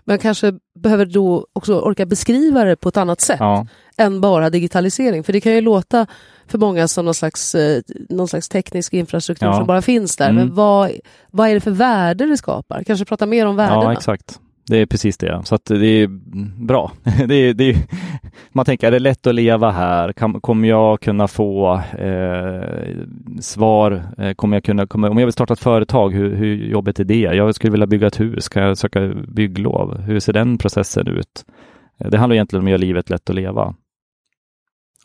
Men 0.03 0.19
kanske 0.19 0.53
behöver 0.79 1.05
då 1.05 1.47
också 1.53 1.79
orka 1.79 2.05
beskriva 2.05 2.63
det 2.63 2.75
på 2.75 2.89
ett 2.89 2.97
annat 2.97 3.21
sätt 3.21 3.39
ja. 3.39 3.67
än 3.97 4.21
bara 4.21 4.49
digitalisering. 4.49 5.23
För 5.23 5.33
det 5.33 5.41
kan 5.41 5.53
ju 5.53 5.61
låta 5.61 6.07
för 6.47 6.57
många 6.57 6.87
som 6.87 7.05
någon 7.05 7.13
slags, 7.13 7.55
eh, 7.55 7.81
någon 8.09 8.27
slags 8.27 8.49
teknisk 8.49 8.93
infrastruktur 8.93 9.47
ja. 9.47 9.57
som 9.57 9.67
bara 9.67 9.81
finns 9.81 10.15
där. 10.15 10.29
Mm. 10.29 10.35
Men 10.35 10.55
vad, 10.55 10.91
vad 11.31 11.49
är 11.49 11.53
det 11.53 11.61
för 11.61 11.71
värde 11.71 12.25
det 12.25 12.37
skapar? 12.37 12.83
Kanske 12.83 13.05
prata 13.05 13.25
mer 13.25 13.45
om 13.45 13.55
värdena? 13.55 13.83
Ja, 13.83 13.93
exakt. 13.93 14.39
Det 14.69 14.77
är 14.77 14.85
precis 14.85 15.17
det. 15.17 15.41
Så 15.43 15.55
att 15.55 15.65
det 15.65 15.87
är 15.87 16.07
bra. 16.65 16.91
Det 17.27 17.35
är, 17.35 17.53
det 17.53 17.69
är, 17.69 17.77
man 18.51 18.65
tänker, 18.65 18.87
är 18.87 18.91
det 18.91 18.99
lätt 18.99 19.27
att 19.27 19.35
leva 19.35 19.71
här? 19.71 20.13
Kan, 20.13 20.41
kommer 20.41 20.67
jag 20.67 21.01
kunna 21.01 21.27
få 21.27 21.81
eh, 21.97 22.95
svar? 23.39 24.03
Eh, 24.17 24.33
kommer 24.33 24.55
jag 24.55 24.63
kunna, 24.63 24.87
kommer, 24.87 25.09
om 25.09 25.17
jag 25.17 25.25
vill 25.25 25.33
starta 25.33 25.53
ett 25.53 25.59
företag, 25.59 26.13
hur, 26.13 26.35
hur 26.35 26.55
jobbigt 26.55 26.99
är 26.99 27.03
det? 27.03 27.19
Jag 27.19 27.55
skulle 27.55 27.71
vilja 27.71 27.87
bygga 27.87 28.07
ett 28.07 28.19
hus. 28.19 28.49
Kan 28.49 28.63
jag 28.63 28.77
söka 28.77 29.13
bygglov? 29.27 29.97
Hur 30.01 30.19
ser 30.19 30.33
den 30.33 30.57
processen 30.57 31.07
ut? 31.07 31.45
Eh, 31.99 32.09
det 32.09 32.17
handlar 32.17 32.35
egentligen 32.35 32.61
om 32.61 32.67
att 32.67 32.71
göra 32.71 32.81
livet 32.81 33.09
lätt 33.09 33.29
att 33.29 33.35
leva 33.35 33.75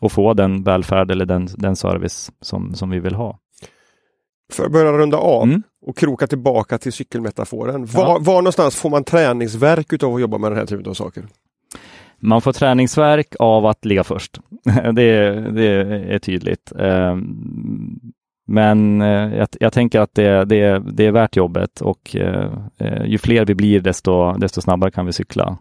och 0.01 0.11
få 0.11 0.33
den 0.33 0.63
välfärd 0.63 1.11
eller 1.11 1.25
den, 1.25 1.47
den 1.57 1.75
service 1.75 2.31
som, 2.41 2.73
som 2.73 2.89
vi 2.89 2.99
vill 2.99 3.15
ha. 3.15 3.39
För 4.53 4.65
att 4.65 4.71
börja 4.71 4.91
runda 4.91 5.17
av 5.17 5.43
mm. 5.43 5.63
och 5.85 5.97
kroka 5.97 6.27
tillbaka 6.27 6.77
till 6.77 6.93
cykelmetaforen. 6.93 7.87
Ja. 7.93 8.05
Var, 8.05 8.19
var 8.19 8.35
någonstans 8.35 8.75
får 8.75 8.89
man 8.89 9.03
träningsverk 9.03 9.93
utav 9.93 10.15
att 10.15 10.21
jobba 10.21 10.37
med 10.37 10.51
den 10.51 10.57
här 10.57 10.65
typen 10.65 10.89
av 10.89 10.93
saker? 10.93 11.27
Man 12.19 12.41
får 12.41 12.53
träningsverk 12.53 13.35
av 13.39 13.65
att 13.65 13.85
ligga 13.85 14.03
först. 14.03 14.39
det, 14.93 15.31
det 15.51 15.67
är 16.13 16.19
tydligt. 16.19 16.71
Men 18.47 19.01
eh, 19.01 19.35
jag, 19.37 19.47
jag, 19.59 19.73
tänker 19.73 19.99
att 19.99 20.15
det, 20.15 20.45
det, 20.45 20.83
det, 20.93 21.05
är 21.05 21.11
värt 21.11 21.35
jobbet 21.35 21.81
och 21.81 22.15
eh, 22.15 22.51
eh, 22.77 23.05
ju 23.05 23.17
fler 23.17 23.45
vi 23.45 23.55
blir 23.55 23.79
desto, 23.79 24.33
desto 24.33 24.61
snabbare 24.61 24.91
kan 24.91 25.05
vi 25.05 25.13
cykla. 25.13 25.57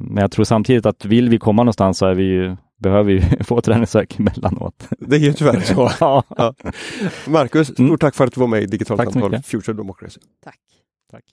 men 0.00 0.16
jag 0.16 0.32
tror 0.32 0.44
samtidigt 0.44 0.86
att 0.86 1.04
vill 1.04 1.28
vi 1.28 1.38
komma 1.38 1.62
någonstans 1.62 1.98
så 1.98 2.06
är 2.06 2.14
vi 2.14 2.24
ju 2.24 2.56
behöver 2.82 3.12
ju 3.12 3.20
få 3.44 3.60
träningsverk 3.60 4.18
emellanåt. 4.18 4.88
Det 4.98 5.16
är 5.16 5.20
ju 5.20 5.32
tyvärr 5.32 5.60
så. 5.60 5.90
ja. 6.00 6.24
ja. 6.36 6.54
Marcus, 7.26 7.66
stort 7.66 7.78
mm. 7.78 7.98
tack 7.98 8.14
för 8.14 8.26
att 8.26 8.34
du 8.34 8.40
var 8.40 8.48
med 8.48 8.62
i 8.62 8.66
Digitalt 8.66 9.12
samtal 9.12 9.42
Future 9.42 9.76
Democracy. 9.76 10.20
Tack. 10.44 10.58
tack. 11.10 11.24